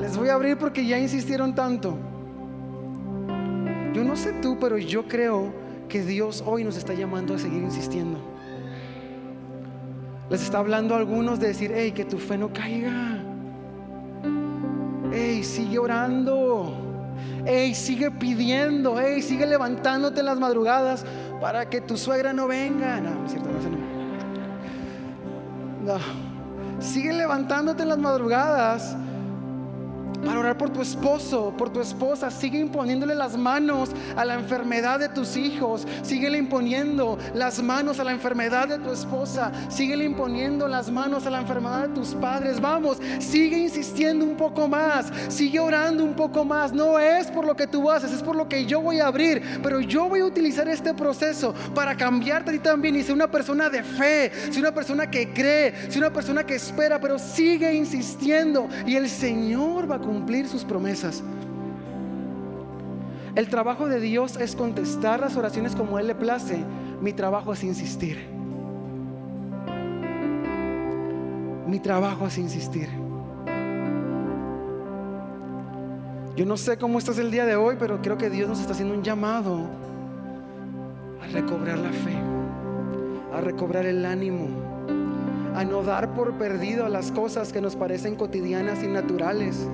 Les 0.00 0.16
voy 0.16 0.28
a 0.28 0.34
abrir 0.34 0.56
porque 0.56 0.86
ya 0.86 0.98
insistieron 0.98 1.54
tanto. 1.54 1.96
Yo 3.92 4.04
no 4.04 4.16
sé 4.16 4.32
tú, 4.42 4.58
pero 4.60 4.78
yo 4.78 5.06
creo 5.08 5.52
que 5.88 6.02
Dios 6.02 6.42
hoy 6.46 6.64
nos 6.64 6.76
está 6.76 6.94
llamando 6.94 7.34
a 7.34 7.38
seguir 7.38 7.62
insistiendo. 7.62 8.18
Les 10.28 10.42
está 10.42 10.58
hablando 10.58 10.94
a 10.94 10.98
algunos 10.98 11.38
de 11.38 11.48
decir, 11.48 11.72
hey, 11.74 11.92
que 11.92 12.04
tu 12.04 12.18
fe 12.18 12.36
no 12.36 12.52
caiga. 12.52 13.22
Hey, 15.12 15.42
sigue 15.44 15.78
orando. 15.78 16.74
Hey, 17.44 17.74
sigue 17.74 18.10
pidiendo. 18.10 19.00
Hey, 19.00 19.22
sigue 19.22 19.46
levantándote 19.46 20.20
en 20.20 20.26
las 20.26 20.40
madrugadas 20.40 21.04
para 21.40 21.68
que 21.70 21.80
tu 21.80 21.96
suegra 21.96 22.32
no 22.32 22.48
venga. 22.48 23.00
No, 23.00 23.24
es 23.24 23.32
cierto, 23.32 23.48
no, 23.48 23.70
no. 23.70 23.85
Sigue 26.80 27.12
levantándote 27.12 27.82
en 27.82 27.88
las 27.88 27.98
madrugadas 27.98 28.96
para 30.26 30.40
orar 30.40 30.58
por 30.58 30.70
tu 30.70 30.82
esposo, 30.82 31.54
por 31.56 31.72
tu 31.72 31.80
esposa. 31.80 32.30
Sigue 32.30 32.58
imponiéndole 32.58 33.14
las 33.14 33.36
manos 33.36 33.90
a 34.16 34.24
la 34.24 34.34
enfermedad 34.34 34.98
de 34.98 35.08
tus 35.08 35.36
hijos. 35.36 35.86
Sigue 36.02 36.26
imponiendo 36.36 37.16
las 37.34 37.62
manos 37.62 38.00
a 38.00 38.04
la 38.04 38.10
enfermedad 38.10 38.66
de 38.66 38.78
tu 38.78 38.90
esposa. 38.90 39.52
Sigue 39.68 39.94
imponiendo 40.04 40.66
las 40.66 40.90
manos 40.90 41.26
a 41.26 41.30
la 41.30 41.40
enfermedad 41.40 41.88
de 41.88 41.94
tus 41.94 42.14
padres. 42.14 42.60
Vamos, 42.60 42.98
sigue 43.20 43.56
insistiendo 43.56 44.24
un 44.24 44.36
poco 44.36 44.66
más. 44.66 45.12
Sigue 45.28 45.60
orando 45.60 46.02
un 46.02 46.14
poco 46.14 46.44
más. 46.44 46.72
No 46.72 46.98
es 46.98 47.28
por 47.28 47.44
lo 47.44 47.54
que 47.54 47.68
tú 47.68 47.88
haces, 47.88 48.10
es 48.10 48.22
por 48.22 48.34
lo 48.34 48.48
que 48.48 48.66
yo 48.66 48.80
voy 48.80 48.98
a 48.98 49.06
abrir. 49.06 49.60
Pero 49.62 49.80
yo 49.80 50.08
voy 50.08 50.20
a 50.20 50.24
utilizar 50.24 50.68
este 50.68 50.92
proceso 50.92 51.54
para 51.72 51.96
cambiarte 51.96 52.50
a 52.50 52.52
ti 52.52 52.58
también 52.58 52.96
y 52.96 53.04
ser 53.04 53.14
una 53.14 53.30
persona 53.30 53.70
de 53.70 53.84
fe, 53.84 54.32
ser 54.50 54.58
una 54.58 54.74
persona 54.74 55.08
que 55.08 55.32
cree, 55.32 55.88
ser 55.88 55.98
una 55.98 56.12
persona 56.12 56.44
que 56.44 56.56
espera, 56.56 57.00
pero 57.00 57.16
sigue 57.16 57.72
insistiendo. 57.72 58.68
Y 58.84 58.96
el 58.96 59.08
Señor 59.08 59.88
va 59.88 59.96
a 59.96 59.98
cumplir 60.00 60.15
sus 60.48 60.64
promesas. 60.64 61.22
El 63.34 63.48
trabajo 63.48 63.88
de 63.88 64.00
Dios 64.00 64.36
es 64.36 64.56
contestar 64.56 65.20
las 65.20 65.36
oraciones 65.36 65.74
como 65.76 65.98
Él 65.98 66.06
le 66.06 66.14
place. 66.14 66.64
Mi 67.00 67.12
trabajo 67.12 67.52
es 67.52 67.62
insistir. 67.64 68.26
Mi 71.66 71.80
trabajo 71.80 72.26
es 72.26 72.38
insistir. 72.38 72.88
Yo 76.34 76.46
no 76.46 76.56
sé 76.56 76.76
cómo 76.78 76.98
estás 76.98 77.18
el 77.18 77.30
día 77.30 77.44
de 77.44 77.56
hoy, 77.56 77.76
pero 77.78 78.00
creo 78.00 78.16
que 78.16 78.30
Dios 78.30 78.48
nos 78.48 78.60
está 78.60 78.72
haciendo 78.72 78.94
un 78.94 79.02
llamado 79.02 79.66
a 81.22 81.26
recobrar 81.32 81.78
la 81.78 81.90
fe, 81.90 82.14
a 83.34 83.40
recobrar 83.40 83.86
el 83.86 84.04
ánimo, 84.04 84.48
a 85.54 85.64
no 85.64 85.82
dar 85.82 86.14
por 86.14 86.34
perdido 86.34 86.88
las 86.88 87.10
cosas 87.10 87.52
que 87.52 87.60
nos 87.60 87.74
parecen 87.74 88.16
cotidianas 88.16 88.82
y 88.82 88.86
naturales 88.86 89.66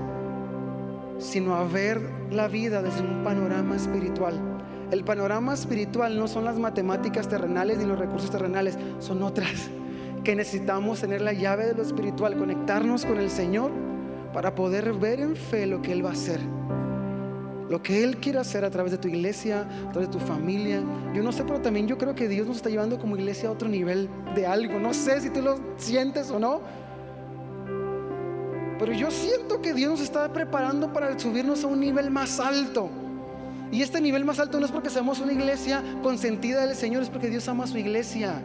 sino 1.22 1.54
a 1.54 1.64
ver 1.64 2.00
la 2.30 2.48
vida 2.48 2.82
desde 2.82 3.00
un 3.00 3.22
panorama 3.22 3.76
espiritual. 3.76 4.40
El 4.90 5.04
panorama 5.04 5.54
espiritual 5.54 6.18
no 6.18 6.28
son 6.28 6.44
las 6.44 6.58
matemáticas 6.58 7.28
terrenales 7.28 7.78
ni 7.78 7.86
los 7.86 7.98
recursos 7.98 8.30
terrenales, 8.30 8.76
son 8.98 9.22
otras 9.22 9.70
que 10.24 10.36
necesitamos 10.36 11.00
tener 11.00 11.20
la 11.20 11.32
llave 11.32 11.66
de 11.66 11.74
lo 11.74 11.82
espiritual, 11.82 12.36
conectarnos 12.36 13.04
con 13.04 13.18
el 13.18 13.30
Señor 13.30 13.70
para 14.32 14.54
poder 14.54 14.92
ver 14.92 15.20
en 15.20 15.36
fe 15.36 15.66
lo 15.66 15.82
que 15.82 15.92
Él 15.92 16.04
va 16.04 16.10
a 16.10 16.12
hacer. 16.12 16.40
Lo 17.68 17.82
que 17.82 18.04
Él 18.04 18.18
quiere 18.18 18.38
hacer 18.38 18.64
a 18.64 18.70
través 18.70 18.92
de 18.92 18.98
tu 18.98 19.08
iglesia, 19.08 19.62
a 19.88 19.92
través 19.92 20.10
de 20.10 20.18
tu 20.18 20.24
familia. 20.24 20.82
Yo 21.14 21.22
no 21.22 21.32
sé, 21.32 21.42
pero 21.44 21.60
también 21.60 21.88
yo 21.88 21.96
creo 21.96 22.14
que 22.14 22.28
Dios 22.28 22.46
nos 22.46 22.56
está 22.56 22.68
llevando 22.68 22.98
como 22.98 23.16
iglesia 23.16 23.48
a 23.48 23.52
otro 23.52 23.68
nivel 23.68 24.08
de 24.34 24.46
algo. 24.46 24.78
No 24.78 24.92
sé 24.92 25.20
si 25.20 25.30
tú 25.30 25.40
lo 25.40 25.58
sientes 25.76 26.30
o 26.30 26.38
no, 26.38 26.60
pero 28.82 28.94
yo 28.94 29.12
siento 29.12 29.62
que 29.62 29.74
Dios 29.74 29.92
nos 29.92 30.00
está 30.00 30.32
preparando 30.32 30.92
para 30.92 31.16
subirnos 31.16 31.62
a 31.62 31.68
un 31.68 31.78
nivel 31.78 32.10
más 32.10 32.40
alto. 32.40 32.90
Y 33.70 33.80
este 33.80 34.00
nivel 34.00 34.24
más 34.24 34.40
alto 34.40 34.58
no 34.58 34.66
es 34.66 34.72
porque 34.72 34.90
seamos 34.90 35.20
una 35.20 35.32
iglesia 35.32 35.84
consentida 36.02 36.66
del 36.66 36.74
Señor, 36.74 37.04
es 37.04 37.08
porque 37.08 37.30
Dios 37.30 37.46
ama 37.46 37.62
a 37.62 37.66
su 37.68 37.78
iglesia. 37.78 38.42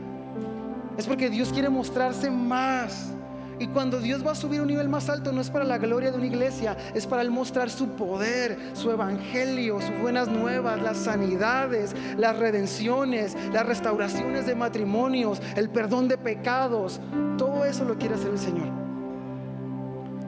Es 0.95 1.07
porque 1.07 1.31
Dios 1.31 1.51
quiere 1.51 1.69
mostrarse 1.69 2.29
más. 2.29 3.13
Y 3.57 3.65
cuando 3.65 3.99
Dios 3.99 4.23
va 4.23 4.33
a 4.33 4.35
subir 4.35 4.61
un 4.61 4.67
nivel 4.67 4.87
más 4.89 5.09
alto, 5.09 5.31
no 5.31 5.41
es 5.41 5.49
para 5.49 5.65
la 5.65 5.79
gloria 5.79 6.11
de 6.11 6.17
una 6.17 6.27
iglesia, 6.27 6.77
es 6.93 7.07
para 7.07 7.27
mostrar 7.31 7.71
su 7.71 7.95
poder, 7.95 8.59
su 8.73 8.91
evangelio, 8.91 9.81
sus 9.81 9.97
buenas 9.99 10.27
nuevas, 10.27 10.79
las 10.79 10.97
sanidades, 10.97 11.95
las 12.15 12.37
redenciones, 12.37 13.35
las 13.51 13.65
restauraciones 13.65 14.45
de 14.45 14.53
matrimonios, 14.53 15.41
el 15.55 15.71
perdón 15.71 16.07
de 16.07 16.19
pecados. 16.19 16.99
Todo 17.39 17.65
eso 17.65 17.85
lo 17.85 17.97
quiere 17.97 18.13
hacer 18.13 18.29
el 18.29 18.37
Señor. 18.37 18.86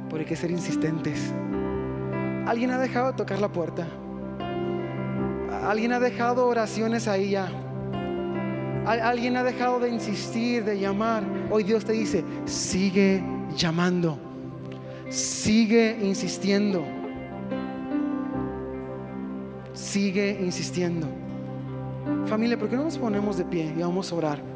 Pero 0.09 0.19
hay 0.19 0.25
que 0.25 0.35
ser 0.35 0.51
insistentes. 0.51 1.31
Alguien 2.45 2.71
ha 2.71 2.79
dejado 2.79 3.07
de 3.07 3.13
tocar 3.13 3.39
la 3.39 3.51
puerta. 3.51 3.87
Alguien 5.63 5.93
ha 5.93 5.99
dejado 5.99 6.47
oraciones 6.47 7.07
ahí 7.07 7.31
ya. 7.31 7.47
Alguien 8.85 9.37
ha 9.37 9.43
dejado 9.43 9.79
de 9.79 9.89
insistir, 9.89 10.63
de 10.63 10.79
llamar. 10.79 11.23
Hoy 11.51 11.63
Dios 11.63 11.85
te 11.85 11.91
dice, 11.91 12.23
sigue 12.45 13.23
llamando. 13.55 14.17
Sigue 15.09 15.97
insistiendo. 16.01 16.83
Sigue 19.73 20.39
insistiendo. 20.41 21.07
Familia, 22.25 22.57
¿por 22.57 22.69
qué 22.69 22.75
no 22.75 22.85
nos 22.85 22.97
ponemos 22.97 23.37
de 23.37 23.45
pie 23.45 23.73
y 23.77 23.81
vamos 23.81 24.11
a 24.11 24.15
orar? 24.15 24.48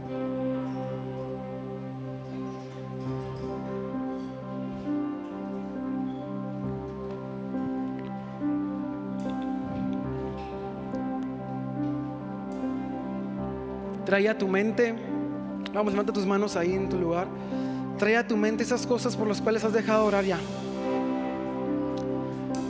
Trae 14.14 14.30
a 14.30 14.38
tu 14.38 14.48
mente, 14.48 14.94
vamos, 15.74 15.92
levanta 15.92 16.14
tus 16.14 16.28
manos 16.28 16.56
ahí 16.56 16.76
en 16.76 16.88
tu 16.88 17.00
lugar. 17.00 17.26
Trae 17.98 18.16
a 18.16 18.28
tu 18.28 18.38
mente 18.38 18.62
esas 18.62 18.86
cosas 18.86 19.16
por 19.16 19.28
las 19.28 19.42
cuales 19.42 19.64
has 19.64 19.74
dejado 19.74 20.06
orar 20.06 20.24
ya. 20.24 20.38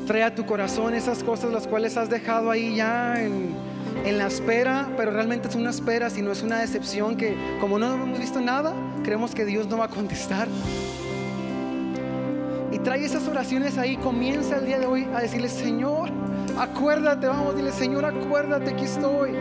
Trae 0.08 0.24
a 0.24 0.34
tu 0.34 0.46
corazón 0.46 0.94
esas 0.94 1.22
cosas 1.22 1.52
las 1.52 1.68
cuales 1.68 1.98
has 1.98 2.10
dejado 2.10 2.50
ahí 2.50 2.78
ya 2.78 3.22
en, 3.22 3.54
en 4.06 4.18
la 4.18 4.28
espera, 4.28 4.90
pero 4.96 5.12
realmente 5.12 5.50
es 5.50 5.56
una 5.56 5.72
espera, 5.72 6.10
si 6.10 6.22
no 6.22 6.32
es 6.32 6.44
una 6.44 6.60
decepción 6.60 7.18
que 7.18 7.36
como 7.60 7.78
no 7.78 7.94
hemos 7.94 8.18
visto 8.18 8.40
nada, 8.40 8.74
creemos 9.04 9.36
que 9.36 9.44
Dios 9.44 9.68
no 9.68 9.80
va 9.80 9.86
a 9.88 9.90
contestar. 9.90 10.48
Y 12.72 12.80
trae 12.80 13.04
esas 13.04 13.28
oraciones 13.28 13.78
ahí, 13.78 13.98
comienza 13.98 14.60
el 14.60 14.66
día 14.66 14.80
de 14.80 14.86
hoy 14.86 15.10
a 15.14 15.20
decirle, 15.20 15.50
Señor, 15.50 16.10
acuérdate, 16.58 17.28
vamos, 17.28 17.54
dile, 17.58 17.74
Señor, 17.74 18.06
acuérdate, 18.06 18.70
aquí 18.70 18.86
estoy. 18.86 19.32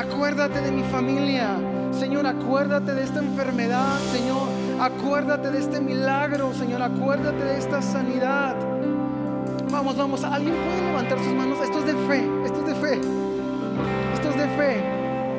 Acuérdate 0.00 0.62
de 0.62 0.72
mi 0.72 0.82
familia. 0.84 1.58
Señor, 1.92 2.26
acuérdate 2.26 2.94
de 2.94 3.04
esta 3.04 3.18
enfermedad. 3.18 3.98
Señor, 4.10 4.48
acuérdate 4.80 5.50
de 5.50 5.58
este 5.58 5.78
milagro. 5.78 6.54
Señor, 6.54 6.80
acuérdate 6.80 7.44
de 7.44 7.58
esta 7.58 7.82
sanidad. 7.82 8.56
Vamos, 9.70 9.98
vamos. 9.98 10.24
¿Alguien 10.24 10.54
puede 10.54 10.86
levantar 10.86 11.18
sus 11.18 11.34
manos? 11.34 11.58
Esto 11.62 11.80
es 11.80 11.84
de 11.84 11.92
fe. 12.08 12.26
Esto 12.46 12.60
es 12.60 12.66
de 12.66 12.74
fe. 12.76 12.94
Esto 14.14 14.30
es 14.30 14.36
de 14.36 14.48
fe. 14.56 14.82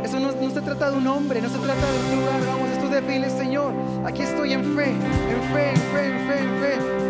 Eso 0.03 0.19
no, 0.19 0.31
se 0.51 0.61
trata 0.61 0.91
de 0.91 0.97
un 0.97 1.07
hombre, 1.07 1.41
no 1.41 1.49
se 1.49 1.57
trata 1.57 1.91
de 1.91 2.13
un 2.13 2.19
lugar. 2.19 2.41
Vamos, 2.45 2.69
esto 2.69 2.85
es 2.85 2.91
de 2.91 3.01
fe. 3.01 3.29
Señor, 3.31 3.73
aquí 4.05 4.21
estoy 4.21 4.53
en 4.53 4.63
fe, 4.75 4.91
en 4.91 5.41
fe, 5.55 5.69
en 5.71 5.77
fe, 5.77 6.05
en 6.05 6.27
fe, 6.27 6.39
en 6.39 6.59
fe. 6.61 7.00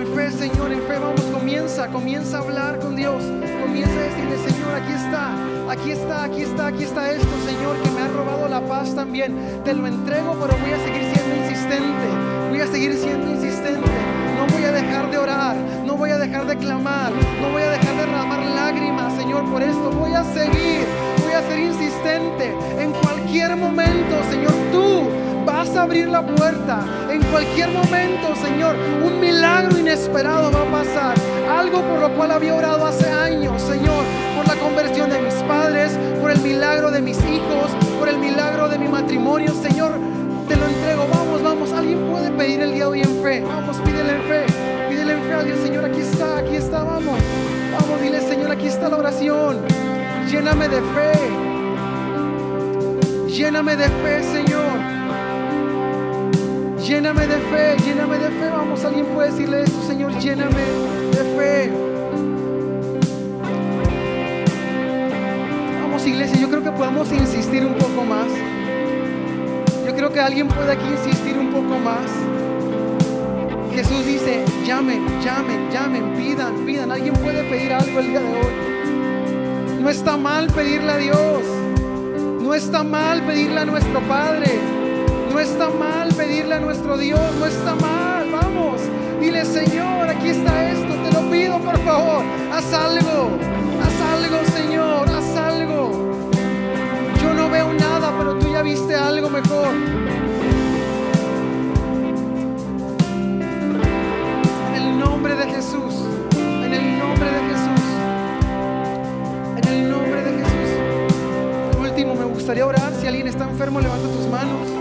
En 0.00 0.14
fe, 0.14 0.30
Señor, 0.30 0.72
en 0.72 0.82
fe. 0.82 0.98
Vamos, 0.98 1.20
comienza, 1.32 1.88
comienza 1.88 2.38
a 2.38 2.40
hablar 2.40 2.78
con 2.78 2.96
Dios. 2.96 3.22
Comienza 3.62 3.92
a 3.92 4.02
decirle, 4.02 4.36
Señor, 4.50 4.74
aquí 4.74 4.92
está 4.92 5.60
aquí 5.70 5.92
está, 5.92 6.24
aquí 6.24 6.42
está, 6.42 6.66
aquí 6.66 6.82
está 6.82 7.10
esto, 7.12 7.28
Señor, 7.46 7.76
que 7.80 7.90
me 7.90 8.00
ha 8.00 8.08
robado 8.08 8.48
la 8.48 8.60
paz 8.60 8.94
también. 8.94 9.36
Te 9.64 9.72
lo 9.72 9.86
entrego, 9.86 10.36
pero 10.40 10.56
voy 10.58 10.72
a 10.72 10.78
seguir 10.84 11.02
siendo 11.14 11.36
insistente. 11.36 12.06
Voy 12.50 12.60
a 12.60 12.66
seguir 12.66 12.94
siendo 12.94 13.30
insistente. 13.30 13.88
No 14.36 14.46
voy 14.52 14.64
a 14.64 14.72
dejar 14.72 15.10
de 15.10 15.18
orar, 15.18 15.56
no 15.86 15.96
voy 15.96 16.10
a 16.10 16.18
dejar 16.18 16.46
de 16.46 16.56
clamar, 16.56 17.12
no 17.40 17.50
voy 17.50 17.62
a 17.62 17.70
dejar 17.70 17.94
de 17.94 18.06
derramar 18.06 18.42
lágrimas, 18.42 19.14
Señor, 19.14 19.44
por 19.50 19.62
esto. 19.62 19.90
Voy 19.92 20.12
a 20.12 20.24
seguir, 20.24 20.86
voy 21.22 21.32
a 21.32 21.42
ser 21.42 21.58
insistente. 21.58 22.54
En 22.78 22.92
cualquier 22.92 23.56
momento, 23.56 24.16
Señor, 24.30 24.52
tú 24.72 25.19
vas 25.50 25.76
a 25.76 25.82
abrir 25.82 26.08
la 26.08 26.24
puerta. 26.24 26.80
En 27.10 27.22
cualquier 27.24 27.68
momento, 27.70 28.34
Señor, 28.36 28.76
un 29.04 29.20
milagro 29.20 29.78
inesperado 29.78 30.50
va 30.52 30.62
a 30.62 30.82
pasar. 30.82 31.14
Algo 31.50 31.82
por 31.82 32.00
lo 32.00 32.14
cual 32.14 32.30
había 32.30 32.54
orado 32.54 32.86
hace 32.86 33.08
años, 33.10 33.60
Señor, 33.60 34.04
por 34.36 34.46
la 34.46 34.54
conversión 34.54 35.10
de 35.10 35.20
mis 35.20 35.34
padres, 35.34 35.98
por 36.20 36.30
el 36.30 36.40
milagro 36.40 36.90
de 36.90 37.00
mis 37.00 37.18
hijos, 37.18 37.70
por 37.98 38.08
el 38.08 38.18
milagro 38.18 38.68
de 38.68 38.78
mi 38.78 38.88
matrimonio, 38.88 39.52
Señor. 39.54 39.92
Te 40.48 40.56
lo 40.56 40.66
entrego, 40.66 41.06
vamos, 41.12 41.42
vamos. 41.42 41.72
Alguien 41.72 41.98
puede 42.10 42.30
pedir 42.30 42.60
el 42.60 42.72
día 42.72 42.84
de 42.84 42.90
hoy 42.90 43.02
en 43.02 43.22
fe. 43.22 43.40
Vamos, 43.42 43.76
pídele 43.78 44.12
en 44.12 44.22
fe. 44.22 44.46
Pídele 44.88 45.12
en 45.14 45.22
fe 45.22 45.34
a 45.34 45.42
Dios, 45.42 45.58
Señor. 45.60 45.84
Aquí 45.84 46.00
está, 46.00 46.38
aquí 46.38 46.56
está, 46.56 46.82
vamos. 46.84 47.18
Vamos, 47.72 48.00
dile, 48.00 48.20
Señor, 48.20 48.50
aquí 48.52 48.66
está 48.68 48.88
la 48.88 48.96
oración. 48.96 49.58
Lléname 50.30 50.68
de 50.68 50.80
fe. 50.80 51.12
Lléname 53.28 53.76
de 53.76 53.88
fe, 53.88 54.22
Señor. 54.22 54.79
Lléname 56.90 57.24
de 57.24 57.36
fe, 57.36 57.76
lléname 57.86 58.18
de 58.18 58.30
fe. 58.30 58.50
Vamos, 58.50 58.84
alguien 58.84 59.06
puede 59.06 59.30
decirle 59.30 59.62
esto, 59.62 59.80
Señor, 59.86 60.12
lléname 60.18 60.64
de 61.12 61.38
fe. 61.38 61.72
Vamos, 65.82 66.04
iglesia, 66.04 66.36
yo 66.36 66.50
creo 66.50 66.64
que 66.64 66.72
podemos 66.72 67.12
insistir 67.12 67.64
un 67.64 67.74
poco 67.74 68.04
más. 68.04 68.26
Yo 69.86 69.94
creo 69.94 70.12
que 70.12 70.18
alguien 70.18 70.48
puede 70.48 70.72
aquí 70.72 70.84
insistir 70.84 71.38
un 71.38 71.52
poco 71.52 71.78
más. 71.78 72.10
Jesús 73.72 74.04
dice, 74.04 74.44
llamen, 74.66 75.06
llamen, 75.22 75.70
llamen, 75.70 76.14
pidan, 76.16 76.66
pidan. 76.66 76.90
Alguien 76.90 77.14
puede 77.14 77.44
pedir 77.44 77.72
algo 77.72 78.00
el 78.00 78.06
día 78.08 78.18
de 78.18 78.26
hoy. 78.26 79.80
No 79.80 79.88
está 79.90 80.16
mal 80.16 80.48
pedirle 80.48 80.90
a 80.90 80.96
Dios. 80.96 81.42
No 82.42 82.52
está 82.52 82.82
mal 82.82 83.22
pedirle 83.22 83.60
a 83.60 83.64
nuestro 83.64 84.00
Padre. 84.08 84.79
No 85.30 85.38
está 85.38 85.70
mal 85.70 86.08
pedirle 86.14 86.56
a 86.56 86.60
nuestro 86.60 86.98
Dios. 86.98 87.20
No 87.38 87.46
está 87.46 87.74
mal. 87.76 88.30
Vamos. 88.30 88.80
Dile, 89.20 89.44
Señor, 89.44 90.08
aquí 90.08 90.30
está 90.30 90.70
esto. 90.70 90.94
Te 91.04 91.12
lo 91.12 91.30
pido, 91.30 91.58
por 91.60 91.78
favor. 91.80 92.24
Haz 92.52 92.72
algo. 92.72 93.38
Haz 93.80 94.24
algo, 94.24 94.44
Señor. 94.56 95.08
Haz 95.08 95.36
algo. 95.36 96.20
Yo 97.22 97.34
no 97.34 97.48
veo 97.48 97.72
nada, 97.74 98.12
pero 98.18 98.38
tú 98.38 98.50
ya 98.50 98.62
viste 98.62 98.94
algo 98.94 99.30
mejor. 99.30 99.68
En 104.68 104.82
el 104.82 104.98
nombre 104.98 105.36
de 105.36 105.44
Jesús. 105.44 105.94
En 106.34 106.74
el 106.74 106.98
nombre 106.98 107.26
de 107.30 107.40
Jesús. 107.50 107.84
En 109.56 109.68
el 109.68 109.90
nombre 109.90 110.22
de 110.22 110.32
Jesús. 110.38 111.76
Por 111.76 111.86
último, 111.86 112.14
me 112.16 112.24
gustaría 112.24 112.66
orar. 112.66 112.92
Si 113.00 113.06
alguien 113.06 113.28
está 113.28 113.44
enfermo, 113.44 113.80
levanta 113.80 114.08
tus 114.08 114.26
manos. 114.28 114.79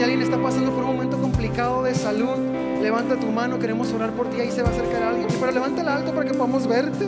Si 0.00 0.04
alguien 0.04 0.22
está 0.22 0.40
pasando 0.40 0.72
por 0.72 0.82
un 0.82 0.96
momento 0.96 1.18
complicado 1.20 1.82
de 1.82 1.94
salud, 1.94 2.38
levanta 2.80 3.16
tu 3.16 3.26
mano. 3.26 3.58
Queremos 3.58 3.92
orar 3.92 4.12
por 4.12 4.30
ti. 4.30 4.40
Ahí 4.40 4.50
se 4.50 4.62
va 4.62 4.68
a 4.68 4.72
acercar 4.72 5.02
alguien. 5.02 5.28
Pero 5.38 5.52
levántala 5.52 5.96
alto 5.96 6.14
para 6.14 6.26
que 6.26 6.32
podamos 6.32 6.66
verte. 6.66 7.06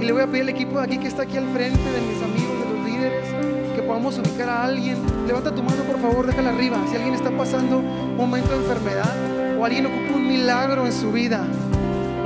Y 0.00 0.04
le 0.04 0.10
voy 0.12 0.20
a 0.20 0.26
pedir 0.26 0.42
al 0.42 0.48
equipo 0.48 0.78
de 0.78 0.84
aquí 0.84 0.98
que 0.98 1.06
está 1.06 1.22
aquí 1.22 1.36
al 1.36 1.46
frente, 1.52 1.78
de 1.78 2.00
mis 2.00 2.20
amigos, 2.20 2.58
de 2.58 2.74
los 2.74 2.90
líderes, 2.90 3.28
que 3.76 3.82
podamos 3.82 4.18
ubicar 4.18 4.48
a 4.48 4.64
alguien. 4.64 4.96
Levanta 5.28 5.54
tu 5.54 5.62
mano, 5.62 5.84
por 5.84 6.00
favor, 6.00 6.26
déjala 6.26 6.50
arriba. 6.50 6.76
Si 6.90 6.96
alguien 6.96 7.14
está 7.14 7.30
pasando 7.30 7.78
un 7.78 8.16
momento 8.16 8.50
de 8.50 8.56
enfermedad 8.56 9.14
o 9.60 9.64
alguien 9.64 9.86
ocupa 9.86 10.16
un 10.16 10.26
milagro 10.26 10.86
en 10.86 10.92
su 10.92 11.12
vida, 11.12 11.46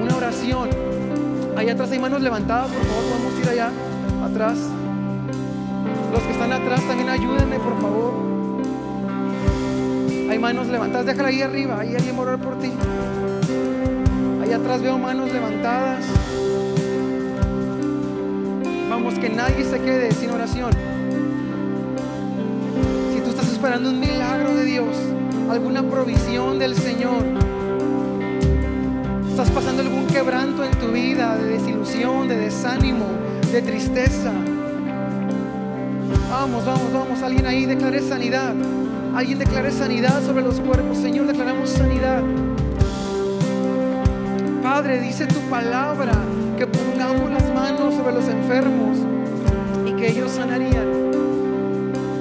una 0.02 0.16
oración. 0.16 0.70
Allá 1.54 1.74
atrás 1.74 1.92
hay 1.92 1.98
manos 1.98 2.22
levantadas, 2.22 2.70
por 2.70 2.82
favor, 2.82 3.02
podemos 3.10 3.40
ir 3.42 3.48
allá 3.50 3.70
atrás. 4.24 4.56
Los 6.16 6.24
que 6.24 6.32
están 6.32 6.50
atrás 6.50 6.80
también 6.88 7.10
ayúdenme, 7.10 7.58
por 7.58 7.78
favor. 7.78 8.14
Hay 10.30 10.38
manos 10.38 10.66
levantadas, 10.66 11.04
déjala 11.04 11.28
ahí 11.28 11.42
arriba, 11.42 11.78
ahí 11.78 11.94
alguien 11.94 12.18
va 12.18 12.38
por 12.38 12.58
ti. 12.58 12.72
Allá 14.42 14.56
atrás 14.56 14.80
veo 14.80 14.96
manos 14.96 15.30
levantadas. 15.30 16.06
Vamos, 18.88 19.18
que 19.18 19.28
nadie 19.28 19.62
se 19.62 19.78
quede 19.78 20.10
sin 20.12 20.30
oración. 20.30 20.70
Si 23.12 23.20
tú 23.20 23.28
estás 23.28 23.52
esperando 23.52 23.90
un 23.90 24.00
milagro 24.00 24.54
de 24.54 24.64
Dios, 24.64 24.96
alguna 25.50 25.82
provisión 25.82 26.58
del 26.58 26.76
Señor, 26.76 27.26
estás 29.28 29.50
pasando 29.50 29.82
algún 29.82 30.06
quebranto 30.06 30.64
en 30.64 30.70
tu 30.78 30.92
vida, 30.92 31.36
de 31.36 31.58
desilusión, 31.58 32.26
de 32.26 32.38
desánimo, 32.38 33.04
de 33.52 33.60
tristeza. 33.60 34.32
Vamos, 36.30 36.64
vamos, 36.66 36.92
vamos. 36.92 37.22
Alguien 37.22 37.46
ahí 37.46 37.66
declare 37.66 38.00
sanidad. 38.00 38.54
Alguien 39.14 39.38
declare 39.38 39.70
sanidad 39.70 40.22
sobre 40.24 40.42
los 40.42 40.60
cuerpos. 40.60 40.98
Señor, 40.98 41.26
declaramos 41.26 41.70
sanidad. 41.70 42.22
Padre, 44.62 45.00
dice 45.00 45.26
tu 45.26 45.38
palabra 45.48 46.12
que 46.58 46.66
pongamos 46.66 47.30
las 47.30 47.54
manos 47.54 47.94
sobre 47.94 48.12
los 48.12 48.28
enfermos 48.28 48.98
y 49.86 49.92
que 49.92 50.10
ellos 50.10 50.32
sanarían. 50.32 51.12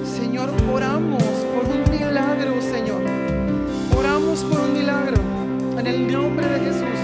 Señor, 0.06 0.50
oramos 0.72 1.24
por 1.24 1.66
un 1.66 1.92
milagro, 1.92 2.62
Señor. 2.62 3.02
Oramos 3.98 4.44
por 4.44 4.60
un 4.60 4.74
milagro 4.74 5.18
en 5.80 5.88
el 5.88 6.12
nombre 6.12 6.48
de 6.48 6.60
Jesús. 6.60 7.00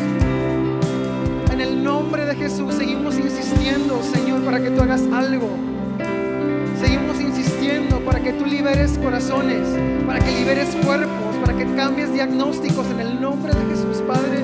En 1.51 1.59
el 1.59 1.83
nombre 1.83 2.25
de 2.25 2.35
Jesús 2.35 2.75
seguimos 2.75 3.17
insistiendo, 3.17 4.01
Señor, 4.03 4.41
para 4.41 4.61
que 4.61 4.69
tú 4.69 4.81
hagas 4.81 5.01
algo. 5.11 5.70
Para 8.05 8.19
que 8.19 8.33
tú 8.33 8.45
liberes 8.45 8.97
corazones, 8.97 9.67
para 10.05 10.19
que 10.19 10.31
liberes 10.31 10.75
cuerpos, 10.83 11.35
para 11.43 11.57
que 11.57 11.65
cambies 11.75 12.11
diagnósticos 12.13 12.85
en 12.91 12.99
el 12.99 13.21
nombre 13.21 13.53
de 13.53 13.65
Jesús, 13.65 14.03
Padre. 14.07 14.43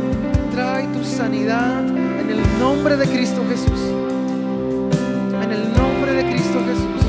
Trae 0.53 0.87
tu 0.87 1.03
sanidad 1.03 1.85
en 1.87 2.29
el 2.29 2.59
nombre 2.59 2.95
de 2.97 3.05
Cristo 3.05 3.43
Jesús. 3.49 3.79
En 5.43 5.51
el 5.51 5.73
nombre 5.73 6.13
de 6.13 6.23
Cristo 6.29 6.59
Jesús. 6.65 7.05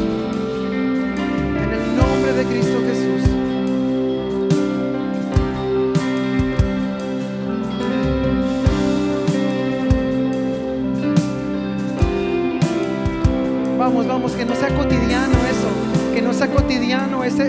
En 1.63 1.71
el 1.73 1.97
nombre 1.97 2.33
de 2.33 2.45
Cristo 2.45 2.81
Jesús. 2.81 2.98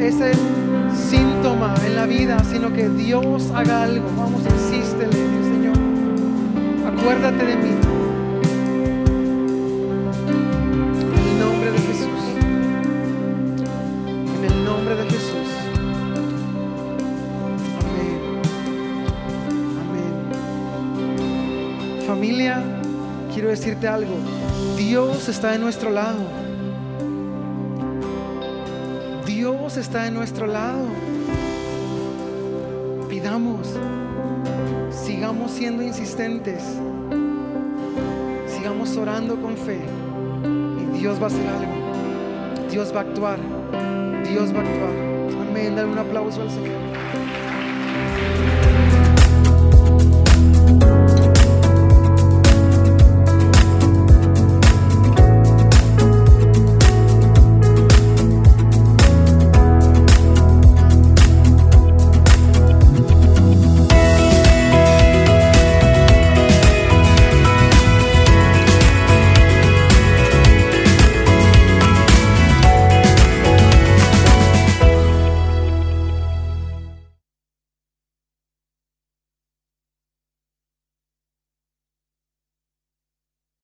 Ese, 0.07 0.31
síntoma 1.09 1.73
en 1.85 1.95
la 1.95 2.05
vida, 2.05 2.43
sino 2.43 2.71
que 2.73 2.89
Dios 2.89 3.51
haga 3.53 3.83
algo. 3.83 4.07
Vamos, 4.17 4.41
insístele, 4.41 5.11
Señor. 5.11 5.77
Acuérdate 6.87 7.45
de 7.45 7.55
mí. 7.55 7.71
En 11.01 11.13
el 11.17 11.39
nombre 11.39 11.71
de 11.71 11.79
Jesús. 11.79 12.23
En 14.35 14.43
el 14.45 14.65
nombre 14.65 14.95
de 14.95 15.03
Jesús. 15.03 15.49
Amén. 17.85 18.19
Amén. 19.81 20.13
Familia, 22.05 22.63
quiero 23.33 23.49
decirte 23.49 23.87
algo. 23.87 24.15
Dios 24.77 25.29
está 25.29 25.51
de 25.51 25.59
nuestro 25.59 25.89
lado. 25.91 26.48
Dios 29.69 29.85
está 29.85 30.05
de 30.05 30.09
nuestro 30.09 30.47
lado. 30.47 30.83
Pidamos, 33.07 33.67
sigamos 34.89 35.51
siendo 35.51 35.83
insistentes, 35.83 36.63
sigamos 38.47 38.97
orando 38.97 39.39
con 39.39 39.55
fe 39.55 39.79
y 40.95 40.97
Dios 40.97 41.19
va 41.19 41.25
a 41.25 41.27
hacer 41.27 41.47
algo. 41.47 42.67
Dios 42.71 42.91
va 42.91 43.01
a 43.01 43.03
actuar. 43.03 43.37
Dios 44.27 44.51
va 44.51 44.57
a 44.57 44.61
actuar. 44.61 45.47
Amén. 45.47 45.75
Dale 45.75 45.87
un 45.87 45.99
aplauso 45.99 46.41
al 46.41 46.49
Señor. 46.49 46.79